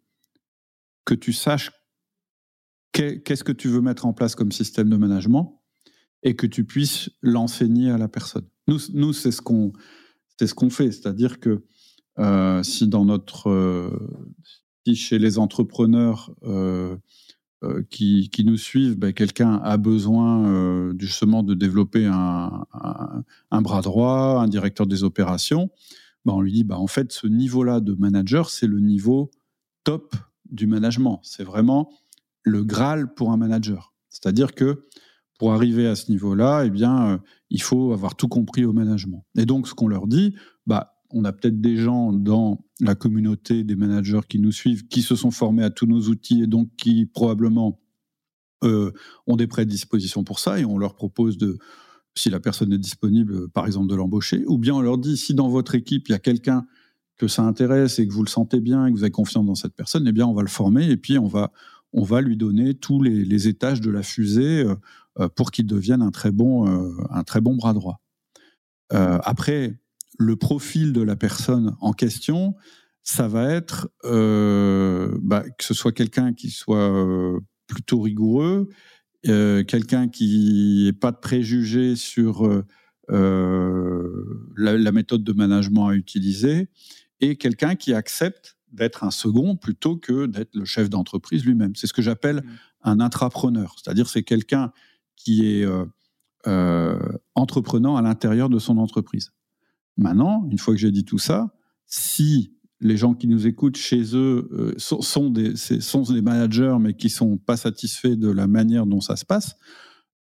que 1.05 1.13
tu 1.13 1.31
saches 1.31 1.71
qu'est-ce 2.91 3.43
que 3.43 3.51
tu 3.51 3.67
veux 3.67 3.81
mettre 3.81 4.05
en 4.05 4.13
place 4.13 4.35
comme 4.35 4.51
système 4.51 4.89
de 4.89 4.97
management 4.97 5.61
et 6.23 6.35
que 6.35 6.47
tu 6.47 6.65
puisses 6.65 7.11
l'enseigner 7.21 7.91
à 7.91 7.97
la 7.97 8.07
personne. 8.07 8.47
Nous, 8.67 9.13
c'est 9.13 9.31
ce 9.31 9.41
qu'on 9.41 9.73
ce 10.39 10.53
qu'on 10.53 10.69
fait, 10.69 10.91
c'est-à-dire 10.91 11.39
que 11.39 11.63
euh, 12.19 12.63
si 12.63 12.87
dans 12.87 13.05
notre 13.05 13.49
euh, 13.49 13.89
si 14.85 14.95
chez 14.95 15.19
les 15.19 15.37
entrepreneurs 15.37 16.33
euh, 16.43 16.97
qui, 17.89 18.29
qui, 18.29 18.45
nous 18.45 18.57
suivent, 18.57 18.95
ben, 18.95 19.11
quelqu'un 19.11 19.59
a 19.63 19.77
besoin 19.77 20.93
justement 20.99 21.41
de 21.41 21.55
développer 21.55 22.05
un, 22.05 22.65
un, 23.49 23.61
bras 23.61 23.81
droit, 23.81 24.39
un 24.39 24.47
directeur 24.47 24.85
des 24.85 25.03
opérations, 25.03 25.71
ben, 26.25 26.33
on 26.33 26.41
lui 26.41 26.51
dit 26.51 26.63
ben, 26.63 26.75
en 26.75 26.85
fait 26.85 27.11
ce 27.11 27.25
niveau-là 27.25 27.79
de 27.79 27.93
manager, 27.93 28.51
c'est 28.51 28.67
le 28.67 28.79
niveau 28.79 29.31
top 29.83 30.15
du 30.51 30.67
management. 30.67 31.19
C'est 31.23 31.43
vraiment 31.43 31.89
le 32.43 32.63
Graal 32.63 33.13
pour 33.13 33.31
un 33.31 33.37
manager. 33.37 33.93
C'est-à-dire 34.09 34.53
que 34.53 34.85
pour 35.37 35.53
arriver 35.53 35.87
à 35.87 35.95
ce 35.95 36.11
niveau-là, 36.11 36.63
eh 36.65 36.69
bien, 36.69 37.09
euh, 37.09 37.17
il 37.49 37.61
faut 37.61 37.93
avoir 37.93 38.15
tout 38.15 38.27
compris 38.27 38.65
au 38.65 38.73
management. 38.73 39.25
Et 39.37 39.45
donc, 39.45 39.67
ce 39.67 39.73
qu'on 39.73 39.87
leur 39.87 40.07
dit, 40.07 40.35
bah, 40.65 40.95
on 41.11 41.25
a 41.25 41.33
peut-être 41.33 41.59
des 41.59 41.77
gens 41.77 42.13
dans 42.13 42.63
la 42.79 42.95
communauté 42.95 43.63
des 43.63 43.75
managers 43.75 44.21
qui 44.27 44.39
nous 44.39 44.51
suivent, 44.51 44.87
qui 44.87 45.01
se 45.01 45.15
sont 45.15 45.31
formés 45.31 45.63
à 45.63 45.69
tous 45.69 45.85
nos 45.85 46.01
outils 46.07 46.43
et 46.43 46.47
donc 46.47 46.69
qui 46.77 47.05
probablement 47.05 47.79
euh, 48.63 48.91
ont 49.27 49.35
des 49.35 49.47
prédispositions 49.47 50.23
pour 50.23 50.39
ça, 50.39 50.59
et 50.59 50.65
on 50.65 50.77
leur 50.77 50.95
propose 50.95 51.37
de, 51.37 51.57
si 52.15 52.29
la 52.29 52.39
personne 52.39 52.71
est 52.73 52.79
disponible, 52.79 53.49
par 53.49 53.65
exemple, 53.65 53.89
de 53.89 53.95
l'embaucher, 53.95 54.43
ou 54.47 54.57
bien 54.57 54.73
on 54.73 54.81
leur 54.81 54.97
dit, 54.97 55.17
si 55.17 55.33
dans 55.33 55.49
votre 55.49 55.75
équipe, 55.75 56.07
il 56.07 56.13
y 56.13 56.15
a 56.15 56.19
quelqu'un 56.19 56.65
que 57.17 57.27
ça 57.27 57.43
intéresse 57.43 57.99
et 57.99 58.07
que 58.07 58.13
vous 58.13 58.23
le 58.23 58.29
sentez 58.29 58.59
bien 58.59 58.85
et 58.85 58.91
que 58.91 58.97
vous 58.97 59.03
avez 59.03 59.11
confiance 59.11 59.45
dans 59.45 59.55
cette 59.55 59.75
personne, 59.75 60.05
eh 60.07 60.11
bien, 60.11 60.25
on 60.25 60.33
va 60.33 60.41
le 60.41 60.49
former 60.49 60.89
et 60.89 60.97
puis 60.97 61.17
on 61.17 61.27
va, 61.27 61.51
on 61.95 62.03
va 62.03 62.21
lui 62.21 62.35
donner 62.35 62.73
tous 62.73 63.01
les, 63.01 63.47
étages 63.47 63.79
de 63.79 63.89
la 63.89 64.03
fusée 64.03 64.63
euh, 64.63 64.75
euh, 65.19 65.29
pour 65.29 65.51
qu'il 65.51 65.65
devienne 65.65 66.01
un 66.01 66.11
très 66.11 66.31
bon, 66.31 66.67
euh, 66.67 66.91
un 67.09 67.23
très 67.23 67.39
bon 67.39 67.55
bras 67.55 67.73
droit. 67.73 68.01
après, 68.89 69.79
le 70.19 70.35
profil 70.35 70.93
de 70.93 71.01
la 71.01 71.15
personne 71.15 71.75
en 71.79 71.93
question, 71.93 72.55
ça 73.01 73.27
va 73.27 73.51
être 73.51 73.89
bah, 74.03 75.43
que 75.57 75.63
ce 75.63 75.73
soit 75.73 75.91
quelqu'un 75.91 76.33
qui 76.33 76.49
soit 76.49 76.93
plutôt 77.67 78.01
rigoureux, 78.01 78.69
quelqu'un 79.23 80.07
qui 80.07 80.83
n'ait 80.85 80.93
pas 80.93 81.11
de 81.11 81.17
préjugés 81.17 81.95
sur 81.95 82.47
la, 83.09 84.91
méthode 84.91 85.23
de 85.23 85.33
management 85.33 85.87
à 85.87 85.95
utiliser, 85.95 86.69
et 87.21 87.37
quelqu'un 87.37 87.75
qui 87.75 87.93
accepte 87.93 88.54
d'être 88.75 89.03
un 89.03 89.11
second 89.11 89.55
plutôt 89.55 89.97
que 89.97 90.25
d'être 90.25 90.53
le 90.55 90.65
chef 90.65 90.89
d'entreprise 90.89 91.45
lui-même. 91.45 91.75
C'est 91.75 91.87
ce 91.87 91.93
que 91.93 92.01
j'appelle 92.01 92.37
mmh. 92.37 92.49
un 92.83 92.99
intrapreneur, 92.99 93.75
c'est-à-dire 93.77 94.07
c'est 94.07 94.23
quelqu'un 94.23 94.71
qui 95.15 95.47
est 95.47 95.65
euh, 95.65 95.85
euh, 96.47 96.99
entreprenant 97.33 97.95
à 97.95 98.01
l'intérieur 98.01 98.49
de 98.49 98.59
son 98.59 98.77
entreprise. 98.77 99.31
Maintenant, 99.97 100.47
une 100.51 100.59
fois 100.59 100.73
que 100.73 100.79
j'ai 100.79 100.91
dit 100.91 101.05
tout 101.05 101.17
ça, 101.17 101.55
si 101.87 102.53
les 102.81 102.97
gens 102.97 103.13
qui 103.13 103.27
nous 103.27 103.47
écoutent 103.47 103.77
chez 103.77 104.15
eux 104.15 104.49
euh, 104.51 104.73
sont, 104.77 105.29
des, 105.29 105.55
sont 105.55 106.03
des 106.03 106.21
managers 106.21 106.75
mais 106.79 106.93
qui 106.93 107.09
sont 107.09 107.37
pas 107.37 107.57
satisfaits 107.57 108.15
de 108.15 108.29
la 108.29 108.47
manière 108.47 108.85
dont 108.85 109.01
ça 109.01 109.15
se 109.15 109.25
passe, 109.25 109.55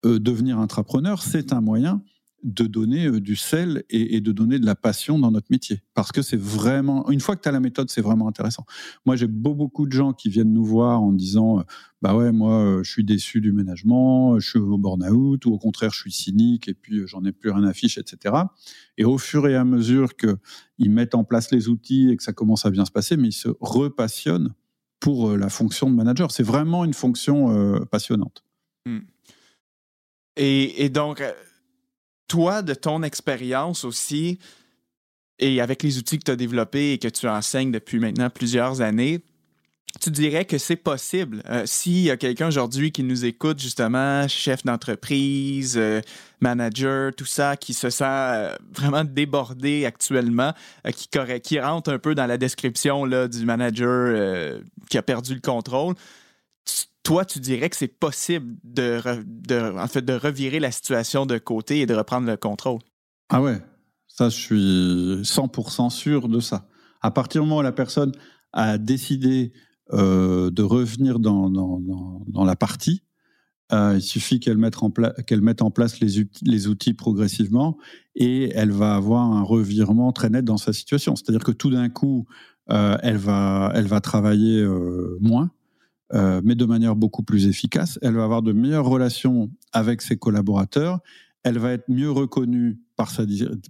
devenir 0.05 0.59
intrapreneur, 0.59 1.23
c'est 1.23 1.53
un 1.53 1.61
moyen 1.61 2.03
de 2.43 2.65
donner 2.65 3.07
euh, 3.07 3.21
du 3.21 3.37
sel 3.37 3.85
et, 3.89 4.21
de 4.21 4.33
donner 4.33 4.59
de 4.59 4.67
la 4.67 4.75
passion 4.75 5.19
dans 5.19 5.31
notre 5.31 5.47
métier. 5.51 5.83
Parce 5.95 6.13
que 6.13 6.23
c'est 6.23 6.39
vraiment, 6.39 7.09
une 7.11 7.21
fois 7.21 7.37
que 7.37 7.43
tu 7.43 7.49
as 7.49 7.53
la 7.53 7.61
méthode, 7.61 7.91
c'est 7.91 8.01
vraiment 8.01 8.29
intéressant. 8.29 8.65
Moi, 9.07 9.17
j'ai 9.17 9.27
beaucoup 9.27 9.87
de 9.87 9.93
gens 9.93 10.13
qui 10.13 10.29
viennent 10.29 10.53
nous 10.53 10.65
voir 10.65 11.03
en 11.03 11.13
disant, 11.13 11.61
euh, 11.61 11.63
bah 12.01 12.17
ouais, 12.17 12.33
moi, 12.33 12.59
euh, 12.59 12.83
je 12.83 12.91
suis 12.91 13.05
déçu 13.05 13.41
du 13.41 13.53
ménagement, 13.53 14.39
je 14.39 14.51
suis 14.51 14.59
au 14.59 14.77
burn-out, 14.77 15.45
ou 15.47 15.53
au 15.53 15.59
contraire, 15.59 15.91
je 15.93 16.01
suis 16.01 16.13
cynique 16.13 16.69
et 16.69 16.75
puis 16.75 17.07
j'en 17.07 17.25
ai 17.25 17.33
plus 17.33 17.51
rien 17.51 17.65
à 17.65 17.73
fiche, 17.73 17.99
etc. 17.99 18.35
Et 18.99 19.05
au 19.05 19.19
fur 19.19 19.47
et 19.47 19.55
à 19.55 19.65
mesure 19.65 20.17
qu'ils 20.17 20.91
mettent 20.91 21.15
en 21.15 21.25
place 21.25 21.53
les 21.53 21.69
outils 21.69 22.11
et 22.11 22.17
que 22.17 22.23
ça 22.23 22.33
commence 22.33 22.67
à 22.67 22.71
bien 22.71 22.85
se 22.85 22.93
passer, 22.93 23.17
mais 23.17 23.29
ils 23.29 23.33
se 23.33 23.49
repassionnent 23.61 24.53
pour 24.99 25.37
la 25.37 25.49
fonction 25.49 25.91
de 25.91 25.97
manager. 25.97 26.31
C'est 26.31 26.43
vraiment 26.45 26.85
une 26.85 26.95
fonction 26.95 27.85
passionnante. 27.87 28.45
Hmm. 28.87 29.01
Et, 30.37 30.85
et, 30.85 30.89
donc, 30.89 31.23
toi, 32.33 32.63
de 32.63 32.73
ton 32.73 33.03
expérience 33.03 33.85
aussi, 33.85 34.39
et 35.39 35.61
avec 35.61 35.83
les 35.83 35.99
outils 35.99 36.19
que 36.19 36.25
tu 36.25 36.31
as 36.31 36.37
développés 36.37 36.95
et 36.95 36.99
que 36.99 37.09
tu 37.09 37.29
enseignes 37.29 37.71
depuis 37.71 37.99
maintenant 37.99 38.31
plusieurs 38.31 38.81
années, 38.81 39.23
tu 40.01 40.11
dirais 40.11 40.47
que 40.47 40.57
c'est 40.57 40.77
possible. 40.77 41.43
Euh, 41.51 41.65
s'il 41.67 41.99
y 41.99 42.11
a 42.11 42.17
quelqu'un 42.17 42.49
aujourd'hui 42.49 42.91
qui 42.91 43.03
nous 43.03 43.27
écoute, 43.27 43.61
justement, 43.61 44.27
chef 44.29 44.65
d'entreprise, 44.65 45.75
euh, 45.77 46.01
manager, 46.41 47.13
tout 47.15 47.27
ça, 47.27 47.59
qui 47.59 47.75
se 47.75 47.91
sent 47.91 48.05
euh, 48.07 48.57
vraiment 48.75 49.05
débordé 49.05 49.85
actuellement, 49.85 50.55
qui, 51.43 51.61
rentre 51.61 51.93
un 51.93 51.99
peu 51.99 52.15
dans 52.15 52.25
la 52.25 52.39
description 52.39 53.05
là, 53.05 53.29
du 53.29 53.45
manager 53.45 54.59
qui 54.89 54.97
a 54.97 55.03
perdu 55.03 55.35
le 55.35 55.41
contrôle, 55.41 55.97
toi, 57.03 57.25
tu 57.25 57.41
dirais 57.41 57.69
que 57.69 57.77
c'est 57.77 57.89
possible 57.89 58.57
de, 58.63 59.01
en 59.79 59.87
fait, 59.89 60.05
de 60.05 60.13
revirer 60.13 60.61
la 60.61 60.71
situation 60.71 61.27
de 61.27 61.39
côté 61.39 61.81
et 61.81 61.87
de 61.87 61.95
reprendre 61.95 62.27
le 62.27 62.37
contrôle? 62.37 62.79
Ah 63.29 63.43
ouais, 63.43 63.61
ça, 64.07 64.29
je 64.29 64.37
suis 64.37 65.23
100% 65.23 65.91
sûr 65.91 66.29
de 66.29 66.41
ça. 66.41 66.69
À 67.01 67.11
partir 67.11 67.43
du 67.43 67.49
moment 67.49 67.61
où 67.61 67.63
la 67.63 67.73
personne 67.73 68.13
a 68.53 68.79
décidé 68.79 69.53
euh, 69.93 70.51
de 70.51 70.63
revenir 70.63 71.19
dans, 71.19 72.45
la 72.45 72.57
partie, 72.57 73.03
euh, 73.73 73.95
il 73.97 74.03
suffit 74.03 74.39
qu'elle 74.39 74.59
mette, 74.59 74.77
mette 75.33 75.63
en 75.63 75.71
place 75.71 75.99
les, 76.01 76.29
les, 76.43 76.69
outils 76.69 76.95
progressivement 76.95 77.79
et 78.15 78.51
elle 78.55 78.71
va 78.71 78.95
avoir 78.95 79.23
un 79.23 79.43
revirement 79.43 80.13
très 80.13 80.31
net 80.31 80.45
dans 80.45 80.59
sa 80.59 80.73
situation. 80.73 81.17
C'est-à-dire 81.17 81.43
que 81.43 81.53
tout 81.53 81.71
d'un 81.71 81.89
coup, 81.89 82.27
euh, 82.71 82.97
elle, 83.03 83.17
va, 83.17 83.73
elle 83.75 83.87
va 83.87 84.01
travailler 84.01 84.65
moins, 85.21 85.51
euh, 86.15 86.41
mais 86.45 86.55
de 86.55 86.65
manière 86.65 86.97
beaucoup 86.97 87.23
plus 87.23 87.47
efficace. 87.47 87.99
Elle 88.03 88.15
va 88.15 88.25
avoir 88.25 88.43
de 88.43 88.53
meilleures 88.53 88.85
relations 88.87 89.51
avec 89.73 90.03
ses 90.03 90.17
collaborateurs. 90.17 91.01
Elle 91.43 91.59
va 91.59 91.73
être 91.73 91.89
mieux 91.89 92.11
reconnue 92.11 92.81
par 92.97 93.11
sa, 93.11 93.25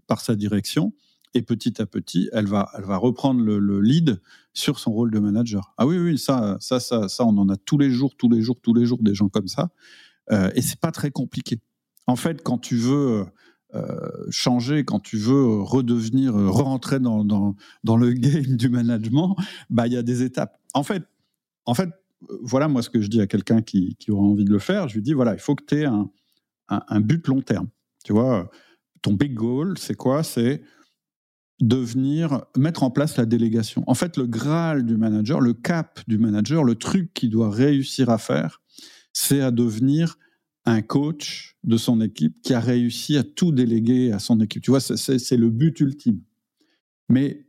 par 0.06 0.20
sa 0.20 0.34
direction. 0.34 0.92
Et 1.34 1.42
petit 1.42 1.80
à 1.80 1.86
petit, 1.86 2.28
elle 2.32 2.46
va, 2.46 2.68
elle 2.76 2.84
va 2.84 2.96
reprendre 2.96 3.42
le, 3.42 3.80
lead 3.80 4.20
sur 4.52 4.78
son 4.78 4.92
rôle 4.92 5.10
de 5.10 5.18
manager. 5.18 5.72
Ah 5.78 5.86
oui, 5.86 5.96
oui, 5.98 6.18
ça, 6.18 6.58
ça, 6.60 6.78
ça, 6.78 7.08
ça, 7.08 7.24
on 7.24 7.38
en 7.38 7.48
a 7.48 7.56
tous 7.56 7.78
les 7.78 7.90
jours, 7.90 8.14
tous 8.16 8.28
les 8.28 8.42
jours, 8.42 8.60
tous 8.60 8.74
les 8.74 8.84
jours 8.84 9.02
des 9.02 9.14
gens 9.14 9.28
comme 9.28 9.48
ça. 9.48 9.70
Euh, 10.30 10.50
et 10.54 10.60
c'est 10.60 10.78
pas 10.78 10.92
très 10.92 11.10
compliqué. 11.10 11.60
En 12.06 12.16
fait, 12.16 12.42
quand 12.42 12.58
tu 12.58 12.76
veux 12.76 13.24
euh, 13.74 14.10
changer, 14.28 14.84
quand 14.84 15.00
tu 15.00 15.16
veux 15.16 15.62
redevenir, 15.62 16.34
rentrer 16.34 17.00
dans, 17.00 17.24
dans, 17.24 17.56
dans 17.84 17.96
le 17.96 18.12
game 18.12 18.56
du 18.56 18.68
management, 18.68 19.36
bah 19.70 19.86
il 19.86 19.94
y 19.94 19.96
a 19.96 20.02
des 20.02 20.22
étapes. 20.22 20.60
En 20.74 20.82
fait, 20.82 21.04
en 21.64 21.74
fait, 21.74 21.88
voilà 22.42 22.68
moi 22.68 22.82
ce 22.82 22.90
que 22.90 23.00
je 23.00 23.08
dis 23.08 23.20
à 23.20 23.26
quelqu'un 23.26 23.62
qui, 23.62 23.96
aura 24.08 24.22
envie 24.22 24.44
de 24.44 24.52
le 24.52 24.58
faire. 24.58 24.88
Je 24.88 24.94
lui 24.94 25.02
dis 25.02 25.12
voilà, 25.12 25.34
il 25.34 25.40
faut 25.40 25.54
que 25.54 25.64
tu 25.64 25.76
aies 25.76 25.86
un, 25.86 27.00
but 27.00 27.26
long 27.28 27.40
terme. 27.40 27.68
Tu 28.04 28.12
vois, 28.12 28.50
ton 29.02 29.12
big 29.12 29.34
goal, 29.34 29.78
c'est 29.78 29.94
quoi? 29.94 30.22
C'est 30.22 30.62
devenir, 31.60 32.44
mettre 32.56 32.82
en 32.82 32.90
place 32.90 33.16
la 33.16 33.26
délégation. 33.26 33.84
En 33.86 33.94
fait, 33.94 34.16
le 34.16 34.26
graal 34.26 34.84
du 34.84 34.96
manager, 34.96 35.40
le 35.40 35.54
cap 35.54 36.00
du 36.08 36.18
manager, 36.18 36.64
le 36.64 36.74
truc 36.74 37.12
qu'il 37.14 37.30
doit 37.30 37.50
réussir 37.50 38.10
à 38.10 38.18
faire, 38.18 38.60
c'est 39.12 39.40
à 39.40 39.50
devenir 39.50 40.18
un 40.64 40.82
coach 40.82 41.56
de 41.64 41.76
son 41.76 42.00
équipe 42.00 42.40
qui 42.42 42.54
a 42.54 42.60
réussi 42.60 43.16
à 43.16 43.22
tout 43.22 43.52
déléguer 43.52 44.12
à 44.12 44.18
son 44.18 44.40
équipe. 44.40 44.62
Tu 44.62 44.70
vois, 44.70 44.80
c'est 44.80 45.36
le 45.36 45.50
but 45.50 45.78
ultime. 45.80 46.20
Mais 47.08 47.46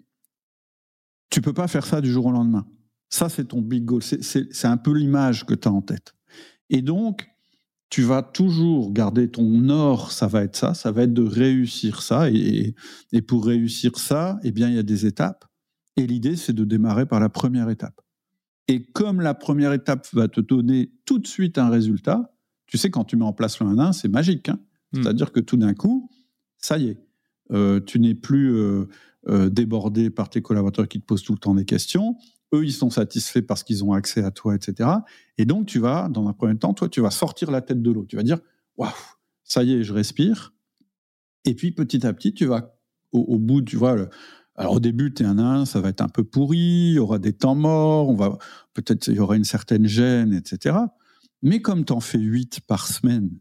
tu 1.29 1.41
peux 1.41 1.53
pas 1.53 1.67
faire 1.67 1.86
ça 1.86 2.01
du 2.01 2.12
jour 2.12 2.27
au 2.27 2.31
lendemain. 2.31 2.67
Ça, 3.13 3.30
c'est 3.30 3.49
ton 3.49 3.62
big 3.62 3.86
goal. 3.86 4.02
C'est 4.02 4.65
un 4.65 4.78
peu 4.78 4.91
l'image 4.91 5.45
que 5.45 5.54
tu 5.54 5.67
as 5.67 5.71
en 5.71 5.84
tête. 5.84 6.15
Et 6.71 6.82
donc, 6.82 7.30
tu 7.91 8.02
vas 8.02 8.23
toujours 8.23 8.91
garder 8.91 9.30
ton 9.30 9.69
or, 9.69 10.12
ça 10.12 10.26
va 10.26 10.41
être 10.41 10.56
ça, 10.56 10.73
ça 10.73 10.91
va 10.91 11.04
être 11.04 11.13
de 11.13 11.21
réussir 11.21 12.02
ça. 12.02 12.32
Et, 12.32 12.73
et 13.12 13.21
pour 13.21 13.45
réussir 13.45 13.99
ça, 13.99 14.39
eh 14.41 14.52
bien, 14.52 14.67
il 14.67 14.73
y 14.73 14.80
a 14.80 14.84
des 14.84 15.06
étapes. 15.06 15.45
Et 15.95 16.08
l'idée, 16.08 16.36
c'est 16.36 16.54
de 16.54 16.63
démarrer 16.63 17.06
par 17.06 17.19
la 17.19 17.30
première 17.30 17.69
étape. 17.69 18.02
Et 18.67 18.84
comme 18.84 19.21
la 19.21 19.36
première 19.36 19.73
étape 19.73 20.08
va 20.13 20.28
te 20.28 20.41
donner 20.41 20.91
tout 21.06 21.19
de 21.19 21.28
suite 21.28 21.60
un 21.60 21.69
résultat, 21.69 22.34
tu 22.65 22.80
sais, 22.80 22.89
quand 22.89 23.04
tu 23.04 23.15
mets 23.15 23.26
en 23.26 23.34
place 23.34 23.60
le 23.60 23.67
1-1, 23.67 23.93
c'est 23.93 24.08
magique. 24.08 24.49
Hein. 24.49 24.58
Hmm. 24.91 25.04
C'est-à-dire 25.04 25.32
que 25.32 25.39
tout 25.39 25.58
d'un 25.58 25.76
coup, 25.76 26.10
ça 26.58 26.80
y 26.80 26.88
est, 26.88 26.97
euh, 27.52 27.80
tu 27.80 27.99
n'es 27.99 28.15
plus 28.15 28.56
euh, 28.56 28.86
euh, 29.28 29.49
débordé 29.49 30.10
par 30.10 30.32
tes 30.32 30.41
collaborateurs 30.41 30.88
qui 30.88 30.99
te 30.99 31.06
posent 31.06 31.21
tout 31.21 31.34
le 31.34 31.38
temps 31.38 31.54
des 31.54 31.65
questions. 31.65 32.17
Eux, 32.54 32.66
ils 32.66 32.74
sont 32.74 32.89
satisfaits 32.89 33.42
parce 33.42 33.63
qu'ils 33.63 33.84
ont 33.84 33.94
accès 33.94 34.24
à 34.24 34.32
toi, 34.32 34.56
etc. 34.56 34.89
Et 35.38 35.46
donc, 35.46 35.66
tu 35.66 35.80
vas, 35.80 36.08
dans 36.10 36.28
un 36.28 36.34
premier 36.34 36.58
temps, 36.58 36.74
toi, 36.74 36.88
tu 36.88 37.02
vas 37.02 37.12
sortir 37.12 37.52
la 37.52 37.62
tête 37.62 37.82
de 37.82 37.92
l'eau. 37.92 38.06
Tu 38.06 38.16
vas 38.16 38.24
dire, 38.24 38.39
waouh, 38.78 38.92
ça 39.44 39.63
y 39.63 39.74
est, 39.74 39.84
je 39.84 39.94
respire. 39.94 40.54
Et 41.46 41.56
puis, 41.56 41.72
petit 41.72 42.06
à 42.06 42.13
petit, 42.13 42.34
tu 42.34 42.46
vas, 42.46 42.78
au, 43.12 43.39
bout, 43.39 43.62
tu 43.62 43.76
vois, 43.76 44.08
alors 44.56 44.74
au 44.74 44.80
début, 44.80 45.13
tu 45.13 45.24
es 45.24 45.26
un 45.26 45.39
1, 45.39 45.66
ça 45.66 45.82
va 45.82 45.89
être 45.89 46.02
un 46.02 46.10
peu 46.10 46.24
pourri, 46.24 46.58
il 46.58 46.94
y 46.94 47.00
aura 47.00 47.20
des 47.20 47.34
temps 47.34 47.56
morts, 47.56 48.10
on 48.10 48.16
va 48.16 48.38
peut-être 48.74 49.08
il 49.08 49.16
y 49.16 49.20
aura 49.20 49.36
une 49.36 49.44
certaine 49.44 49.88
gêne, 49.88 50.34
etc. 50.34 50.78
Mais 51.42 51.62
comme 51.62 51.86
tu 51.86 51.94
en 51.94 52.00
fais 52.00 52.20
8 52.20 52.62
par 52.62 52.88
semaine, 52.88 53.32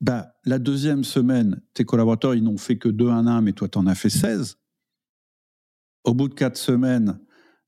bah, 0.00 0.34
la 0.44 0.58
deuxième 0.58 1.04
semaine, 1.04 1.62
tes 1.72 1.84
collaborateurs, 1.84 2.34
ils 2.34 2.42
n'ont 2.42 2.58
fait 2.58 2.76
que 2.76 2.88
2 2.88 3.08
1 3.08 3.26
1, 3.26 3.40
mais 3.40 3.52
toi, 3.52 3.68
tu 3.68 3.78
en 3.78 3.86
as 3.86 3.94
fait 3.94 4.10
16. 4.10 4.58
Au 6.04 6.12
bout 6.12 6.28
de 6.28 6.34
4 6.34 6.56
semaines, 6.56 7.18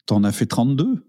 tu 0.06 0.14
en 0.14 0.24
as 0.24 0.32
fait 0.32 0.46
32. 0.46 1.06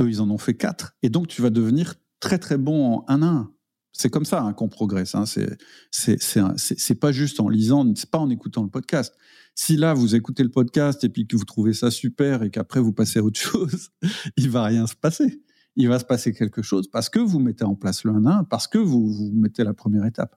Eux, 0.00 0.08
ils 0.08 0.20
en 0.20 0.30
ont 0.30 0.38
fait 0.38 0.54
4. 0.54 0.96
Et 1.02 1.08
donc, 1.08 1.28
tu 1.28 1.42
vas 1.42 1.50
devenir 1.50 1.94
très, 2.20 2.38
très 2.38 2.58
bon 2.58 2.84
en 2.84 3.04
1 3.08 3.22
1. 3.22 3.50
C'est 3.92 4.10
comme 4.10 4.24
ça 4.24 4.42
hein, 4.42 4.52
qu'on 4.52 4.68
progresse. 4.68 5.14
Hein. 5.14 5.24
C'est 5.26 7.00
pas 7.00 7.12
juste 7.12 7.38
en 7.38 7.48
lisant, 7.48 7.94
c'est 7.94 8.10
pas 8.10 8.18
en 8.18 8.28
écoutant 8.28 8.64
le 8.64 8.70
podcast. 8.70 9.14
Si 9.54 9.76
là, 9.76 9.94
vous 9.94 10.16
écoutez 10.16 10.42
le 10.42 10.50
podcast 10.50 11.04
et 11.04 11.08
puis 11.08 11.28
que 11.28 11.36
vous 11.36 11.44
trouvez 11.44 11.74
ça 11.74 11.92
super 11.92 12.42
et 12.42 12.50
qu'après 12.50 12.80
vous 12.80 12.92
passez 12.92 13.20
à 13.20 13.22
autre 13.22 13.38
chose, 13.38 13.90
il 14.36 14.50
va 14.50 14.64
rien 14.64 14.88
se 14.88 14.96
passer 14.96 15.44
il 15.76 15.88
va 15.88 15.98
se 15.98 16.04
passer 16.04 16.32
quelque 16.32 16.62
chose 16.62 16.88
parce 16.88 17.08
que 17.08 17.18
vous 17.18 17.38
mettez 17.38 17.64
en 17.64 17.74
place 17.74 18.04
le 18.04 18.12
1-1, 18.12 18.46
parce 18.46 18.68
que 18.68 18.78
vous, 18.78 19.12
vous 19.12 19.32
mettez 19.32 19.64
la 19.64 19.74
première 19.74 20.04
étape. 20.04 20.36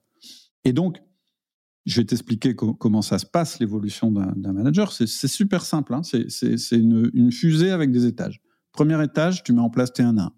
Et 0.64 0.74
donc, 0.74 0.98
je 1.88 2.02
vais 2.02 2.06
t'expliquer 2.06 2.54
comment 2.54 3.02
ça 3.02 3.18
se 3.18 3.26
passe, 3.26 3.60
l'évolution 3.60 4.12
d'un 4.12 4.52
manager. 4.52 4.92
C'est 4.92 5.08
super 5.08 5.64
simple. 5.64 5.94
Hein. 5.94 6.02
C'est 6.04 6.78
une, 6.78 7.32
fusée 7.32 7.72
avec 7.72 7.92
des 7.92 8.06
étages. 8.06 8.42
Premier 8.74 9.02
étage, 9.02 9.42
tu 9.44 9.54
mets 9.54 9.62
en 9.62 9.70
place 9.70 9.94
tes 9.94 10.04
1 10.04 10.18
1. 10.18 10.34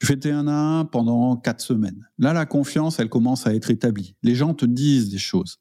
Tu 0.00 0.06
fais 0.06 0.16
tes 0.16 0.32
1 0.32 0.48
1 0.48 0.86
pendant 0.86 1.36
4 1.36 1.60
semaines. 1.60 2.08
Là, 2.18 2.32
la 2.32 2.46
confiance, 2.46 2.98
elle 2.98 3.10
commence 3.10 3.46
à 3.46 3.54
être 3.54 3.70
établie. 3.70 4.16
Les 4.22 4.34
gens 4.34 4.54
te 4.54 4.64
disent 4.64 5.10
des 5.10 5.18
choses. 5.18 5.58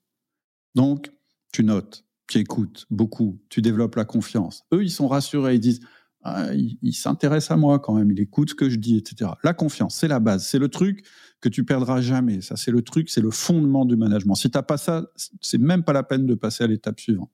Donc, 0.75 1.11
tu 1.51 1.65
notes, 1.65 2.05
tu 2.27 2.37
écoutes 2.37 2.85
beaucoup, 2.89 3.41
tu 3.49 3.61
développes 3.61 3.95
la 3.95 4.05
confiance. 4.05 4.63
Eux, 4.73 4.83
ils 4.83 4.91
sont 4.91 5.09
rassurés, 5.09 5.55
ils 5.55 5.59
disent 5.59 5.81
ah, 6.23 6.53
il, 6.53 6.93
s'intéresse 6.93 7.49
à 7.49 7.55
moi 7.55 7.79
quand 7.79 7.93
même, 7.93 8.11
il 8.11 8.19
écoute 8.19 8.49
ce 8.49 8.55
que 8.55 8.69
je 8.69 8.75
dis, 8.75 8.97
etc. 8.97 9.31
La 9.43 9.53
confiance, 9.53 9.95
c'est 9.95 10.09
la 10.09 10.19
base, 10.19 10.45
c'est 10.45 10.59
le 10.59 10.67
truc 10.67 11.05
que 11.39 11.47
tu 11.47 11.63
perdras 11.63 12.01
jamais. 12.01 12.41
Ça, 12.41 12.57
c'est 12.57 12.71
le 12.71 12.81
truc, 12.81 13.09
c'est 13.09 13.21
le 13.21 13.31
fondement 13.31 13.85
du 13.85 13.95
management. 13.95 14.35
Si 14.35 14.51
tu 14.51 14.57
n'as 14.57 14.63
pas 14.63 14.77
ça, 14.77 15.07
c'est 15.41 15.57
même 15.57 15.83
pas 15.83 15.93
la 15.93 16.03
peine 16.03 16.25
de 16.25 16.35
passer 16.35 16.65
à 16.65 16.67
l'étape 16.67 16.99
suivante. 16.99 17.31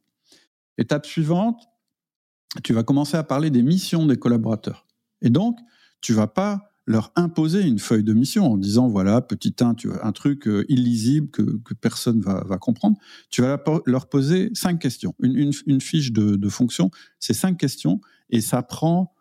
Étape 0.78 1.08
suivante, 1.08 1.64
tu 2.64 2.74
vas 2.74 2.84
commencer 2.84 3.18
à 3.18 3.24
parler 3.24 3.50
des 3.50 3.64
missions 3.64 4.06
des 4.06 4.18
collaborateurs. 4.18 4.86
Et 5.22 5.32
donc, 5.32 5.58
tu 6.02 6.14
vas 6.14 6.28
pas 6.28 6.70
leur 6.86 7.12
imposer 7.16 7.64
une 7.64 7.80
feuille 7.80 8.04
de 8.04 8.14
mission 8.14 8.52
en 8.52 8.58
disant 8.58 8.88
voilà 8.88 9.20
petit 9.20 9.56
1 9.60 9.74
tu 9.74 9.90
un 10.04 10.12
truc 10.12 10.48
euh, 10.48 10.64
illisible 10.70 11.32
que, 11.32 11.74
personne 11.74 12.22
va, 12.22 12.44
va 12.44 12.60
comprendre 12.60 12.96
tu 13.32 13.42
vas 13.42 13.60
leur 13.88 14.08
poser 14.08 14.52
cinq 14.54 14.78
questions 14.78 15.16
une 15.20 15.82
fiche 15.82 16.12
de, 16.12 16.36
de 16.36 16.50
fonction 16.50 16.92
c'est 17.20 17.34
cinq 17.34 17.58
questions 17.58 18.02
et 18.30 18.42
ça 18.42 18.62
prend, 18.64 19.14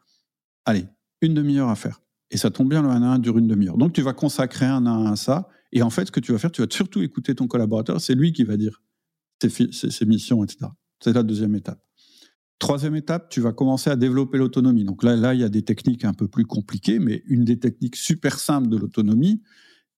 allez, 0.65 0.87
une 1.21 1.35
demi-heure 1.35 1.69
à 1.69 1.77
faire. 1.77 2.01
Et 2.31 2.37
ça 2.37 2.51
tombe 2.51 2.69
bien, 2.69 2.83
le 2.83 2.89
1 2.89 3.03
1 3.03 3.19
dure 3.19 3.39
une 3.39 3.47
demi-heure. 3.47 3.77
Donc 3.77 3.93
tu 3.93 4.03
vas 4.03 4.13
consacrer 4.13 4.67
un 4.67 4.87
1 4.87 5.13
à 5.13 5.17
ça. 5.17 5.49
Et 5.73 5.83
en 5.83 5.91
fait, 5.91 6.07
ce 6.07 6.13
que 6.13 6.21
tu 6.21 6.33
vas 6.33 6.39
faire, 6.39 6.53
tu 6.53 6.63
vas 6.63 6.69
surtout 6.71 7.03
écouter 7.03 7.35
ton 7.35 7.47
collaborateur. 7.47 8.01
C'est 8.01 8.15
lui 8.15 8.33
qui 8.33 8.45
va 8.45 8.57
dire 8.57 8.81
ses, 9.41 10.07
missions, 10.07 10.43
etc. 10.45 10.71
C'est 11.01 11.13
la 11.13 11.23
deuxième 11.23 11.55
étape. 11.55 11.81
Troisième 12.59 12.95
étape, 12.97 13.29
tu 13.29 13.41
vas 13.41 13.53
commencer 13.53 13.91
à 13.91 13.97
développer 13.97 14.39
l'autonomie. 14.39 14.85
Donc 14.85 15.03
là, 15.03 15.17
là, 15.17 15.35
il 15.35 15.41
y 15.41 15.45
a 15.45 15.49
des 15.49 15.63
techniques 15.63 16.05
un 16.05 16.15
peu 16.15 16.29
plus 16.29 16.45
compliquées, 16.45 16.99
mais 16.99 17.23
une 17.27 17.45
des 17.45 17.59
techniques 17.59 17.97
super 17.97 18.39
simples 18.39 18.69
de 18.69 18.77
l'autonomie, 18.77 19.43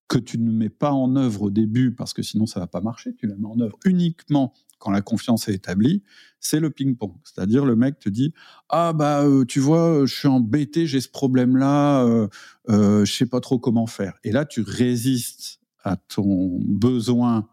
que 0.09 0.19
tu 0.19 0.39
ne 0.39 0.51
mets 0.51 0.69
pas 0.71 0.93
en 0.93 1.17
œuvre 1.17 1.43
au 1.43 1.51
début 1.51 1.93
parce 1.93 2.13
que 2.13 2.23
sinon 2.23 2.47
ça 2.47 2.61
va 2.61 2.67
pas 2.67 2.81
marcher, 2.81 3.15
tu 3.15 3.27
la 3.27 3.37
mets 3.37 3.47
en 3.47 3.59
œuvre 3.61 3.79
uniquement 3.85 4.53
quand 4.79 4.91
la 4.91 5.01
confiance 5.01 5.49
est 5.49 5.55
établie, 5.55 6.03
c'est 6.39 6.61
le 6.61 6.71
ping-pong. 6.71 7.13
C'est-à-dire 7.25 7.65
le 7.65 7.77
mec 7.77 7.99
te 7.99 8.09
dit 8.09 8.33
ah 8.69 8.93
bah 8.93 9.25
euh, 9.25 9.45
tu 9.45 9.59
vois 9.59 10.05
je 10.05 10.15
suis 10.15 10.29
embêté 10.29 10.87
j'ai 10.87 11.01
ce 11.01 11.09
problème 11.09 11.57
là 11.57 12.05
euh, 12.05 12.29
euh, 12.69 13.05
je 13.05 13.13
sais 13.13 13.27
pas 13.27 13.41
trop 13.41 13.59
comment 13.59 13.87
faire 13.87 14.15
et 14.23 14.33
là 14.33 14.45
tu 14.45 14.61
résistes 14.61 15.61
à 15.83 15.97
ton 15.97 16.59
besoin 16.61 17.49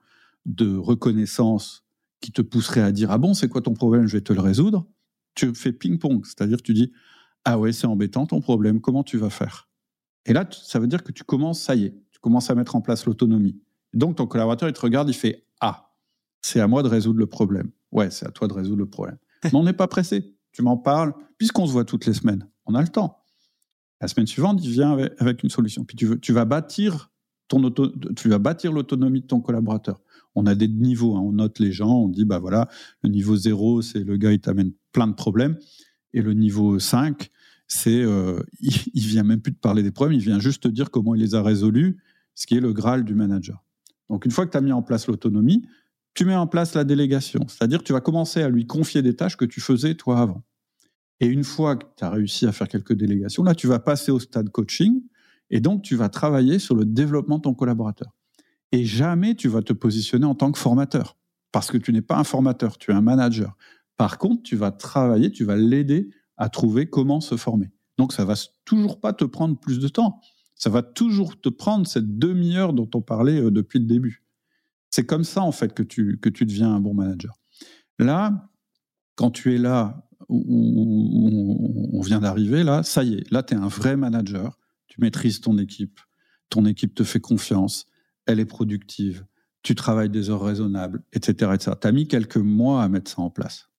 de 0.45 0.75
reconnaissance 0.75 1.85
qui 2.19 2.31
te 2.31 2.41
pousserait 2.41 2.81
à 2.81 2.91
dire 2.91 3.09
ah 3.11 3.17
bon 3.17 3.33
c'est 3.33 3.47
quoi 3.47 3.61
ton 3.61 3.73
problème? 3.73 4.07
Je 4.07 4.17
vais 4.17 4.21
te 4.21 4.33
le 4.33 4.41
résoudre 4.41 4.85
tu 5.35 5.53
fais 5.55 5.73
ping-pong. 5.73 6.25
C'est-à-dire 6.25 6.61
tu 6.61 6.73
dis 6.73 6.91
ah 7.45 7.57
ouais 7.57 7.73
c'est 7.73 7.87
embêtant 7.87 8.25
ton 8.25 8.41
problème. 8.41 8.79
Comment 8.81 9.03
tu 9.03 9.17
vas 9.17 9.29
faire? 9.29 9.69
Et 10.25 10.33
là 10.33 10.47
ça 10.51 10.79
veut 10.79 10.87
dire 10.87 11.03
que 11.03 11.11
tu 11.11 11.23
commences 11.23 11.61
ça 11.61 11.75
y 11.75 11.85
est 11.85 12.02
commences 12.23 12.49
à 12.49 12.55
mettre 12.55 12.75
en 12.75 12.81
place 12.81 13.05
l'autonomie 13.05 13.61
donc 13.93 14.15
ton 14.15 14.25
collaborateur 14.25 14.67
il 14.67 14.73
te 14.73 14.81
regarde 14.81 15.09
il 15.09 15.13
fait 15.13 15.45
ah 15.61 15.93
c'est 16.43 16.59
à 16.59 16.67
moi 16.67 16.83
de 16.83 16.89
résoudre 16.89 17.17
le 17.17 17.25
problème. 17.25 17.71
Ouais, 17.91 18.11
c'est 18.11 18.27
à 18.27 18.31
toi 18.31 18.47
de 18.47 18.53
résoudre 18.53 18.79
le 18.79 18.85
problème. 18.85 19.17
Mais 19.45 19.55
on 19.55 19.63
n'est 19.63 19.73
pas 19.73 19.87
pressé. 19.87 20.35
Tu 20.51 20.61
m'en 20.61 20.77
parles, 20.77 21.13
puisqu'on 21.37 21.65
se 21.65 21.71
voit 21.71 21.85
toutes 21.85 22.05
les 22.05 22.13
semaines. 22.13 22.47
On 22.65 22.75
a 22.75 22.81
le 22.81 22.89
temps. 22.89 23.17
La 24.01 24.07
semaine 24.07 24.27
suivante, 24.27 24.63
il 24.63 24.69
vient 24.69 24.91
avec, 24.91 25.41
une 25.41 25.49
solution. 25.49 25.85
Puis 25.85 25.95
tu, 25.95 26.05
veux, 26.05 26.19
tu 26.19 26.33
vas 26.33 26.45
bâtir 26.45 27.11
ton 27.47 27.63
auto, 27.63 27.91
tu 28.15 28.29
vas 28.29 28.39
bâtir 28.39 28.71
l'autonomie 28.71 29.21
de 29.21 29.27
ton 29.27 29.39
collaborateur. 29.39 30.01
On 30.35 30.45
a 30.45 30.55
des 30.55 30.67
niveaux, 30.67 31.15
hein. 31.15 31.21
on 31.21 31.31
note 31.31 31.59
les 31.59 31.71
gens, 31.71 31.91
on 31.91 32.09
dit 32.09 32.25
bah 32.25 32.39
voilà, 32.39 32.67
le 33.03 33.09
niveau 33.09 33.35
0, 33.35 33.81
c'est 33.81 34.03
le 34.03 34.17
gars 34.17 34.31
il 34.31 34.39
t'amène 34.39 34.71
plein 34.91 35.07
de 35.07 35.13
problèmes, 35.13 35.57
et 36.13 36.21
le 36.21 36.33
niveau 36.33 36.79
5, 36.79 37.29
c'est 37.67 38.01
euh, 38.01 38.41
il, 38.59 38.73
il, 38.93 39.05
vient 39.05 39.23
même 39.23 39.41
plus 39.41 39.53
te 39.53 39.59
parler 39.59 39.83
des 39.83 39.91
problèmes, 39.91 40.17
il 40.17 40.23
vient 40.23 40.39
juste 40.39 40.63
te 40.63 40.67
dire 40.67 40.89
comment 40.89 41.15
il 41.15 41.21
les 41.21 41.35
a 41.35 41.43
résolus, 41.43 41.97
ce 42.35 42.47
qui 42.47 42.55
est 42.55 42.59
le 42.59 42.73
graal 42.73 43.03
du 43.03 43.15
manager. 43.15 43.63
Donc 44.09 44.25
une 44.25 44.31
fois 44.31 44.45
que 44.45 44.51
tu 44.51 44.57
as 44.57 44.61
mis 44.61 44.71
en 44.71 44.81
place 44.81 45.07
l'autonomie, 45.07 45.65
tu 46.13 46.25
mets 46.25 46.35
en 46.35 46.47
place 46.47 46.75
la 46.75 46.83
délégation, 46.83 47.41
c'est-à-dire 47.47 47.83
tu 47.83 47.93
vas 47.93 48.01
commencer 48.01 48.41
à 48.41 48.49
lui 48.49 48.67
confier 48.67 49.01
des 49.01 49.15
tâches 49.15 49.37
que 49.37 49.45
tu 49.45 49.61
faisais 49.61 49.95
toi 49.95 50.19
avant. 50.19 50.43
Et 51.19 51.27
une 51.27 51.43
fois 51.43 51.75
que 51.75 51.85
tu 51.97 52.03
as 52.03 52.09
réussi 52.09 52.45
à 52.45 52.51
faire 52.51 52.67
quelques 52.67 52.93
délégations, 52.93 53.43
là, 53.43 53.55
tu 53.55 53.67
vas 53.67 53.79
passer 53.79 54.11
au 54.11 54.19
stade 54.19 54.49
coaching 54.49 55.01
et 55.49 55.59
donc 55.59 55.81
tu 55.81 55.95
vas 55.95 56.09
travailler 56.09 56.59
sur 56.59 56.75
le 56.75 56.85
développement 56.85 57.37
de 57.37 57.43
ton 57.43 57.53
collaborateur. 57.53 58.13
Et 58.71 58.85
jamais 58.85 59.35
tu 59.35 59.47
vas 59.47 59.61
te 59.61 59.73
positionner 59.73 60.25
en 60.25 60.35
tant 60.35 60.51
que 60.51 60.59
formateur, 60.59 61.17
parce 61.51 61.71
que 61.71 61.77
tu 61.77 61.93
n'es 61.93 62.01
pas 62.01 62.17
un 62.17 62.23
formateur, 62.23 62.77
tu 62.77 62.91
es 62.91 62.93
un 62.93 63.01
manager. 63.01 63.55
Par 63.97 64.17
contre, 64.17 64.43
tu 64.43 64.55
vas 64.55 64.71
travailler, 64.71 65.31
tu 65.31 65.45
vas 65.45 65.55
l'aider 65.55 66.09
à 66.37 66.49
trouver 66.49 66.89
comment 66.89 67.21
se 67.21 67.37
former. 67.37 67.71
Donc 67.97 68.13
ça 68.13 68.25
va 68.25 68.33
toujours 68.65 68.99
pas 68.99 69.13
te 69.13 69.23
prendre 69.23 69.59
plus 69.59 69.79
de 69.79 69.87
temps. 69.87 70.19
Ça 70.55 70.69
va 70.69 70.83
toujours 70.83 71.39
te 71.39 71.49
prendre 71.49 71.87
cette 71.87 72.17
demi-heure 72.17 72.73
dont 72.73 72.89
on 72.93 73.01
parlait 73.01 73.39
euh, 73.39 73.51
depuis 73.51 73.79
le 73.79 73.85
début. 73.85 74.23
C'est 74.89 75.05
comme 75.05 75.23
ça, 75.23 75.41
en 75.41 75.51
fait, 75.51 75.73
que 75.73 75.83
tu, 75.83 76.19
que 76.19 76.29
tu 76.29 76.45
deviens 76.45 76.75
un 76.75 76.79
bon 76.79 76.93
manager. 76.93 77.33
Là, 77.99 78.49
quand 79.15 79.31
tu 79.31 79.53
es 79.53 79.57
là 79.57 80.07
où, 80.29 81.89
on 81.93 82.01
vient 82.01 82.19
d'arriver, 82.19 82.63
là, 82.63 82.83
ça 82.83 83.03
y 83.03 83.15
est, 83.15 83.31
là, 83.31 83.43
tu 83.43 83.55
es 83.55 83.57
un 83.57 83.67
vrai 83.67 83.97
manager. 83.97 84.59
Tu 84.87 85.01
maîtrises 85.01 85.41
ton 85.41 85.57
équipe. 85.57 85.99
Ton 86.49 86.65
équipe 86.65 86.93
te 86.93 87.03
fait 87.03 87.19
confiance. 87.19 87.87
Elle 88.25 88.39
est 88.39 88.45
productive. 88.45 89.25
Tu 89.63 89.75
travailles 89.75 90.09
des 90.09 90.29
heures 90.29 90.43
raisonnables, 90.43 91.03
etc. 91.13 91.51
etc. 91.53 91.71
Tu 91.81 91.87
as 91.87 91.91
mis 91.91 92.07
quelques 92.07 92.37
mois 92.37 92.83
à 92.83 92.89
mettre 92.89 93.09
ça 93.09 93.21
en 93.21 93.29
place. 93.29 93.69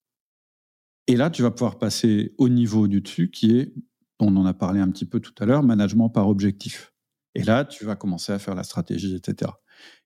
Et 1.07 1.17
là, 1.17 1.31
tu 1.31 1.43
vas 1.43 1.51
pouvoir 1.51 1.79
passer 1.79 2.35
au 2.39 2.49
niveau 2.49 2.89
du 2.89 3.01
dessus 3.03 3.31
qui 3.31 3.57
est, 3.57 3.75
on 4.21 4.37
en 4.37 4.47
a 4.47 4.55
parlé 4.55 4.81
un 4.81 4.91
petit 4.91 5.07
peu 5.07 5.21
tout 5.21 5.35
à 5.39 5.47
l'heure, 5.47 5.63
management 5.63 6.09
par 6.09 6.29
objectif. 6.29 6.93
Et 7.35 7.43
là, 7.43 7.65
tu 7.65 7.85
vas 7.85 7.97
commencer 7.97 8.33
à 8.33 8.39
faire 8.39 8.55
la 8.55 8.63
stratégie, 8.63 9.15
etc. 9.17 9.51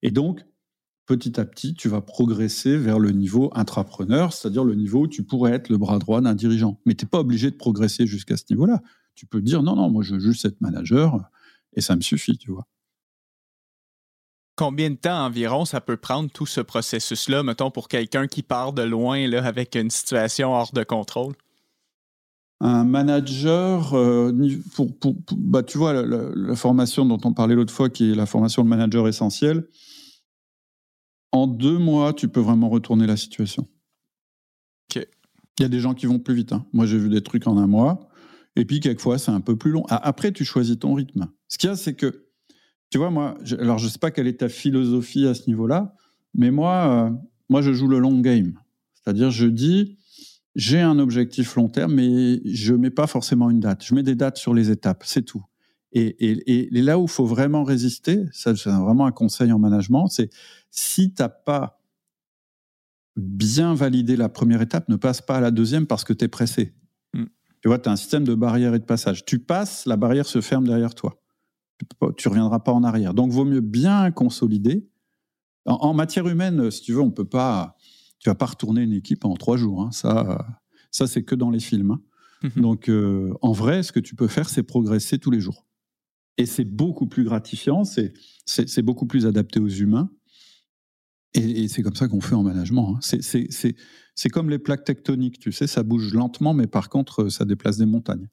Et 0.03 0.11
donc, 0.11 0.45
petit 1.07 1.39
à 1.39 1.45
petit, 1.45 1.75
tu 1.75 1.89
vas 1.89 2.01
progresser 2.01 2.77
vers 2.77 2.99
le 2.99 3.11
niveau 3.11 3.51
intrapreneur, 3.55 4.33
c'est-à-dire 4.33 4.65
le 4.65 4.75
niveau 4.75 5.03
où 5.03 5.09
tu 5.09 5.23
pourrais 5.25 5.53
être 5.53 5.69
le 5.69 5.79
bras 5.79 5.99
droit 5.99 6.21
d'un 6.21 6.35
dirigeant. 6.35 6.81
Mais 6.87 6.95
tu 6.95 7.05
n'es 7.05 7.09
pas 7.09 7.21
obligé 7.21 7.51
de 7.51 7.57
progresser 7.57 8.07
jusqu'à 8.07 8.37
ce 8.37 8.45
niveau-là. 8.51 8.83
Tu 9.15 9.27
peux 9.27 9.43
dire 9.43 9.63
non, 9.63 9.77
non, 9.77 9.91
moi 9.91 10.03
je 10.03 10.15
veux 10.15 10.21
juste 10.21 10.45
être 10.45 10.61
manager 10.61 11.19
et 11.75 11.81
ça 11.81 11.97
me 11.97 12.01
suffit, 12.01 12.39
tu 12.39 12.51
vois. 12.51 12.67
Combien 14.57 14.91
de 14.91 14.97
temps 14.97 15.25
environ 15.25 15.65
ça 15.65 15.81
peut 15.81 15.97
prendre 15.97 16.31
tout 16.31 16.47
ce 16.47 16.61
processus-là, 16.61 17.43
mettons, 17.43 17.71
pour 17.71 17.87
quelqu'un 17.89 18.27
qui 18.27 18.43
part 18.43 18.73
de 18.73 18.83
loin 18.83 19.27
là, 19.29 19.45
avec 19.45 19.77
une 19.77 19.91
situation 19.91 20.53
hors 20.53 20.73
de 20.73 20.83
contrôle? 20.83 21.35
Un 22.61 22.85
manager, 22.85 23.95
euh, 23.95 24.33
pour, 24.75 24.89
bah, 25.37 25.63
tu 25.63 25.79
vois, 25.79 25.93
la, 26.03 26.57
formation 26.57 27.07
dont 27.07 27.21
on 27.25 27.33
parlait 27.33 27.55
l'autre 27.55 27.73
fois, 27.73 27.89
qui 27.89 28.11
est 28.11 28.15
la 28.15 28.27
formation 28.27 28.65
de 28.65 28.69
manager 28.69 29.07
essentiel, 29.07 29.69
en 31.31 31.47
deux 31.47 31.79
mois, 31.79 32.13
tu 32.13 32.29
peux 32.29 32.41
vraiment 32.41 32.69
retourner 32.69 33.07
la 33.07 33.17
situation. 33.17 33.69
Il 35.59 35.63
y 35.63 35.67
a 35.67 35.69
des 35.69 35.81
gens 35.81 35.95
qui 35.95 36.07
vont 36.07 36.21
plus 36.21 36.35
vite. 36.35 36.53
Hein. 36.53 36.65
Moi, 36.73 36.87
j'ai 36.87 36.99
vu 36.99 37.09
des 37.09 37.23
trucs 37.23 37.47
en 37.47 37.59
un 37.59 37.67
mois. 37.67 38.09
Et 38.55 38.65
puis, 38.65 38.81
quelquefois, 38.81 39.19
c'est 39.19 39.33
un 39.33 39.41
peu 39.41 39.57
plus 39.57 39.73
long. 39.73 39.85
Après, 39.89 40.33
tu 40.33 40.45
choisis 40.45 40.79
ton 40.79 40.95
rythme. 40.95 41.29
Ce 41.49 41.59
qu'il 41.59 41.69
y 41.69 41.73
a, 41.73 41.77
c'est 41.77 41.95
que, 41.95 42.27
tu 42.91 42.99
vois, 42.99 43.11
moi, 43.11 43.37
alors 43.59 43.79
je 43.79 43.87
ne 43.87 43.91
sais 43.91 43.99
pas 43.99 44.11
quelle 44.11 44.29
est 44.29 44.39
ta 44.39 44.49
philosophie 44.49 45.27
à 45.27 45.35
ce 45.35 45.49
niveau-là, 45.49 45.95
mais 46.35 46.51
moi, 46.51 47.11
euh, 47.11 47.11
moi, 47.49 47.61
je 47.61 47.73
joue 47.73 47.89
le 47.89 47.99
long 47.99 48.21
game. 48.21 48.55
C'est-à-dire, 48.95 49.31
je 49.31 49.47
dis, 49.47 49.98
j'ai 50.59 50.81
un 50.81 50.99
objectif 50.99 51.55
long 51.55 51.69
terme, 51.69 51.95
mais 51.95 52.41
je 52.45 52.73
ne 52.73 52.79
mets 52.79 52.91
pas 52.91 53.07
forcément 53.07 53.49
une 53.49 53.61
date. 53.61 53.85
Je 53.85 53.95
mets 53.95 54.03
des 54.03 54.17
dates 54.17 54.39
sur 54.39 54.53
les 54.53 54.71
étapes, 54.71 55.05
c'est 55.07 55.23
tout. 55.23 55.45
Et, 55.93 56.69
là 56.73 56.99
où 56.99 57.05
il 57.05 57.09
faut 57.09 57.25
vraiment 57.25 57.63
résister, 57.63 58.27
ça 58.33 58.55
c'est 58.57 58.69
vraiment 58.69 59.07
un 59.07 59.13
conseil 59.13 59.53
en 59.53 59.61
management, 59.61 60.09
c'est 60.09 60.31
si 60.71 61.15
tu 61.15 61.23
n'as 61.23 61.29
pas 61.29 61.81
bien 63.17 63.73
validé 63.73 64.17
la 64.17 64.29
première 64.29 64.61
étape, 64.61 64.89
ne 64.89 64.97
passe 64.97 65.23
pas 65.23 65.37
à 65.37 65.41
la 65.41 65.53
deuxième 65.53 65.87
parce 65.87 66.03
que 66.03 66.13
tu 66.13 66.25
es 66.25 66.29
pressé. 66.29 66.75
Mm. 67.15 67.25
Tu 67.63 67.69
vois, 67.69 67.79
tu 67.79 67.89
as 67.89 67.93
un 67.93 67.97
système 67.97 68.25
de 68.25 68.35
barrière 68.35 68.75
et 68.75 68.81
de 68.81 68.85
passage. 68.85 69.25
Tu 69.25 69.39
passes, 69.39 69.87
la 69.87 69.97
barrière 69.97 70.27
se 70.27 70.41
ferme 70.41 70.67
derrière 70.67 70.95
toi. 70.95 71.23
Tu 72.17 72.29
ne 72.29 72.31
reviendras 72.31 72.59
pas 72.59 72.73
en 72.73 72.83
arrière. 72.83 73.15
Donc, 73.15 73.31
vaut 73.31 73.45
mieux 73.45 73.61
bien 73.61 74.11
consolider. 74.11 74.89
En, 75.65 75.95
matière 75.95 76.27
humaine, 76.27 76.71
si 76.71 76.83
tu 76.83 76.93
veux, 76.93 77.01
on 77.01 77.11
peut 77.11 77.29
pas. 77.29 77.77
Tu 78.19 78.29
vas 78.29 78.35
pas 78.35 78.47
retourner 78.47 78.83
une 78.83 78.93
équipe 78.93 79.25
en 79.25 79.35
trois 79.35 79.57
jours. 79.57 79.83
Hein. 79.83 79.91
Ça, 79.93 80.47
ça 80.91 81.07
c'est 81.07 81.23
que 81.23 81.35
dans 81.35 81.51
les 81.51 81.61
films. 81.61 81.93
Hein. 81.93 82.01
Mm-hmm. 82.43 82.61
Donc, 82.61 82.89
euh, 82.89 83.33
en 83.43 83.53
vrai, 83.53 83.83
ce 83.83 83.93
que 83.93 84.01
tu 84.01 84.15
peux 84.15 84.29
faire, 84.29 84.49
c'est 84.49 84.63
progresser 84.63 85.19
tous 85.19 85.31
les 85.31 85.41
jours. 85.41 85.67
Et 86.37 86.47
c'est 86.47 86.65
beaucoup 86.65 87.09
plus 87.09 87.25
gratifiant, 87.25 87.83
c'est 87.85 88.83
beaucoup 88.83 89.07
plus 89.07 89.27
adapté 89.27 89.59
aux 89.59 89.69
humains. 89.69 90.09
Et, 91.35 91.69
c'est 91.69 91.83
comme 91.83 91.97
ça 91.97 92.09
qu'on 92.09 92.21
fait 92.21 92.37
en 92.37 92.45
management. 92.45 92.97
Hein. 92.97 93.21
C'est 94.15 94.29
comme 94.31 94.49
les 94.49 94.59
plaques 94.59 94.85
tectoniques, 94.85 95.41
tu 95.41 95.53
sais, 95.53 95.67
ça 95.67 95.83
bouge 95.83 96.15
lentement, 96.15 96.55
mais 96.55 96.69
par 96.69 96.89
contre, 96.89 97.29
ça 97.29 97.45
déplace 97.45 97.77
des 97.77 97.87
montagnes. 97.87 98.29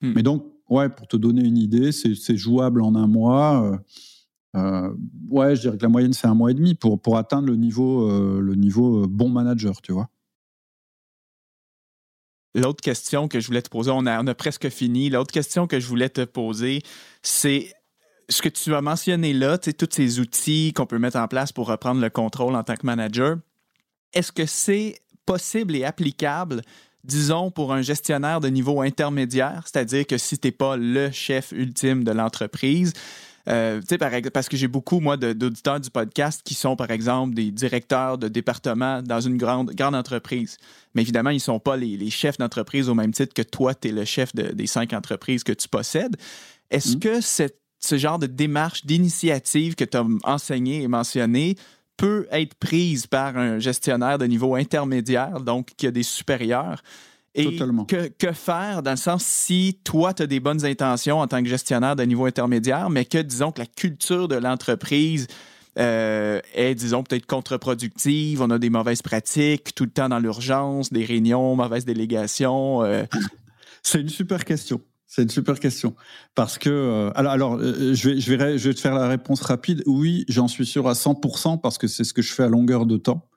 Hmm. 0.00 0.12
Mais 0.14 0.22
donc, 0.22 0.46
ouais, 0.70 0.88
pour 0.88 1.06
te 1.06 1.16
donner 1.16 1.44
une 1.44 1.58
idée, 1.58 1.92
c'est 1.92 2.36
jouable 2.36 2.82
en 2.82 2.94
un 2.94 3.06
mois. 3.06 3.64
Euh, 3.64 3.78
ouais, 4.54 5.56
je 5.56 5.62
dirais 5.62 5.76
que 5.76 5.82
la 5.82 5.88
moyenne, 5.88 6.12
c'est 6.12 6.26
un 6.26 6.34
mois 6.34 6.50
et 6.50 6.54
demi 6.54 6.74
pour, 6.74 7.00
pour 7.00 7.16
atteindre 7.16 7.48
le 7.48 7.56
niveau, 7.56 8.08
euh, 8.08 8.40
le 8.40 8.54
niveau 8.54 9.06
bon 9.08 9.28
manager, 9.28 9.80
tu 9.82 9.92
vois. 9.92 10.08
L'autre 12.54 12.80
question 12.80 13.26
que 13.26 13.40
je 13.40 13.48
voulais 13.48 13.62
te 13.62 13.68
poser, 13.68 13.90
on 13.90 14.06
a, 14.06 14.22
on 14.22 14.26
a 14.28 14.34
presque 14.34 14.68
fini. 14.68 15.10
L'autre 15.10 15.32
question 15.32 15.66
que 15.66 15.80
je 15.80 15.88
voulais 15.88 16.08
te 16.08 16.24
poser, 16.24 16.82
c'est 17.22 17.74
ce 18.28 18.42
que 18.42 18.48
tu 18.48 18.74
as 18.74 18.80
mentionné 18.80 19.32
là, 19.32 19.58
tous 19.58 19.88
ces 19.90 20.20
outils 20.20 20.72
qu'on 20.72 20.86
peut 20.86 20.98
mettre 20.98 21.18
en 21.18 21.26
place 21.26 21.52
pour 21.52 21.66
reprendre 21.66 22.00
le 22.00 22.10
contrôle 22.10 22.54
en 22.54 22.62
tant 22.62 22.76
que 22.76 22.86
manager. 22.86 23.38
Est-ce 24.12 24.30
que 24.30 24.46
c'est 24.46 25.00
possible 25.26 25.74
et 25.74 25.84
applicable, 25.84 26.62
disons, 27.02 27.50
pour 27.50 27.72
un 27.72 27.82
gestionnaire 27.82 28.40
de 28.40 28.48
niveau 28.48 28.80
intermédiaire, 28.80 29.64
c'est-à-dire 29.66 30.06
que 30.06 30.16
si 30.16 30.38
tu 30.38 30.48
n'es 30.48 30.52
pas 30.52 30.76
le 30.76 31.10
chef 31.10 31.50
ultime 31.52 32.04
de 32.04 32.12
l'entreprise, 32.12 32.92
euh, 33.48 33.80
parce 34.32 34.48
que 34.48 34.56
j'ai 34.56 34.68
beaucoup, 34.68 35.00
moi, 35.00 35.16
d'auditeurs 35.16 35.80
du 35.80 35.90
podcast 35.90 36.42
qui 36.44 36.54
sont, 36.54 36.76
par 36.76 36.90
exemple, 36.90 37.34
des 37.34 37.50
directeurs 37.50 38.18
de 38.18 38.28
département 38.28 39.02
dans 39.02 39.20
une 39.20 39.36
grande, 39.36 39.72
grande 39.74 39.94
entreprise. 39.94 40.56
Mais 40.94 41.02
évidemment, 41.02 41.30
ils 41.30 41.34
ne 41.34 41.40
sont 41.40 41.60
pas 41.60 41.76
les, 41.76 42.10
chefs 42.10 42.38
d'entreprise 42.38 42.88
au 42.88 42.94
même 42.94 43.12
titre 43.12 43.34
que 43.34 43.42
toi, 43.42 43.74
tu 43.74 43.88
es 43.88 43.92
le 43.92 44.04
chef 44.04 44.34
des 44.34 44.66
cinq 44.66 44.92
entreprises 44.92 45.44
que 45.44 45.52
tu 45.52 45.68
possèdes. 45.68 46.16
Est-ce 46.70 46.96
mmh. 46.96 47.00
que 47.00 47.20
ce 47.20 47.98
genre 47.98 48.18
de 48.18 48.26
démarche, 48.26 48.86
d'initiative 48.86 49.74
que 49.74 49.84
tu 49.84 49.96
as 49.96 50.06
enseigné 50.24 50.82
et 50.82 50.88
mentionné 50.88 51.56
peut 51.96 52.26
être 52.30 52.54
prise 52.54 53.06
par 53.06 53.36
un 53.36 53.58
gestionnaire 53.58 54.18
de 54.18 54.24
niveau 54.24 54.54
intermédiaire, 54.54 55.40
donc 55.40 55.72
qui 55.76 55.86
a 55.86 55.90
des 55.90 56.02
supérieurs? 56.02 56.82
Et 57.34 57.56
Que, 57.86 58.32
faire 58.32 58.82
dans 58.82 58.92
le 58.92 58.96
sens 58.96 59.24
si 59.24 59.78
toi, 59.82 60.14
tu 60.14 60.22
as 60.22 60.26
des 60.26 60.38
bonnes 60.38 60.64
intentions 60.64 61.18
en 61.18 61.26
tant 61.26 61.42
que 61.42 61.48
gestionnaire 61.48 61.96
de 61.96 62.04
niveau 62.04 62.26
intermédiaire, 62.26 62.90
mais 62.90 63.04
que 63.04 63.18
disons 63.18 63.50
que 63.50 63.60
la 63.60 63.66
culture 63.66 64.28
de 64.28 64.36
l'entreprise 64.36 65.26
euh, 65.78 66.40
est, 66.54 66.76
disons, 66.76 67.02
peut-être 67.02 67.26
contre-productive, 67.26 68.40
on 68.40 68.50
a 68.50 68.58
des 68.58 68.70
mauvaises 68.70 69.02
pratiques, 69.02 69.74
tout 69.74 69.84
le 69.84 69.90
temps 69.90 70.08
dans 70.08 70.20
l'urgence, 70.20 70.92
des 70.92 71.04
réunions, 71.04 71.56
mauvaises 71.56 71.84
délégations. 71.84 72.84
Euh. 72.84 73.04
C'est 73.82 74.00
une 74.00 74.08
super 74.08 74.44
question. 74.44 74.80
C'est 75.06 75.22
une 75.22 75.30
super 75.30 75.58
question. 75.58 75.94
Parce 76.34 76.58
que, 76.58 76.70
euh, 76.70 77.10
alors, 77.14 77.32
alors 77.32 77.58
je, 77.60 78.08
vais, 78.08 78.20
je, 78.20 78.34
vais, 78.34 78.58
je 78.58 78.68
vais 78.68 78.74
te 78.74 78.80
faire 78.80 78.94
la 78.94 79.08
réponse 79.08 79.42
rapide. 79.42 79.82
Oui, 79.86 80.24
j'en 80.28 80.48
suis 80.48 80.66
sûr 80.66 80.88
à 80.88 80.92
100% 80.92 81.60
parce 81.60 81.78
que 81.78 81.86
c'est 81.86 82.04
ce 82.04 82.14
que 82.14 82.22
je 82.22 82.32
fais 82.32 82.44
à 82.44 82.48
longueur 82.48 82.86
de 82.86 82.96
temps. 82.96 83.28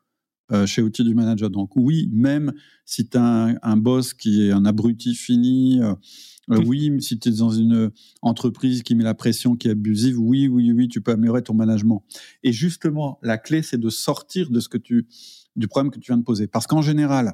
Euh, 0.53 0.65
chez 0.65 0.81
Outils 0.81 1.03
du 1.03 1.13
Manager. 1.13 1.49
Donc 1.49 1.75
oui, 1.75 2.09
même 2.13 2.53
si 2.85 3.09
tu 3.09 3.17
as 3.17 3.57
un, 3.61 3.75
boss 3.75 4.13
qui 4.13 4.47
est 4.47 4.53
un 4.53 4.63
abruti 4.63 5.13
fini, 5.13 5.81
euh, 5.81 5.93
euh, 6.51 6.63
oui, 6.65 6.89
si 7.01 7.19
tu 7.19 7.27
es 7.27 7.31
dans 7.33 7.49
une 7.49 7.91
entreprise 8.21 8.81
qui 8.81 8.95
met 8.95 9.03
la 9.03 9.13
pression, 9.13 9.57
qui 9.57 9.67
est 9.67 9.71
abusive, 9.71 10.17
oui, 10.17 10.47
oui, 10.47 10.71
oui, 10.71 10.87
tu 10.87 11.01
peux 11.01 11.11
améliorer 11.11 11.41
ton 11.41 11.53
management. 11.53 12.01
Et 12.43 12.53
justement, 12.53 13.19
la 13.23 13.37
clé, 13.37 13.61
c'est 13.61 13.77
de 13.77 13.89
sortir 13.89 14.49
de 14.49 14.61
ce 14.61 14.69
que 14.69 14.77
tu, 14.77 15.09
du 15.57 15.67
problème 15.67 15.91
que 15.91 15.99
tu 15.99 16.13
viens 16.13 16.17
de 16.17 16.23
poser. 16.23 16.47
Parce 16.47 16.65
qu'en 16.65 16.81
général, 16.81 17.33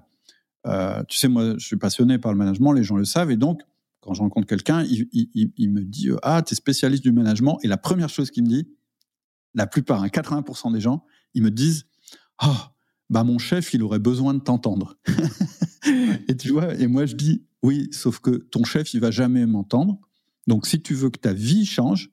tu 1.07 1.19
sais, 1.19 1.27
moi, 1.27 1.53
je 1.59 1.63
suis 1.67 1.77
passionné 1.77 2.17
par 2.17 2.31
le 2.31 2.39
management, 2.39 2.71
les 2.71 2.83
gens 2.83 2.95
le 2.95 3.05
savent, 3.05 3.29
et 3.29 3.37
donc, 3.37 3.61
quand 4.01 4.15
je 4.15 4.21
rencontre 4.21 4.47
quelqu'un, 4.47 4.83
il, 4.83 5.71
me 5.71 5.81
dit 5.83 6.09
Ah, 6.23 6.41
tu 6.41 6.53
es 6.53 6.55
spécialiste 6.55 7.03
du 7.03 7.11
management. 7.11 7.59
Et 7.61 7.67
la 7.67 7.77
première 7.77 8.09
chose 8.09 8.31
qu'il 8.31 8.41
me 8.41 8.49
dit, 8.49 8.67
la 9.53 9.67
plupart, 9.67 10.03
80% 10.03 10.67
hein, 10.67 10.71
des 10.71 10.81
gens, 10.81 11.05
ils 11.35 11.43
me 11.43 11.51
disent 11.51 11.85
Oh, 12.43 12.72
bah 13.09 13.23
mon 13.23 13.37
chef, 13.37 13.73
il 13.73 13.83
aurait 13.83 13.99
besoin 13.99 14.33
de 14.33 14.39
t'entendre. 14.39 14.97
et 16.27 16.35
tu 16.35 16.49
vois, 16.51 16.73
et 16.75 16.87
moi 16.87 17.05
je 17.05 17.15
dis, 17.15 17.45
oui, 17.61 17.89
sauf 17.91 18.19
que 18.19 18.31
ton 18.31 18.63
chef, 18.63 18.93
il 18.93 18.99
va 18.99 19.11
jamais 19.11 19.45
m'entendre. 19.45 19.99
Donc 20.47 20.67
si 20.67 20.81
tu 20.81 20.93
veux 20.93 21.09
que 21.09 21.19
ta 21.19 21.33
vie 21.33 21.65
change, 21.65 22.09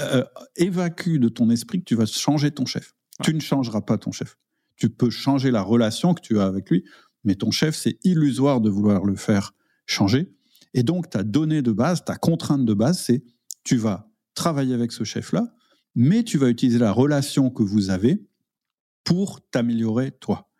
euh, 0.00 0.24
évacue 0.56 1.18
de 1.18 1.28
ton 1.28 1.50
esprit 1.50 1.78
que 1.78 1.84
tu 1.84 1.94
vas 1.94 2.06
changer 2.06 2.50
ton 2.50 2.66
chef. 2.66 2.94
Tu 3.22 3.34
ne 3.34 3.40
changeras 3.40 3.80
pas 3.80 3.98
ton 3.98 4.12
chef. 4.12 4.36
Tu 4.76 4.90
peux 4.90 5.10
changer 5.10 5.50
la 5.50 5.62
relation 5.62 6.14
que 6.14 6.20
tu 6.20 6.38
as 6.38 6.44
avec 6.44 6.70
lui, 6.70 6.84
mais 7.24 7.34
ton 7.34 7.50
chef, 7.50 7.74
c'est 7.74 7.98
illusoire 8.04 8.60
de 8.60 8.70
vouloir 8.70 9.04
le 9.04 9.16
faire 9.16 9.52
changer. 9.86 10.32
Et 10.74 10.82
donc, 10.82 11.10
ta 11.10 11.22
donnée 11.22 11.62
de 11.62 11.72
base, 11.72 12.04
ta 12.04 12.16
contrainte 12.16 12.64
de 12.64 12.74
base, 12.74 13.00
c'est 13.02 13.24
tu 13.64 13.76
vas 13.76 14.10
travailler 14.34 14.74
avec 14.74 14.92
ce 14.92 15.04
chef-là, 15.04 15.52
mais 15.94 16.22
tu 16.22 16.38
vas 16.38 16.48
utiliser 16.48 16.78
la 16.78 16.92
relation 16.92 17.50
que 17.50 17.62
vous 17.62 17.90
avez 17.90 18.24
pour 19.08 19.40
t'améliorer 19.50 20.10
toi. 20.10 20.50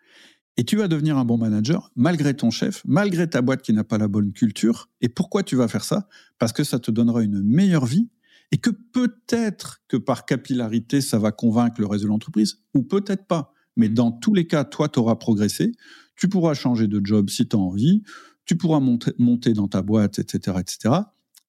Et 0.57 0.65
tu 0.65 0.77
vas 0.77 0.89
devenir 0.89 1.19
un 1.19 1.27
bon 1.27 1.37
manager 1.37 1.91
malgré 1.97 2.35
ton 2.35 2.51
chef, 2.51 2.81
malgré 2.87 3.29
ta 3.29 3.43
boîte 3.43 3.61
qui 3.61 3.75
n'a 3.75 3.85
pas 3.85 3.99
la 3.99 4.09
bonne 4.09 4.33
culture. 4.33 4.89
Et 5.03 5.11
pourquoi 5.11 5.43
tu 5.43 5.55
vas 5.55 5.69
faire 5.69 5.85
ça? 5.85 6.09
Parce 6.39 6.55
que 6.55 6.65
ça 6.65 6.79
te 6.79 6.91
donnera 6.91 7.23
une 7.23 7.43
meilleure 7.43 7.85
vie 7.85 8.09
et 8.51 8.57
que 8.57 8.71
peut-être 8.71 9.83
que 9.87 9.99
par 9.99 10.25
capillarité, 10.25 11.03
ça 11.03 11.19
va 11.19 11.31
convaincre 11.31 11.79
le 11.79 11.87
reste 11.87 12.05
de 12.05 12.09
l'entreprise, 12.09 12.63
ou 12.73 12.83
peut-être 12.83 13.27
pas. 13.27 13.53
Mais 13.77 13.91
dans 13.91 14.13
tous 14.13 14.33
les 14.33 14.47
cas, 14.47 14.65
toi, 14.65 14.89
tu 14.89 14.99
auras 14.99 15.17
progressé, 15.17 15.73
tu 16.17 16.27
pourras 16.27 16.55
changer 16.55 16.87
de 16.87 17.03
job 17.05 17.29
si 17.29 17.47
tu 17.47 17.55
as 17.55 17.59
envie, 17.59 18.03
tu 18.47 18.57
pourras 18.57 18.81
monter, 18.81 19.53
dans 19.53 19.69
ta 19.69 19.83
boîte, 19.83 20.19
etc. 20.21 20.57
etc. 20.59 20.95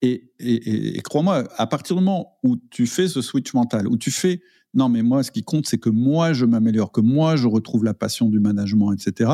Et, 0.02 0.34
et, 0.38 0.98
et 0.98 1.00
crois-moi, 1.00 1.48
à 1.56 1.66
partir 1.66 1.96
du 1.96 2.02
moment 2.02 2.38
où 2.42 2.58
tu 2.70 2.86
fais 2.86 3.08
ce 3.08 3.22
switch 3.22 3.54
mental, 3.54 3.88
où 3.88 3.96
tu 3.96 4.10
fais 4.10 4.42
non, 4.74 4.88
mais 4.88 5.02
moi, 5.02 5.22
ce 5.22 5.30
qui 5.30 5.42
compte, 5.42 5.66
c'est 5.66 5.78
que 5.78 5.90
moi, 5.90 6.32
je 6.32 6.44
m'améliore, 6.44 6.92
que 6.92 7.00
moi, 7.00 7.36
je 7.36 7.46
retrouve 7.46 7.84
la 7.84 7.94
passion 7.94 8.28
du 8.28 8.38
management, 8.38 8.92
etc. 8.92 9.30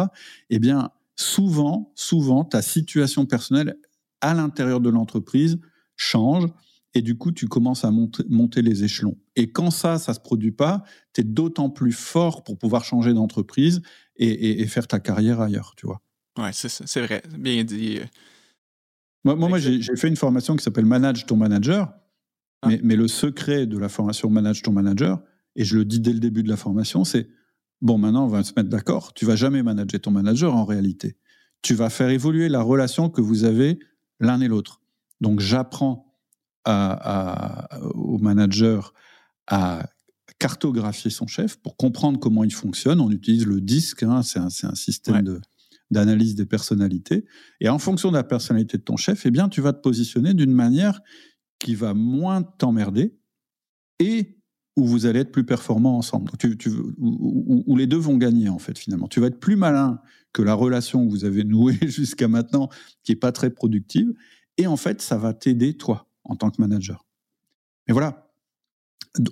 Eh 0.50 0.58
bien, 0.58 0.90
souvent, 1.14 1.92
souvent, 1.94 2.44
ta 2.44 2.62
situation 2.62 3.26
personnelle 3.26 3.76
à 4.20 4.34
l'intérieur 4.34 4.80
de 4.80 4.88
l'entreprise 4.88 5.58
change 5.96 6.46
et 6.94 7.02
du 7.02 7.18
coup, 7.18 7.30
tu 7.30 7.46
commences 7.46 7.84
à 7.84 7.90
monter, 7.90 8.62
les 8.62 8.82
échelons. 8.82 9.18
Et 9.34 9.52
quand 9.52 9.70
ça, 9.70 9.98
ça 9.98 10.14
se 10.14 10.20
produit 10.20 10.52
pas, 10.52 10.82
tu 11.12 11.20
es 11.20 11.24
d'autant 11.24 11.68
plus 11.68 11.92
fort 11.92 12.42
pour 12.42 12.56
pouvoir 12.56 12.84
changer 12.84 13.12
d'entreprise 13.12 13.82
et, 14.16 14.66
faire 14.66 14.86
ta 14.86 14.98
carrière 14.98 15.42
ailleurs, 15.42 15.74
tu 15.76 15.84
vois. 15.86 16.00
Ouais, 16.38 16.52
c'est 16.52 17.00
vrai, 17.02 17.22
bien 17.38 17.64
dit. 17.64 17.98
Moi, 19.24 19.34
moi, 19.34 19.58
j'ai 19.58 19.96
fait 19.96 20.08
une 20.08 20.16
formation 20.16 20.56
qui 20.56 20.64
s'appelle 20.64 20.86
Manage 20.86 21.26
ton 21.26 21.36
manager. 21.36 21.92
Ah. 22.62 22.68
Mais, 22.68 22.80
mais, 22.82 22.96
le 22.96 23.08
secret 23.08 23.66
de 23.66 23.78
la 23.78 23.88
formation 23.88 24.30
Manage 24.30 24.62
ton 24.62 24.72
manager, 24.72 25.22
et 25.56 25.64
je 25.64 25.76
le 25.76 25.84
dis 25.84 26.00
dès 26.00 26.12
le 26.12 26.20
début 26.20 26.42
de 26.42 26.48
la 26.48 26.56
formation, 26.56 27.04
c'est 27.04 27.28
bon, 27.80 27.98
maintenant 27.98 28.24
on 28.24 28.28
va 28.28 28.42
se 28.42 28.52
mettre 28.56 28.68
d'accord. 28.68 29.14
Tu 29.14 29.24
vas 29.24 29.36
jamais 29.36 29.62
manager 29.62 30.00
ton 30.00 30.10
manager 30.10 30.54
en 30.54 30.64
réalité. 30.64 31.16
Tu 31.62 31.74
vas 31.74 31.90
faire 31.90 32.10
évoluer 32.10 32.48
la 32.48 32.62
relation 32.62 33.10
que 33.10 33.20
vous 33.20 33.44
avez 33.44 33.78
l'un 34.20 34.40
et 34.40 34.48
l'autre. 34.48 34.80
Donc 35.20 35.40
j'apprends 35.40 36.14
à, 36.64 37.68
au 37.94 38.18
manager 38.18 38.92
à 39.46 39.88
cartographier 40.38 41.10
son 41.10 41.26
chef 41.26 41.56
pour 41.56 41.76
comprendre 41.76 42.18
comment 42.18 42.44
il 42.44 42.52
fonctionne. 42.52 43.00
On 43.00 43.10
utilise 43.10 43.46
le 43.46 43.60
disque, 43.60 44.02
hein, 44.02 44.22
c'est 44.22 44.40
un, 44.40 44.48
un, 44.48 44.74
système 44.74 45.22
de 45.22 45.40
d'analyse 45.90 46.34
des 46.34 46.46
personnalités. 46.46 47.24
Et 47.60 47.68
en 47.68 47.78
fonction 47.78 48.10
de 48.10 48.16
la 48.16 48.24
personnalité 48.24 48.76
de 48.76 48.82
ton 48.82 48.96
chef, 48.96 49.24
eh 49.24 49.30
bien, 49.30 49.48
tu 49.48 49.60
vas 49.60 49.72
te 49.72 49.80
positionner 49.80 50.34
d'une 50.34 50.52
manière 50.52 51.00
qui 51.58 51.74
va 51.74 51.94
moins 51.94 52.42
t'emmerder 52.42 53.18
et 53.98 54.36
où 54.76 54.84
vous 54.84 55.06
allez 55.06 55.20
être 55.20 55.32
plus 55.32 55.44
performants 55.44 55.96
ensemble. 55.96 56.30
Tu, 56.38 56.56
tu, 56.58 56.68
où, 56.68 57.64
où, 57.66 57.76
les 57.76 57.86
deux 57.86 57.96
vont 57.96 58.18
gagner, 58.18 58.48
en 58.48 58.58
fait, 58.58 58.78
finalement. 58.78 59.08
Tu 59.08 59.20
vas 59.20 59.28
être 59.28 59.40
plus 59.40 59.56
malin 59.56 60.00
que 60.32 60.42
la 60.42 60.52
relation 60.52 61.04
que 61.04 61.10
vous 61.10 61.24
avez 61.24 61.44
nouée 61.44 61.78
jusqu'à 61.82 62.28
maintenant, 62.28 62.68
qui 63.02 63.12
est 63.12 63.16
pas 63.16 63.32
très 63.32 63.50
productive. 63.50 64.12
Et 64.58 64.66
en 64.66 64.76
fait, 64.76 65.00
ça 65.00 65.16
va 65.16 65.32
t'aider, 65.32 65.76
toi, 65.76 66.08
en 66.24 66.36
tant 66.36 66.50
que 66.50 66.60
manager. 66.60 67.06
Mais 67.88 67.92
voilà. 67.94 68.22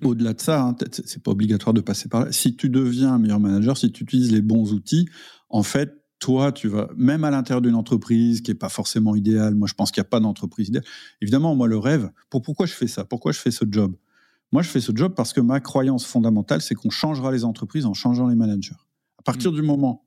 Au-delà 0.03 0.33
de 0.33 0.41
ça, 0.41 0.63
hein, 0.63 0.77
c'est 0.91 1.23
pas 1.23 1.33
obligatoire 1.33 1.75
de 1.75 1.83
passer 1.83 2.09
par 2.09 2.25
là. 2.25 2.33
Si 2.33 2.57
tu 2.57 2.71
deviens 2.71 3.13
un 3.13 3.19
meilleur 3.19 3.41
manager, 3.41 3.77
si 3.77 3.93
tu 3.93 4.05
utilises 4.05 4.33
les 4.33 4.41
bons 4.41 4.73
outils, 4.73 5.07
en 5.51 5.63
fait, 5.63 6.04
toi, 6.25 6.53
tu 6.53 6.69
vas, 6.69 6.89
même 6.97 7.23
à 7.25 7.31
l'intérieur 7.31 7.61
d'une 7.61 7.75
entreprise 7.75 8.41
qui 8.41 8.51
n'est 8.51 8.55
pas 8.55 8.71
forcément 8.71 9.15
idéale, 9.15 9.55
moi 9.55 9.69
je 9.69 9.75
pense 9.75 9.91
qu'il 9.91 10.01
n'y 10.01 10.07
a 10.07 10.09
pas 10.09 10.21
d'entreprise 10.21 10.69
idéale. 10.69 10.87
Évidemment, 11.21 11.55
moi 11.55 11.69
le 11.69 11.77
rêve, 11.77 12.11
pour, 12.31 12.41
pourquoi 12.41 12.65
je 12.65 12.73
fais 12.73 12.87
ça? 12.87 13.05
Pourquoi 13.05 13.33
je 13.33 13.39
fais 13.39 13.51
ce 13.51 13.67
job? 13.71 13.95
Moi 14.51 14.63
je 14.63 14.71
fais 14.71 14.81
ce 14.81 14.91
job 14.95 15.13
parce 15.15 15.35
que 15.35 15.43
ma 15.43 15.61
croyance 15.61 16.07
fondamentale, 16.07 16.63
c'est 16.63 16.75
qu'on 16.75 16.89
changera 16.89 17.31
les 17.31 17.45
entreprises 17.45 17.85
en 17.85 17.93
changeant 17.93 18.27
les 18.27 18.37
managers. 18.37 18.81
À 19.19 19.23
partir 19.23 19.53
mmh. 19.53 19.55
du 19.57 19.61
moment 19.61 20.07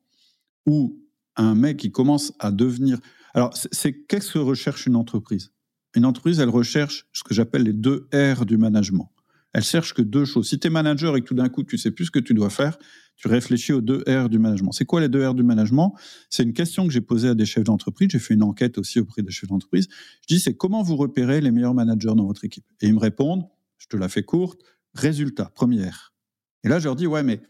où 0.66 0.98
un 1.36 1.54
mec 1.54 1.78
qui 1.78 1.92
commence 1.92 2.34
à 2.40 2.52
devenir... 2.52 2.98
Alors, 3.36 3.54
c'est 3.54 3.94
qu'est-ce 4.08 4.32
que 4.32 4.40
recherche 4.40 4.88
une 4.88 4.96
entreprise? 4.96 5.52
Une 5.94 6.06
entreprise, 6.06 6.40
elle 6.40 6.50
recherche 6.50 7.06
ce 7.14 7.24
que 7.24 7.36
j'appelle 7.36 7.62
les 7.62 7.74
deux 7.74 8.10
R 8.12 8.48
du 8.48 8.58
management. 8.58 9.12
Elle 9.54 9.64
cherche 9.64 9.94
que 9.94 10.02
deux 10.02 10.26
choses. 10.26 10.50
Si 10.50 10.58
tu 10.58 10.66
es 10.66 10.70
manager 10.72 11.16
et 11.16 11.22
que 11.22 11.28
tout 11.28 11.36
d'un 11.36 11.50
coup, 11.50 11.62
tu 11.62 11.78
sais 11.78 11.92
plus 11.92 12.06
ce 12.06 12.12
que 12.12 12.18
tu 12.18 12.34
dois 12.34 12.50
faire, 12.50 12.80
tu 13.18 13.28
réfléchis 13.28 13.74
aux 13.74 13.82
deux 13.82 14.04
R 14.08 14.30
du 14.30 14.40
management. 14.40 14.72
C'est 14.72 14.86
quoi 14.86 15.02
les 15.02 15.10
deux 15.10 15.28
R 15.28 15.34
du 15.34 15.44
management? 15.44 15.94
C'est 16.30 16.44
une 16.44 16.54
question 16.54 16.86
que 16.86 16.94
j'ai 16.94 17.02
posée 17.02 17.30
à 17.30 17.36
des 17.36 17.46
chefs 17.46 17.64
d'entreprise. 17.64 18.10
J'ai 18.12 18.20
fait 18.20 18.36
une 18.36 18.44
enquête 18.44 18.78
aussi 18.78 19.00
auprès 19.00 19.24
des 19.24 19.32
chefs 19.32 19.50
d'entreprise. 19.50 19.88
Je 20.22 20.36
dis, 20.36 20.40
c'est 20.40 20.56
comment 20.56 20.84
vous 20.84 20.96
repérez 20.96 21.42
les 21.42 21.52
meilleurs 21.52 21.74
managers 21.74 22.14
dans 22.16 22.26
votre 22.26 22.46
équipe? 22.46 22.66
Et 22.80 22.88
ils 22.88 22.94
me 22.94 23.00
répondent, 23.00 23.44
je 23.80 23.88
te 23.88 23.98
la 23.98 24.08
fais 24.08 24.24
courte, 24.24 24.62
résultat, 24.94 25.52
première. 25.54 26.14
Et 26.64 26.70
là, 26.70 26.80
je 26.80 26.86
leur 26.86 26.96
dis, 26.96 27.08
ouais, 27.08 27.24
mais 27.24 27.42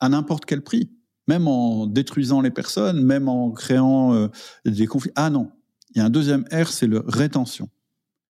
à 0.00 0.08
n'importe 0.08 0.44
quel 0.44 0.62
prix, 0.62 0.90
même 1.26 1.48
en 1.48 1.86
détruisant 1.86 2.40
les 2.40 2.52
personnes, 2.52 3.02
même 3.02 3.28
en 3.28 3.50
créant 3.50 4.14
euh, 4.14 4.28
des 4.64 4.86
conflits. 4.86 5.12
Ah 5.16 5.30
non, 5.30 5.50
il 5.94 5.98
y 5.98 6.00
a 6.00 6.04
un 6.04 6.10
deuxième 6.10 6.44
R, 6.52 6.68
c'est 6.68 6.86
le 6.86 7.02
rétention. 7.06 7.68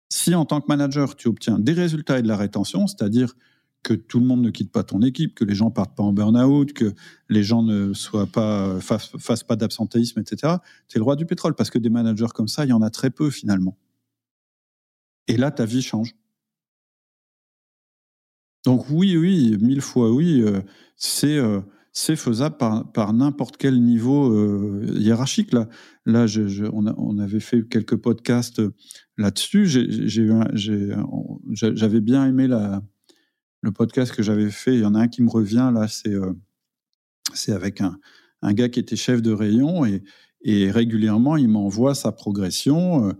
Si 0.09 0.35
en 0.35 0.43
tant 0.43 0.59
que 0.59 0.65
manager, 0.67 1.15
tu 1.15 1.29
obtiens 1.29 1.57
des 1.57 1.71
résultats 1.71 2.19
et 2.19 2.21
de 2.21 2.27
la 2.27 2.35
rétention, 2.35 2.85
c'est-à-dire 2.85 3.33
que 3.83 3.93
tout 3.93 4.19
le 4.19 4.25
monde 4.25 4.41
ne 4.41 4.49
quitte 4.49 4.71
pas 4.71 4.83
ton 4.83 5.01
équipe, 5.01 5.35
que 5.35 5.43
les 5.43 5.55
gens 5.55 5.71
partent 5.71 5.95
pas 5.95 6.03
en 6.03 6.13
burn-out, 6.13 6.73
que 6.73 6.93
les 7.29 7.43
gens 7.43 7.63
ne 7.63 7.93
soient 7.93 8.27
pas 8.27 8.79
fassent, 8.79 9.43
pas 9.43 9.55
d'absentéisme, 9.55 10.19
etc. 10.19 10.55
C'est 10.87 10.99
le 10.99 11.03
roi 11.03 11.15
du 11.15 11.25
pétrole 11.25 11.55
parce 11.55 11.69
que 11.69 11.79
des 11.79 11.89
managers 11.89 12.27
comme 12.33 12.47
ça, 12.47 12.65
il 12.65 12.69
y 12.69 12.73
en 12.73 12.81
a 12.81 12.89
très 12.89 13.09
peu 13.09 13.29
finalement. 13.29 13.77
Et 15.27 15.37
là, 15.37 15.51
ta 15.51 15.65
vie 15.65 15.81
change. 15.81 16.15
Donc 18.65 18.89
oui, 18.91 19.17
oui, 19.17 19.57
mille 19.59 19.81
fois 19.81 20.11
oui, 20.11 20.41
euh, 20.43 20.61
c'est 20.95 21.37
euh, 21.37 21.61
c'est 21.93 22.15
faisable 22.15 22.57
par, 22.57 23.13
n'importe 23.13 23.57
quel 23.57 23.81
niveau 23.81 24.31
euh, 24.31 24.85
hiérarchique. 24.97 25.51
Là, 25.51 25.67
là 26.05 26.25
on, 26.71 27.17
avait 27.17 27.41
fait 27.41 27.67
quelques 27.67 27.97
podcasts 27.97 28.61
là-dessus. 29.17 29.65
J'avais 31.51 31.99
bien 31.99 32.25
aimé 32.27 32.47
la, 32.47 32.81
le 33.61 33.71
podcast 33.71 34.13
que 34.13 34.23
j'avais 34.23 34.49
fait. 34.49 34.75
Il 34.75 34.81
y 34.81 34.85
en 34.85 34.95
a 34.95 34.99
un 34.99 35.07
qui 35.07 35.21
me 35.21 35.29
revient 35.29 35.71
là, 35.73 35.87
c'est 35.87 36.13
euh, 36.13 36.33
c'est 37.33 37.53
avec 37.53 37.81
un, 37.81 37.97
un, 38.41 38.53
gars 38.53 38.69
qui 38.69 38.79
était 38.79 38.95
chef 38.95 39.21
de 39.21 39.31
rayon 39.31 39.85
et, 39.85 40.03
et 40.41 40.69
régulièrement 40.71 41.37
il 41.37 41.49
m'envoie 41.49 41.95
sa 41.95 42.11
progression. 42.11 43.07
Euh, 43.07 43.13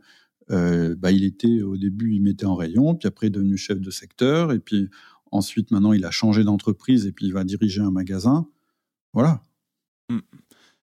euh, 0.50 0.96
bah, 0.98 1.12
il 1.12 1.24
était 1.24 1.62
au 1.62 1.78
début, 1.78 2.16
il 2.16 2.22
mettait 2.22 2.46
en 2.46 2.56
rayon, 2.56 2.96
puis 2.96 3.08
après 3.08 3.28
il 3.28 3.30
est 3.30 3.32
devenu 3.32 3.56
chef 3.56 3.80
de 3.80 3.90
secteur, 3.90 4.52
et 4.52 4.60
puis 4.60 4.90
ensuite 5.32 5.72
maintenant 5.72 5.94
il 5.94 6.04
a 6.04 6.12
changé 6.12 6.44
d'entreprise 6.44 7.06
et 7.06 7.14
puis 7.14 7.28
il 7.28 7.34
va 7.34 7.44
diriger 7.44 7.82
un 7.82 7.92
magasin. 7.92 8.48
Voilà. 9.14 9.42
Hmm. 10.10 10.20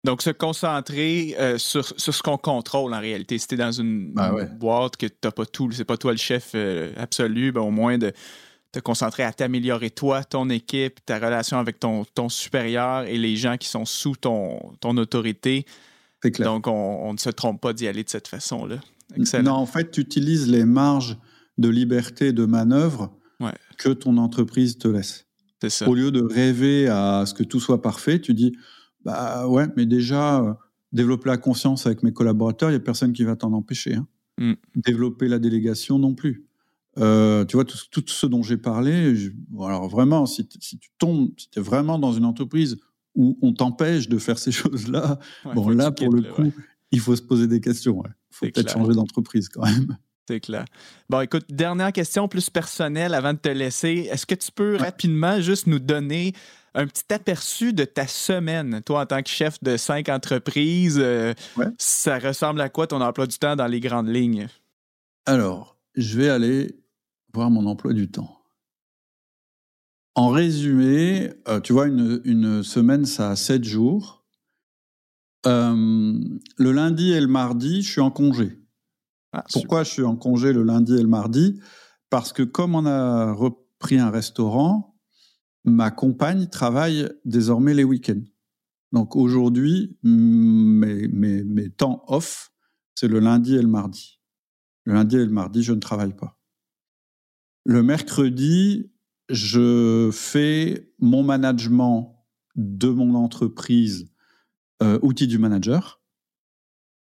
Donc, 0.04 0.22
se 0.22 0.30
concentrer 0.30 1.34
euh, 1.38 1.58
sur, 1.58 1.84
sur, 1.84 2.14
ce 2.14 2.22
qu'on 2.22 2.38
contrôle 2.38 2.94
en 2.94 3.00
réalité. 3.00 3.36
Si 3.36 3.48
tu 3.48 3.54
es 3.54 3.58
dans 3.58 3.72
une, 3.72 4.12
bah 4.12 4.32
boîte 4.44 4.96
que 4.96 5.06
tu 5.06 5.14
n'as 5.24 5.32
pas 5.32 5.44
tout, 5.44 5.70
c'est 5.72 5.84
pas 5.84 5.96
toi 5.96 6.12
le 6.12 6.18
chef 6.18 6.52
euh, 6.54 6.92
absolu, 6.96 7.50
ben, 7.52 7.62
au 7.62 7.70
moins 7.70 7.98
de 7.98 8.12
te 8.72 8.80
concentrer 8.80 9.22
à 9.22 9.32
t'améliorer 9.32 9.90
toi, 9.90 10.24
ton 10.24 10.50
équipe, 10.50 11.04
ta 11.04 11.18
relation 11.18 11.58
avec 11.58 11.80
ton, 11.80 12.04
ton 12.04 12.28
supérieur 12.28 13.04
et 13.04 13.18
les 13.18 13.36
gens 13.36 13.56
qui 13.56 13.68
sont 13.68 13.84
sous 13.84 14.16
ton, 14.16 14.58
ton 14.80 14.96
autorité. 14.96 15.64
Clair. 16.20 16.48
Donc, 16.48 16.66
on, 16.66 17.12
ne 17.12 17.18
se 17.18 17.30
trompe 17.30 17.60
pas 17.60 17.72
d'y 17.72 17.86
aller 17.86 18.04
de 18.04 18.08
cette 18.08 18.28
façon-là. 18.28 18.80
Non, 19.42 19.52
en 19.52 19.66
fait, 19.66 19.90
tu 19.90 20.00
utilises 20.00 20.48
les 20.48 20.64
marges 20.64 21.16
de 21.56 21.68
liberté 21.68 22.32
de 22.32 22.44
manœuvre 22.44 23.14
que 23.78 23.90
ton 23.90 24.16
entreprise 24.16 24.78
te 24.78 24.88
laisse. 24.88 25.26
Au 25.86 25.94
lieu 25.94 26.10
de 26.10 26.22
rêver 26.22 26.88
à 26.88 27.24
ce 27.26 27.34
que 27.34 27.42
tout 27.42 27.60
soit 27.60 27.82
parfait, 27.82 28.20
tu 28.20 28.34
dis 28.34 28.52
bah 29.04 29.46
ouais, 29.46 29.66
mais 29.76 29.86
déjà 29.86 30.40
euh, 30.40 30.54
développer 30.92 31.28
la 31.28 31.36
conscience 31.36 31.86
avec 31.86 32.02
mes 32.02 32.12
collaborateurs, 32.12 32.70
il 32.70 32.74
y 32.74 32.76
a 32.76 32.80
personne 32.80 33.12
qui 33.12 33.24
va 33.24 33.36
t'en 33.36 33.52
empêcher. 33.52 33.94
Hein. 33.94 34.06
Mm. 34.38 34.52
Développer 34.76 35.28
la 35.28 35.38
délégation 35.38 35.98
non 35.98 36.14
plus. 36.14 36.47
Euh, 36.98 37.44
tu 37.44 37.56
vois 37.56 37.64
tout, 37.64 38.02
ce 38.06 38.26
dont 38.26 38.42
j'ai 38.42 38.56
parlé. 38.56 39.14
alors 39.60 39.88
vraiment, 39.88 40.26
si, 40.26 40.46
tu 40.46 40.90
tombes, 40.98 41.30
si 41.36 41.48
tu 41.50 41.58
es 41.58 41.62
vraiment 41.62 41.98
dans 41.98 42.12
une 42.12 42.24
entreprise 42.24 42.76
où 43.14 43.38
on 43.42 43.52
t'empêche 43.52 44.08
de 44.08 44.18
faire 44.18 44.38
ces 44.38 44.52
choses-là, 44.52 45.18
bon 45.54 45.68
là 45.68 45.90
pour 45.90 46.12
le 46.12 46.22
coup, 46.22 46.52
il 46.90 47.00
faut 47.00 47.16
se 47.16 47.22
poser 47.22 47.46
des 47.46 47.60
questions. 47.60 48.02
Il 48.06 48.12
faut 48.30 48.46
peut-être 48.46 48.72
changer 48.72 48.94
d'entreprise 48.94 49.48
quand 49.48 49.64
même. 49.64 49.96
C'est 50.28 50.40
clair. 50.40 50.66
Bon, 51.08 51.22
écoute, 51.22 51.46
dernière 51.48 51.90
question 51.90 52.28
plus 52.28 52.50
personnelle 52.50 53.14
avant 53.14 53.32
de 53.32 53.38
te 53.38 53.48
laisser. 53.48 54.10
Est-ce 54.12 54.26
que 54.26 54.34
tu 54.34 54.52
peux 54.52 54.76
rapidement 54.76 55.40
juste 55.40 55.66
nous 55.66 55.78
donner 55.78 56.34
un 56.74 56.86
petit 56.86 57.10
aperçu 57.14 57.72
de 57.72 57.86
ta 57.86 58.06
semaine, 58.06 58.82
toi 58.84 59.00
en 59.00 59.06
tant 59.06 59.22
que 59.22 59.30
chef 59.30 59.62
de 59.62 59.78
cinq 59.78 60.10
entreprises? 60.10 60.98
Euh, 61.00 61.32
ça 61.78 62.18
ressemble 62.18 62.60
à 62.60 62.68
quoi 62.68 62.86
ton 62.86 63.00
emploi 63.00 63.26
du 63.26 63.38
temps 63.38 63.56
dans 63.56 63.66
les 63.66 63.80
grandes 63.80 64.08
lignes? 64.08 64.48
Alors, 65.24 65.78
je 65.94 66.18
vais 66.18 66.28
aller 66.28 66.76
voir 67.38 67.50
mon 67.50 67.66
emploi 67.66 67.92
du 67.92 68.10
temps. 68.10 68.42
En 70.16 70.30
résumé, 70.30 71.30
euh, 71.46 71.60
tu 71.60 71.72
vois, 71.72 71.86
une, 71.86 72.64
semaine, 72.64 73.04
ça 73.04 73.30
a 73.30 73.36
sept 73.36 73.62
jours. 73.62 74.26
Euh, 75.46 76.12
le 76.56 76.72
lundi 76.72 77.12
et 77.12 77.20
le 77.20 77.28
mardi, 77.28 77.82
je 77.82 77.90
suis 77.92 78.00
en 78.00 78.10
congé. 78.10 78.60
Ah, 79.32 79.44
Pourquoi 79.52 79.84
je 79.84 79.90
suis 79.90 80.02
en 80.02 80.16
congé 80.16 80.52
le 80.52 80.64
lundi 80.64 80.94
et 80.94 81.02
le 81.02 81.06
mardi? 81.06 81.60
Parce 82.10 82.32
que 82.32 82.42
comme 82.42 82.74
on 82.74 82.84
a 82.84 83.32
repris 83.32 84.00
un 84.00 84.10
restaurant, 84.10 84.98
ma 85.64 85.92
compagne 85.92 86.48
travaille 86.48 87.08
désormais 87.24 87.74
les 87.74 87.84
week-ends. 87.84 88.24
Donc 88.90 89.14
aujourd'hui, 89.14 89.96
mes, 90.02 91.06
mes, 91.06 91.70
temps 91.70 92.02
off, 92.08 92.50
c'est 92.96 93.06
le 93.06 93.20
lundi 93.20 93.54
et 93.54 93.62
le 93.62 93.68
mardi. 93.68 94.18
Le 94.84 94.94
lundi 94.94 95.16
et 95.16 95.24
le 95.24 95.30
mardi, 95.30 95.62
je 95.62 95.74
ne 95.74 95.80
travaille 95.80 96.16
pas. 96.16 96.37
Le 97.68 97.82
mercredi, 97.82 98.90
je 99.28 100.08
fais 100.10 100.90
mon 101.00 101.22
management 101.22 102.24
de 102.56 102.88
mon 102.88 103.14
entreprise, 103.14 104.10
euh, 104.82 104.98
outil 105.02 105.26
du 105.26 105.36
manager. 105.36 106.00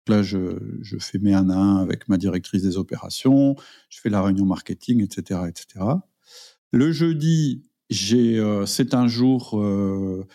Là, 0.07 0.23
je, 0.23 0.57
fais 0.99 1.19
mes 1.19 1.35
1 1.35 1.51
à 1.51 1.55
1 1.55 1.75
avec 1.83 2.09
ma 2.09 2.17
directrice 2.17 2.63
des 2.63 2.77
opérations, 2.77 3.55
je 3.89 4.01
fais 4.01 4.09
la 4.09 4.23
réunion 4.23 4.47
marketing, 4.47 5.03
etc. 5.03 5.41
etc. 5.47 5.85
Le 6.71 6.91
jeudi, 6.91 7.69
euh, 8.13 8.65
c'est 8.65 8.95
un 8.95 9.07
jour 9.07 9.61
euh, 9.61 10.25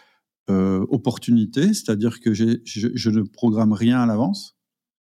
opportunité, 0.48 1.74
c'est-à-dire 1.74 2.20
que 2.20 2.34
je, 2.34 2.60
je, 2.64 3.10
ne 3.10 3.22
programme 3.22 3.72
rien 3.72 4.00
à 4.00 4.06
l'avance. 4.06 4.56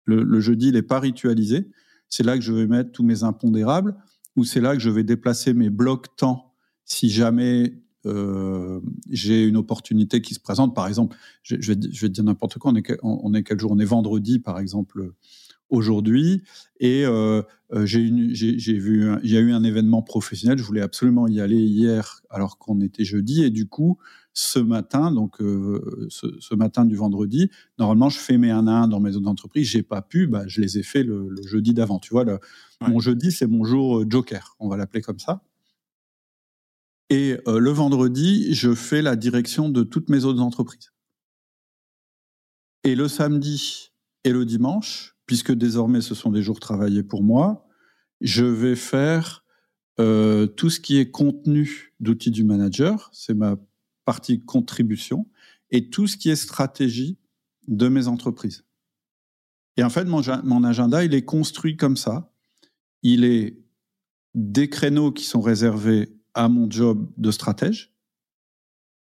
Le, 0.04 0.22
le, 0.22 0.40
jeudi, 0.40 0.68
il 0.68 0.74
n'est 0.74 0.82
pas 0.82 1.00
ritualisé. 1.00 1.70
C'est 2.10 2.22
là 2.22 2.36
que 2.36 2.44
je 2.44 2.52
vais 2.52 2.66
mettre 2.66 2.92
tous 2.92 3.02
mes 3.02 3.22
impondérables, 3.22 3.96
ou 4.36 4.44
c'est 4.44 4.60
là 4.60 4.74
que 4.74 4.80
je 4.80 4.90
vais 4.90 5.04
déplacer 5.04 5.54
mes 5.54 5.70
blocs 5.70 6.16
temps 6.16 6.54
si 6.84 7.10
jamais 7.10 7.74
euh, 8.06 8.80
j'ai 9.10 9.44
une 9.44 9.56
opportunité 9.56 10.20
qui 10.20 10.34
se 10.34 10.40
présente. 10.40 10.74
Par 10.74 10.86
exemple, 10.86 11.16
je, 11.42 11.56
vais, 11.72 12.08
dire 12.08 12.24
n'importe 12.24 12.58
quoi, 12.58 12.72
on 12.72 12.76
est, 12.76 12.98
on 13.02 13.32
quel 13.42 13.58
jour? 13.58 13.72
On 13.72 13.78
est 13.78 13.84
vendredi, 13.84 14.38
par 14.38 14.58
exemple, 14.60 15.12
aujourd'hui. 15.70 16.42
Et 16.78 17.04
j'ai 17.82 18.78
vu, 18.78 19.10
il 19.24 19.30
y 19.30 19.36
a 19.36 19.40
eu 19.40 19.52
un 19.52 19.64
événement 19.64 20.02
professionnel. 20.02 20.58
Je 20.58 20.62
voulais 20.62 20.82
absolument 20.82 21.26
y 21.26 21.40
aller 21.40 21.60
hier, 21.60 22.22
alors 22.30 22.58
qu'on 22.58 22.80
était 22.80 23.04
jeudi. 23.04 23.42
Et 23.42 23.50
du 23.50 23.66
coup, 23.66 23.98
ce 24.38 24.58
matin, 24.58 25.10
donc 25.12 25.36
ce, 25.38 26.54
matin 26.54 26.84
du 26.84 26.94
vendredi, 26.94 27.50
normalement, 27.78 28.10
je 28.10 28.18
fais 28.18 28.36
mes 28.36 28.50
1 28.50 28.66
à 28.66 28.72
1 28.82 28.88
dans 28.88 29.00
mes 29.00 29.16
autres 29.16 29.28
entreprises. 29.28 29.68
J'ai 29.68 29.82
pas 29.82 30.02
pu, 30.02 30.26
bah, 30.26 30.44
je 30.46 30.60
les 30.60 30.76
ai 30.76 30.82
fait 30.82 31.02
le, 31.02 31.34
jeudi 31.46 31.72
d'avant. 31.72 31.98
Tu 31.98 32.10
vois, 32.10 32.24
mon 32.86 33.00
jeudi, 33.00 33.32
c'est 33.32 33.46
mon 33.46 33.64
jour 33.64 34.04
joker. 34.08 34.54
On 34.60 34.68
va 34.68 34.76
l'appeler 34.76 35.00
comme 35.00 35.18
ça. 35.18 35.42
Et 37.08 37.38
le 37.46 37.70
vendredi, 37.70 38.52
je 38.54 38.74
fais 38.74 39.00
la 39.00 39.16
direction 39.16 39.70
de 39.70 39.82
toutes 39.82 40.10
mes 40.10 40.26
autres 40.26 40.42
entreprises. 40.42 40.92
Et 42.84 42.94
le 42.94 43.08
samedi 43.08 43.92
et 44.24 44.32
le 44.32 44.44
dimanche, 44.44 45.16
puisque 45.24 45.52
désormais 45.52 46.02
ce 46.02 46.14
sont 46.14 46.30
des 46.30 46.42
jours 46.42 46.60
travaillés 46.60 47.02
pour 47.02 47.22
moi, 47.22 47.66
je 48.20 48.44
vais 48.44 48.76
faire 48.76 49.44
euh, 49.98 50.46
tout 50.46 50.68
ce 50.68 50.78
qui 50.78 50.98
est 50.98 51.10
contenu 51.10 51.94
d'outils 52.00 52.30
du 52.30 52.44
manager, 52.44 53.08
c'est 53.14 53.34
ma 53.34 53.56
partie 54.06 54.42
contribution, 54.42 55.26
et 55.70 55.90
tout 55.90 56.06
ce 56.06 56.16
qui 56.16 56.30
est 56.30 56.36
stratégie 56.36 57.18
de 57.68 57.88
mes 57.88 58.08
entreprises. 58.08 58.64
Et 59.76 59.82
en 59.82 59.90
fait, 59.90 60.04
mon, 60.04 60.64
agenda, 60.64 61.04
il 61.04 61.12
est 61.12 61.24
construit 61.24 61.76
comme 61.76 61.96
ça. 61.96 62.32
Il 63.02 63.24
est 63.24 63.58
des 64.34 64.70
créneaux 64.70 65.12
qui 65.12 65.24
sont 65.24 65.42
réservés 65.42 66.16
à 66.32 66.48
mon 66.48 66.70
job 66.70 67.10
de 67.18 67.30
stratège, 67.30 67.94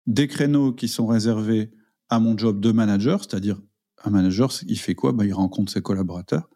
des 0.07 0.29
créneaux 0.29 0.73
qui 0.73 0.89
sont 0.89 1.07
réservés 1.07 1.71
à 2.09 2.19
mon 2.19 2.37
job 2.37 2.61
de 2.61 2.73
manager, 2.73 3.21
c'est-à-dire 3.21 3.61
un 4.05 4.11
manager, 4.11 4.53
il 4.67 4.79
fait 4.79 4.95
quoi? 4.95 5.13
Bah, 5.13 5.25
Il 5.25 5.35
rencontre 5.35 5.73
ses 5.73 5.83
collaborateurs. 5.83 6.49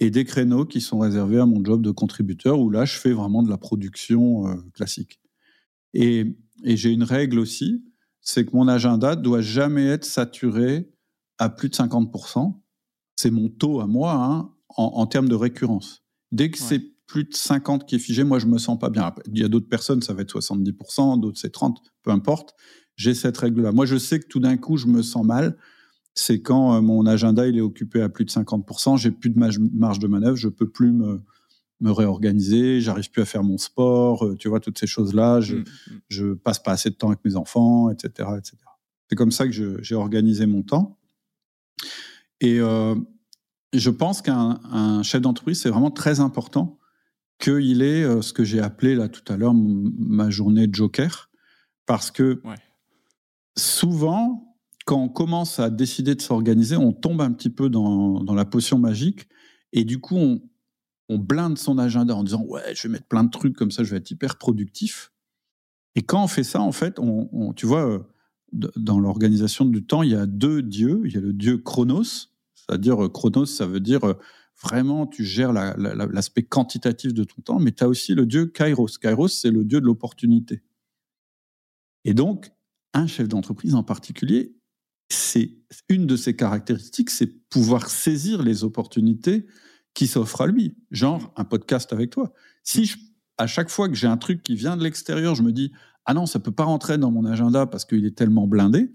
Et 0.00 0.10
des 0.10 0.24
créneaux 0.24 0.64
qui 0.64 0.80
sont 0.80 0.98
réservés 0.98 1.38
à 1.38 1.46
mon 1.46 1.64
job 1.64 1.82
de 1.82 1.90
contributeur, 1.90 2.58
où 2.58 2.70
là, 2.70 2.84
je 2.84 2.96
fais 2.96 3.12
vraiment 3.12 3.42
de 3.42 3.50
la 3.50 3.58
production 3.58 4.48
euh, 4.48 4.56
classique. 4.74 5.20
Et, 5.94 6.36
j'ai 6.64 6.90
une 6.90 7.02
règle 7.02 7.38
aussi, 7.38 7.84
c'est 8.20 8.46
que 8.46 8.54
mon 8.54 8.68
agenda 8.68 9.16
doit 9.16 9.40
jamais 9.40 9.86
être 9.86 10.04
saturé 10.04 10.90
à 11.38 11.48
plus 11.48 11.68
de 11.68 11.74
50%. 11.74 12.60
C'est 13.16 13.30
mon 13.30 13.48
taux 13.48 13.80
à 13.80 13.86
moi 13.86 14.14
hein, 14.14 14.52
en, 14.68 15.06
termes 15.06 15.28
de 15.28 15.34
récurrence. 15.34 16.02
Dès 16.30 16.50
que 16.50 16.58
c'est 16.58 16.80
plus 17.06 17.24
de 17.24 17.34
50 17.34 17.86
qui 17.86 17.96
est 17.96 17.98
figé, 17.98 18.24
moi, 18.24 18.38
je 18.38 18.46
me 18.46 18.58
sens 18.58 18.78
pas 18.78 18.90
bien. 18.90 19.12
Il 19.26 19.38
y 19.38 19.44
a 19.44 19.48
d'autres 19.48 19.68
personnes, 19.68 20.02
ça 20.02 20.14
va 20.14 20.22
être 20.22 20.38
70%, 20.38 21.20
d'autres 21.20 21.38
c'est 21.38 21.50
30, 21.50 21.82
peu 22.02 22.10
importe. 22.10 22.54
J'ai 22.96 23.14
cette 23.14 23.36
règle-là. 23.36 23.72
Moi, 23.72 23.86
je 23.86 23.96
sais 23.96 24.20
que 24.20 24.26
tout 24.26 24.40
d'un 24.40 24.56
coup, 24.56 24.76
je 24.76 24.86
me 24.86 25.02
sens 25.02 25.24
mal 25.24 25.56
c'est 26.14 26.42
quand 26.42 26.74
euh, 26.74 26.80
mon 26.80 27.06
agenda 27.06 27.46
il 27.46 27.56
est 27.56 27.62
occupé 27.62 28.02
à 28.02 28.08
plus 28.08 28.24
de 28.24 28.30
50%, 28.30 28.98
j'ai 28.98 29.10
plus 29.10 29.30
de 29.30 29.38
marge 29.38 29.98
de 29.98 30.06
manœuvre, 30.06 30.36
je 30.36 30.48
peux 30.48 30.68
plus 30.68 30.92
me, 30.92 31.22
me 31.82 31.90
réorganiser, 31.90 32.80
j'arrive 32.80 33.10
plus 33.10 33.22
à 33.22 33.24
faire 33.24 33.42
mon 33.42 33.58
sport, 33.58 34.24
euh, 34.24 34.36
tu 34.36 34.48
vois, 34.48 34.60
toutes 34.60 34.78
ces 34.78 34.86
choses-là, 34.86 35.40
je, 35.40 35.56
mmh, 35.56 35.60
mmh. 35.60 35.92
je 36.08 36.32
passe 36.34 36.58
pas 36.58 36.72
assez 36.72 36.90
de 36.90 36.94
temps 36.94 37.08
avec 37.08 37.24
mes 37.24 37.36
enfants, 37.36 37.90
etc. 37.90 38.28
etc. 38.38 38.56
C'est 39.08 39.16
comme 39.16 39.32
ça 39.32 39.46
que 39.46 39.82
j'ai 39.82 39.94
organisé 39.94 40.46
mon 40.46 40.62
temps. 40.62 40.98
Et 42.40 42.60
euh, 42.60 42.94
je 43.72 43.90
pense 43.90 44.22
qu'un 44.22 45.02
chef 45.02 45.20
d'entreprise, 45.20 45.60
c'est 45.60 45.68
vraiment 45.68 45.90
très 45.90 46.20
important 46.20 46.78
qu'il 47.38 47.82
ait 47.82 48.22
ce 48.22 48.32
que 48.32 48.44
j'ai 48.44 48.60
appelé 48.60 48.94
là 48.94 49.08
tout 49.08 49.30
à 49.32 49.36
l'heure 49.36 49.52
ma 49.54 50.30
journée 50.30 50.68
joker, 50.70 51.30
parce 51.86 52.10
que 52.10 52.40
souvent, 53.56 54.56
quand 54.84 55.00
on 55.00 55.08
commence 55.08 55.58
à 55.58 55.70
décider 55.70 56.14
de 56.14 56.20
s'organiser, 56.20 56.76
on 56.76 56.92
tombe 56.92 57.20
un 57.20 57.32
petit 57.32 57.50
peu 57.50 57.68
dans, 57.68 58.24
la 58.34 58.44
potion 58.44 58.78
magique 58.78 59.28
et 59.72 59.84
du 59.84 60.00
coup, 60.00 60.16
on, 60.16 60.42
blinde 61.10 61.58
son 61.58 61.78
agenda 61.78 62.14
en 62.14 62.24
disant 62.24 62.44
Ouais, 62.46 62.74
je 62.74 62.82
vais 62.88 62.92
mettre 62.92 63.06
plein 63.06 63.24
de 63.24 63.30
trucs 63.30 63.56
comme 63.56 63.70
ça, 63.70 63.84
je 63.84 63.90
vais 63.90 63.98
être 63.98 64.10
hyper 64.10 64.38
productif. 64.38 65.12
Et 65.94 66.02
quand 66.02 66.24
on 66.24 66.28
fait 66.28 66.44
ça, 66.44 66.60
en 66.60 66.72
fait, 66.72 66.98
on, 66.98 67.52
tu 67.52 67.66
vois, 67.66 67.86
euh, 67.86 67.98
dans 68.52 68.98
l'organisation 68.98 69.64
du 69.64 69.84
temps, 69.84 70.02
il 70.02 70.10
y 70.10 70.14
a 70.14 70.26
deux 70.26 70.62
dieux. 70.62 71.02
Il 71.04 71.12
y 71.12 71.16
a 71.16 71.20
le 71.20 71.32
dieu 71.32 71.58
Chronos, 71.58 72.28
c'est-à-dire 72.54 73.04
euh, 73.04 73.08
Chronos, 73.08 73.46
ça 73.46 73.66
veut 73.66 73.80
dire 73.80 74.04
euh, 74.04 74.14
vraiment 74.62 75.06
tu 75.06 75.24
gères 75.24 75.52
l'aspect 75.52 76.44
quantitatif 76.44 77.12
de 77.12 77.24
ton 77.24 77.42
temps, 77.42 77.58
mais 77.58 77.72
tu 77.72 77.84
as 77.84 77.88
aussi 77.88 78.14
le 78.14 78.26
dieu 78.26 78.46
Kairos. 78.46 78.98
Kairos, 79.00 79.28
c'est 79.28 79.50
le 79.50 79.64
dieu 79.64 79.80
de 79.80 79.86
l'opportunité. 79.86 80.62
Et 82.04 82.14
donc, 82.14 82.52
un 82.94 83.06
chef 83.06 83.28
d'entreprise 83.28 83.74
en 83.74 83.82
particulier, 83.82 84.54
c'est 85.08 85.58
une 85.88 86.06
de 86.06 86.16
ses 86.16 86.36
caractéristiques, 86.36 87.10
c'est 87.10 87.26
pouvoir 87.48 87.90
saisir 87.90 88.42
les 88.42 88.64
opportunités 88.64 89.46
qui 89.94 90.06
s'offrent 90.06 90.42
à 90.42 90.46
lui, 90.46 90.74
genre 90.90 91.32
un 91.36 91.44
podcast 91.44 91.92
avec 91.92 92.10
toi. 92.10 92.32
Si 92.62 92.92
à 93.38 93.46
chaque 93.46 93.70
fois 93.70 93.88
que 93.88 93.94
j'ai 93.94 94.06
un 94.06 94.16
truc 94.16 94.42
qui 94.42 94.54
vient 94.54 94.76
de 94.76 94.82
l'extérieur, 94.82 95.34
je 95.34 95.42
me 95.42 95.52
dis 95.52 95.72
ah 96.04 96.14
non, 96.14 96.26
ça 96.26 96.40
peut 96.40 96.52
pas 96.52 96.64
rentrer 96.64 96.98
dans 96.98 97.10
mon 97.10 97.24
agenda 97.24 97.66
parce 97.66 97.84
qu'il 97.84 98.04
est 98.04 98.16
tellement 98.16 98.46
blindé. 98.46 98.92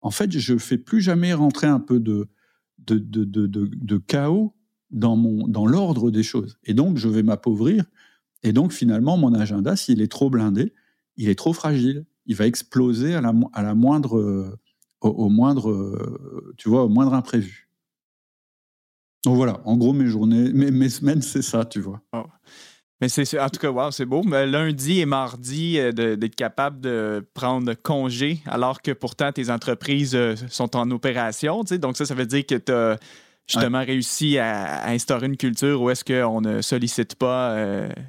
En 0.00 0.10
fait, 0.10 0.30
je 0.30 0.56
fais 0.56 0.78
plus 0.78 1.00
jamais 1.00 1.34
rentrer 1.34 1.66
un 1.66 1.80
peu 1.80 2.00
de 2.00 2.28
de, 2.78 3.98
chaos 3.98 4.54
dans 4.90 5.16
mon 5.16 5.46
dans 5.48 5.66
l'ordre 5.66 6.10
des 6.10 6.22
choses. 6.22 6.58
Et 6.64 6.74
donc, 6.74 6.96
je 6.96 7.08
vais 7.08 7.22
m'appauvrir. 7.22 7.84
Et 8.42 8.52
donc, 8.52 8.72
finalement, 8.72 9.16
mon 9.16 9.34
agenda, 9.34 9.76
s'il 9.76 10.00
est 10.00 10.10
trop 10.10 10.30
blindé, 10.30 10.72
il 11.16 11.28
est 11.28 11.34
trop 11.34 11.52
fragile. 11.52 12.06
Il 12.26 12.36
va 12.36 12.46
exploser 12.46 13.14
à 13.14 13.20
la, 13.20 13.34
à 13.52 13.62
la 13.62 13.74
moindre 13.74 14.58
au, 15.00 15.28
moindre, 15.28 15.70
euh, 15.70 16.54
tu 16.56 16.68
vois, 16.68 16.84
au 16.84 16.88
moindre 16.88 17.14
imprévu. 17.14 17.67
Donc 19.24 19.36
voilà, 19.36 19.60
en 19.64 19.76
gros, 19.76 19.92
mes 19.92 20.06
journées, 20.06 20.52
mes, 20.52 20.70
mes 20.70 20.88
semaines, 20.88 21.22
c'est 21.22 21.42
ça, 21.42 21.64
tu 21.64 21.80
vois. 21.80 22.00
Oh. 22.12 22.24
Mais 23.00 23.08
c'est 23.08 23.38
en 23.38 23.48
tout 23.48 23.60
cas, 23.60 23.70
wow, 23.70 23.90
c'est 23.90 24.06
beau. 24.06 24.22
Mais 24.24 24.46
lundi 24.46 25.00
et 25.00 25.06
mardi, 25.06 25.78
euh, 25.78 25.92
d'être 25.92 26.34
capable 26.34 26.80
de 26.80 27.24
prendre 27.32 27.72
congé, 27.74 28.40
alors 28.46 28.82
que 28.82 28.90
pourtant 28.90 29.30
tes 29.30 29.50
entreprises 29.50 30.16
euh, 30.16 30.34
sont 30.48 30.76
en 30.76 30.90
opération. 30.90 31.62
Tu 31.62 31.68
sais, 31.68 31.78
donc 31.78 31.96
ça, 31.96 32.06
ça 32.06 32.14
veut 32.14 32.26
dire 32.26 32.44
que 32.44 32.56
tu 32.56 32.72
as 32.72 32.98
justement 33.46 33.84
réussi 33.84 34.38
à, 34.38 34.88
instaurer 34.88 35.26
une 35.26 35.36
culture 35.36 35.80
où 35.80 35.90
est-ce 35.90 36.04
qu'on 36.04 36.40
ne 36.40 36.60
sollicite 36.60 37.14
pas 37.14 37.56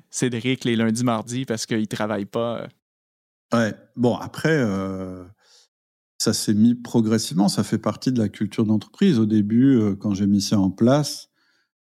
Cédric 0.09 0.65
les 0.65 0.75
lundis, 0.75 1.03
mardis 1.03 1.45
parce 1.45 1.65
qu'il 1.65 1.79
ne 1.79 1.85
travaille 1.85 2.25
pas. 2.25 2.67
Ouais. 3.53 3.73
Bon, 3.95 4.15
après, 4.15 4.61
ça 6.19 6.33
s'est 6.33 6.53
mis 6.53 6.75
progressivement, 6.75 7.47
ça 7.47 7.63
fait 7.63 7.77
partie 7.77 8.11
de 8.11 8.19
la 8.19 8.29
culture 8.29 8.65
d'entreprise. 8.65 9.19
Au 9.19 9.25
début, 9.25 9.79
euh, 9.79 9.95
quand 9.95 10.13
j'ai 10.13 10.27
mis 10.27 10.41
ça 10.41 10.59
en 10.59 10.69
place, 10.69 11.29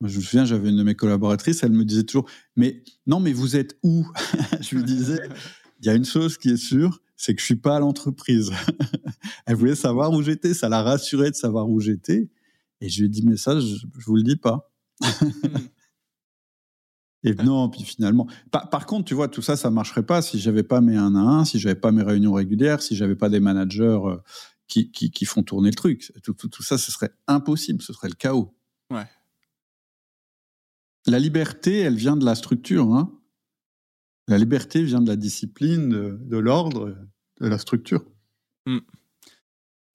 je 0.00 0.18
me 0.18 0.22
souviens, 0.22 0.44
j'avais 0.44 0.70
une 0.70 0.76
de 0.76 0.82
mes 0.82 0.94
collaboratrices, 0.94 1.62
elle 1.62 1.72
me 1.72 1.84
disait 1.84 2.04
toujours, 2.04 2.28
mais 2.56 2.82
non, 3.06 3.20
mais 3.20 3.32
vous 3.32 3.54
êtes 3.54 3.78
où 3.82 4.06
Je 4.60 4.76
lui 4.76 4.82
disais, 4.82 5.20
il 5.80 5.86
y 5.86 5.90
a 5.90 5.94
une 5.94 6.06
chose 6.06 6.38
qui 6.38 6.50
est 6.50 6.56
sûre, 6.56 7.00
c'est 7.16 7.34
que 7.34 7.40
je 7.40 7.44
suis 7.44 7.56
pas 7.56 7.76
à 7.76 7.80
l'entreprise. 7.80 8.50
elle 9.46 9.56
voulait 9.56 9.76
savoir 9.76 10.10
où 10.12 10.22
j'étais, 10.22 10.54
ça 10.54 10.68
la 10.68 10.82
rassurait 10.82 11.30
de 11.30 11.36
savoir 11.36 11.68
où 11.68 11.78
j'étais. 11.80 12.30
Et 12.80 12.88
je 12.88 13.00
lui 13.00 13.06
ai 13.06 13.08
dit, 13.08 13.24
mais 13.26 13.36
ça, 13.36 13.60
je, 13.60 13.76
je 13.98 14.06
vous 14.06 14.16
le 14.16 14.22
dis 14.22 14.36
pas. 14.36 14.70
Et 17.24 17.34
non, 17.34 17.70
puis 17.70 17.82
finalement. 17.82 18.26
Par, 18.50 18.86
contre, 18.86 19.06
tu 19.06 19.14
vois, 19.14 19.28
tout 19.28 19.40
ça, 19.40 19.56
ça 19.56 19.70
marcherait 19.70 20.02
pas 20.02 20.20
si 20.20 20.38
j'avais 20.38 20.62
pas 20.62 20.82
mes 20.82 20.96
1 20.96 21.14
à 21.14 21.18
1, 21.18 21.44
si 21.46 21.58
j'avais 21.58 21.74
pas 21.74 21.90
mes 21.90 22.02
réunions 22.02 22.34
régulières, 22.34 22.82
si 22.82 22.94
j'avais 22.94 23.16
pas 23.16 23.30
des 23.30 23.40
managers 23.40 23.98
euh, 24.04 24.16
qui, 24.68 24.90
qui, 24.90 25.24
font 25.24 25.42
tourner 25.42 25.70
le 25.70 25.74
truc. 25.74 26.12
Tout, 26.22 26.34
tout, 26.34 26.62
ça, 26.62 26.76
ce 26.76 26.92
serait 26.92 27.12
impossible, 27.26 27.80
ce 27.80 27.94
serait 27.94 28.08
le 28.08 28.14
chaos. 28.14 28.54
Ouais. 28.90 29.06
La 31.06 31.18
liberté, 31.18 31.78
elle 31.78 31.96
vient 31.96 32.16
de 32.16 32.26
la 32.26 32.34
structure. 32.34 32.94
Hein. 32.94 33.10
La 34.28 34.36
liberté 34.36 34.82
vient 34.82 35.00
de 35.00 35.08
la 35.08 35.16
discipline, 35.16 35.88
de, 35.88 36.36
l'ordre, 36.36 36.96
de 37.40 37.46
la 37.46 37.58
structure. 37.58 38.04
Hmm. 38.66 38.78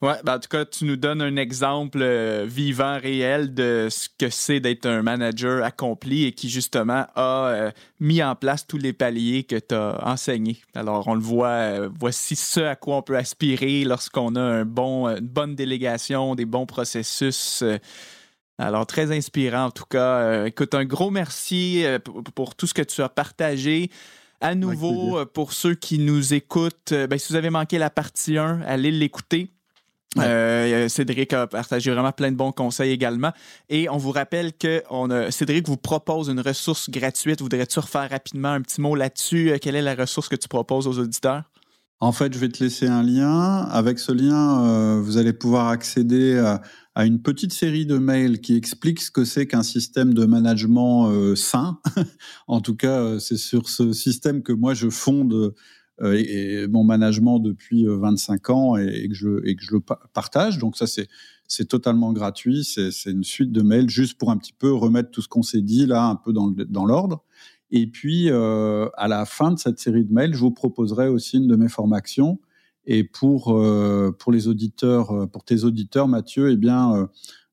Ouais, 0.01 0.15
ben 0.23 0.35
en 0.35 0.39
tout 0.39 0.47
cas, 0.47 0.63
tu 0.63 0.85
nous 0.85 0.95
donnes 0.95 1.21
un 1.21 1.35
exemple 1.35 1.99
euh, 2.01 2.45
vivant, 2.47 2.97
réel 2.97 3.53
de 3.53 3.89
ce 3.91 4.07
que 4.17 4.29
c'est 4.29 4.61
d'être 4.61 4.85
un 4.85 5.01
manager 5.01 5.61
accompli 5.61 6.23
et 6.23 6.31
qui, 6.31 6.49
justement, 6.49 7.05
a 7.15 7.47
euh, 7.47 7.71
mis 7.99 8.23
en 8.23 8.33
place 8.33 8.65
tous 8.65 8.77
les 8.77 8.93
paliers 8.93 9.43
que 9.43 9.57
tu 9.57 9.75
as 9.75 9.99
enseignés. 10.07 10.61
Alors, 10.73 11.09
on 11.09 11.15
le 11.15 11.21
voit, 11.21 11.47
euh, 11.49 11.89
voici 11.99 12.37
ce 12.37 12.61
à 12.61 12.77
quoi 12.77 12.95
on 12.95 13.01
peut 13.01 13.17
aspirer 13.17 13.83
lorsqu'on 13.83 14.35
a 14.35 14.41
un 14.41 14.63
bon, 14.63 15.05
une 15.09 15.27
bonne 15.27 15.55
délégation, 15.55 16.33
des 16.33 16.45
bons 16.45 16.65
processus. 16.65 17.61
alors, 18.57 18.87
très 18.87 19.11
inspirant, 19.11 19.65
en 19.65 19.71
tout 19.71 19.83
cas. 19.83 20.45
écoute, 20.45 20.75
un 20.75 20.85
gros 20.85 21.11
merci 21.11 21.83
pour, 22.35 22.55
tout 22.55 22.67
ce 22.67 22.73
que 22.73 22.83
tu 22.83 23.01
as 23.01 23.09
partagé. 23.09 23.91
À 24.39 24.55
nouveau, 24.55 25.25
pour 25.25 25.51
ceux 25.51 25.75
qui 25.75 25.99
nous 25.99 26.33
écoutent, 26.33 26.93
ben, 26.93 27.19
si 27.19 27.33
vous 27.33 27.35
avez 27.35 27.49
manqué 27.49 27.77
la 27.77 27.89
partie 27.89 28.37
1, 28.37 28.61
allez 28.61 28.91
l'écouter. 28.91 29.51
Euh, 30.17 30.89
Cédric 30.89 31.33
a 31.33 31.45
partagé 31.47 31.91
vraiment 31.91 32.11
plein 32.11 32.31
de 32.31 32.35
bons 32.35 32.51
conseils 32.51 32.91
également. 32.91 33.31
Et 33.69 33.89
on 33.89 33.97
vous 33.97 34.11
rappelle 34.11 34.53
que 34.53 34.81
on 34.89 35.09
a, 35.11 35.29
Cédric 35.31 35.67
vous 35.67 35.77
propose 35.77 36.29
une 36.29 36.39
ressource 36.39 36.89
gratuite. 36.89 37.41
Voudrais-tu 37.41 37.79
refaire 37.79 38.09
rapidement 38.09 38.49
un 38.49 38.61
petit 38.61 38.81
mot 38.81 38.95
là-dessus? 38.95 39.51
Euh, 39.51 39.57
quelle 39.61 39.75
est 39.75 39.81
la 39.81 39.95
ressource 39.95 40.27
que 40.27 40.35
tu 40.35 40.47
proposes 40.47 40.87
aux 40.87 40.97
auditeurs? 40.99 41.43
En 42.01 42.13
fait, 42.13 42.33
je 42.33 42.39
vais 42.39 42.47
te 42.47 42.63
laisser 42.63 42.87
un 42.87 43.03
lien. 43.03 43.67
Avec 43.69 43.99
ce 43.99 44.13
lien, 44.13 44.65
euh, 44.65 45.01
vous 45.01 45.17
allez 45.17 45.33
pouvoir 45.33 45.67
accéder 45.67 46.37
à, 46.39 46.61
à 46.95 47.05
une 47.05 47.21
petite 47.21 47.51
série 47.51 47.85
de 47.85 47.97
mails 47.97 48.39
qui 48.39 48.55
explique 48.55 49.01
ce 49.01 49.11
que 49.11 49.25
c'est 49.25 49.47
qu'un 49.47 49.63
système 49.63 50.13
de 50.13 50.25
management 50.25 51.11
euh, 51.11 51.35
sain. 51.35 51.79
en 52.47 52.61
tout 52.61 52.75
cas, 52.75 53.19
c'est 53.19 53.37
sur 53.37 53.69
ce 53.69 53.91
système 53.91 54.41
que 54.43 54.53
moi 54.53 54.73
je 54.73 54.89
fonde 54.89 55.53
euh, 56.01 56.67
mon 56.69 56.83
management 56.83 57.39
depuis 57.39 57.85
25 57.85 58.49
ans 58.49 58.77
et, 58.77 59.07
que 59.07 59.15
je, 59.15 59.45
et 59.45 59.55
le 59.71 59.79
partage. 60.13 60.57
Donc 60.57 60.77
ça, 60.77 60.85
c'est 60.87 61.65
totalement 61.65 62.13
gratuit. 62.13 62.63
C'est 62.63 63.11
une 63.11 63.23
suite 63.23 63.51
de 63.51 63.61
mails 63.61 63.89
juste 63.89 64.17
pour 64.17 64.31
un 64.31 64.37
petit 64.37 64.53
peu 64.53 64.73
remettre 64.73 65.11
tout 65.11 65.21
ce 65.21 65.27
qu'on 65.27 65.43
s'est 65.43 65.61
dit 65.61 65.85
là 65.85 66.05
un 66.05 66.15
peu 66.15 66.33
dans, 66.33 66.85
l'ordre. 66.85 67.23
Et 67.71 67.87
puis, 67.87 68.29
à 68.29 69.07
la 69.07 69.25
fin 69.25 69.51
de 69.51 69.59
cette 69.59 69.79
série 69.79 70.05
de 70.05 70.13
mails, 70.13 70.33
je 70.33 70.39
vous 70.39 70.51
proposerai 70.51 71.07
aussi 71.07 71.37
une 71.37 71.47
de 71.47 71.55
mes 71.55 71.69
formations 71.69 72.39
et 72.91 73.03
pour, 73.03 73.55
euh, 73.55 74.11
les 74.31 74.47
auditeurs, 74.47 75.11
euh, 75.11 75.27
pour 75.27 75.43
tes 75.43 75.63
auditeurs, 75.63 76.07
Mathieu, 76.07 76.49
eh 76.49 76.57
bien, 76.57 76.95
euh, 76.95 77.05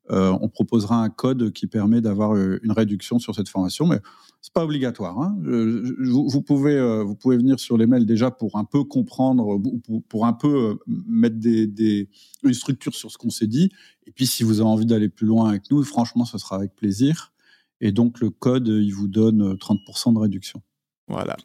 on 0.09 0.49
proposera 0.49 1.03
un 1.03 1.09
code 1.09 1.53
qui 1.53 1.67
permet 1.67 2.01
d'avoir 2.01 2.37
une 2.37 2.73
réduction 2.73 3.19
sur 3.19 3.35
cette 3.35 3.49
formation, 3.49 3.87
mais 3.87 3.99
c'est 4.41 4.53
pas 4.53 4.65
obligatoire. 4.65 5.19
Hein. 5.19 5.37
vous, 5.43 6.43
pouvez, 6.43 7.03
vous 7.03 7.15
pouvez 7.15 7.37
venir 7.37 7.59
sur 7.59 7.77
les 7.77 7.87
mails 7.87 8.07
déjà 8.07 8.31
pour 8.31 8.57
un 8.57 8.65
peu 8.65 8.85
comprendre, 8.85 9.61
pour, 10.09 10.27
un 10.27 10.33
peu 10.33 10.79
mettre 10.87 11.37
des, 11.39 12.09
une 12.45 12.55
structure 12.55 12.95
sur 12.95 13.11
ce 13.11 13.19
qu'on 13.19 13.31
s'est 13.31 13.49
dit. 13.49 13.71
Et 14.07 14.13
puis, 14.13 14.27
si 14.27 14.45
vous 14.45 14.61
avez 14.61 14.69
envie 14.69 14.87
d'aller 14.87 15.09
plus 15.09 15.27
loin 15.27 15.49
avec 15.49 15.71
nous, 15.71 15.83
franchement, 15.83 16.25
ce 16.25 16.39
sera 16.39 16.57
avec 16.57 16.77
plaisir. 16.77 17.33
Et 17.81 17.93
donc, 17.93 18.21
le 18.21 18.31
code, 18.31 18.69
il 18.69 18.93
vous 18.93 19.09
donne 19.09 19.55
30% 19.55 20.15
de 20.15 20.19
réduction. 20.19 20.63
Voilà. 21.09 21.37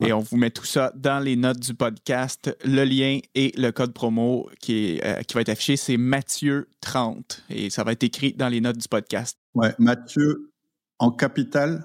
Et 0.00 0.12
on 0.12 0.18
vous 0.20 0.36
met 0.36 0.50
tout 0.50 0.64
ça 0.64 0.92
dans 0.96 1.20
les 1.20 1.36
notes 1.36 1.60
du 1.60 1.72
podcast. 1.74 2.56
Le 2.64 2.84
lien 2.84 3.20
et 3.34 3.52
le 3.56 3.70
code 3.70 3.94
promo 3.94 4.50
qui, 4.60 4.96
est, 4.96 5.04
euh, 5.04 5.22
qui 5.22 5.34
va 5.34 5.42
être 5.42 5.50
affiché, 5.50 5.76
c'est 5.76 5.96
Mathieu30. 5.96 7.42
Et 7.50 7.70
ça 7.70 7.84
va 7.84 7.92
être 7.92 8.02
écrit 8.02 8.32
dans 8.32 8.48
les 8.48 8.60
notes 8.60 8.78
du 8.78 8.88
podcast. 8.88 9.38
Ouais, 9.54 9.72
Mathieu 9.78 10.50
en 10.98 11.12
capital, 11.12 11.84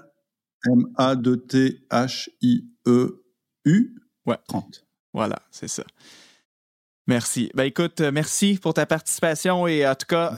M-A-D-T-H-I-E-U, 0.66 1.20
ouais. 4.26 4.38
30. 4.48 4.84
Voilà, 5.12 5.36
c'est 5.50 5.68
ça. 5.68 5.84
Merci. 7.06 7.50
Ben 7.54 7.64
écoute, 7.64 8.00
euh, 8.00 8.12
merci 8.12 8.58
pour 8.60 8.74
ta 8.74 8.86
participation 8.86 9.66
et 9.66 9.86
en 9.86 9.94
tout 9.94 10.06
cas, 10.06 10.36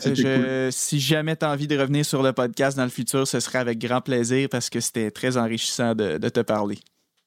si 0.70 1.00
jamais 1.00 1.36
tu 1.36 1.44
as 1.44 1.50
envie 1.50 1.66
de 1.66 1.76
revenir 1.76 2.04
sur 2.04 2.22
le 2.22 2.32
podcast 2.32 2.76
dans 2.76 2.84
le 2.84 2.90
futur, 2.90 3.26
ce 3.26 3.40
serait 3.40 3.58
avec 3.58 3.78
grand 3.78 4.00
plaisir 4.00 4.48
parce 4.50 4.70
que 4.70 4.80
c'était 4.80 5.10
très 5.10 5.36
enrichissant 5.36 5.94
de 5.94 6.28
te 6.28 6.40
parler. 6.40 6.78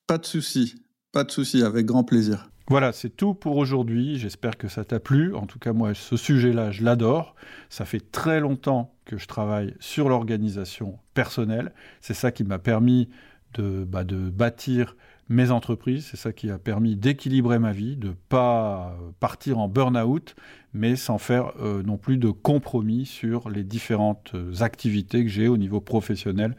Pas 0.08 0.20
de 0.20 0.26
souci, 0.26 0.76
pas 1.12 1.24
de 1.24 1.32
souci, 1.32 1.64
avec 1.64 1.88
grand 1.88 2.04
plaisir. 2.04 2.52
Voilà, 2.68 2.92
c'est 2.92 3.10
tout 3.10 3.34
pour 3.34 3.58
aujourd'hui. 3.58 4.20
J'espère 4.20 4.56
que 4.56 4.68
ça 4.68 4.84
t'a 4.84 5.00
plu. 5.00 5.34
En 5.34 5.48
tout 5.48 5.58
cas, 5.58 5.74
moi, 5.74 5.96
ce 5.96 6.16
sujet-là, 6.16 6.70
je 6.70 6.84
l'adore. 6.84 7.36
Ça 7.70 7.86
fait 7.86 8.12
très 8.12 8.40
longtemps 8.40 8.94
que 9.06 9.18
je 9.18 9.28
travaille 9.28 9.74
sur 9.80 10.08
l'organisation 10.08 11.00
personnelle. 11.16 11.74
C'est 12.02 12.14
ça 12.14 12.32
qui 12.32 12.44
m'a 12.44 12.60
permis 12.60 13.10
de, 13.56 13.84
bah, 13.84 14.04
bâtir 14.04 14.96
mes 15.28 15.50
entreprises. 15.50 16.06
C'est 16.12 16.18
ça 16.18 16.34
qui 16.34 16.52
a 16.52 16.60
permis 16.60 16.96
d'équilibrer 16.96 17.58
ma 17.58 17.72
vie, 17.72 17.98
de 17.98 18.14
pas 18.30 18.96
partir 19.20 19.58
en 19.58 19.68
burn-out, 19.68 20.36
mais 20.74 20.96
sans 20.96 21.18
faire 21.18 21.54
euh, 21.60 21.82
non 21.82 21.98
plus 21.98 22.18
de 22.18 22.30
compromis 22.30 23.08
sur 23.08 23.50
les 23.50 23.64
différentes 23.64 24.36
activités 24.60 25.24
que 25.24 25.32
j'ai 25.32 25.48
au 25.48 25.58
niveau 25.58 25.82
professionnel 25.82 26.56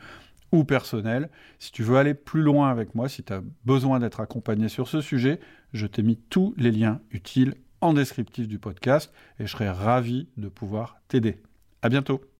ou 0.52 0.64
personnel. 0.64 1.30
Si 1.58 1.72
tu 1.72 1.82
veux 1.82 1.96
aller 1.96 2.14
plus 2.14 2.42
loin 2.42 2.70
avec 2.70 2.94
moi, 2.94 3.08
si 3.08 3.22
tu 3.22 3.32
as 3.32 3.42
besoin 3.64 3.98
d'être 3.98 4.20
accompagné 4.20 4.68
sur 4.68 4.88
ce 4.88 5.00
sujet, 5.00 5.40
je 5.72 5.86
t'ai 5.86 6.02
mis 6.02 6.16
tous 6.16 6.54
les 6.56 6.70
liens 6.70 7.00
utiles 7.10 7.54
en 7.80 7.92
descriptif 7.92 8.48
du 8.48 8.58
podcast 8.58 9.12
et 9.38 9.46
je 9.46 9.52
serai 9.52 9.68
ravi 9.68 10.28
de 10.36 10.48
pouvoir 10.48 11.00
t'aider. 11.08 11.40
À 11.82 11.88
bientôt. 11.88 12.35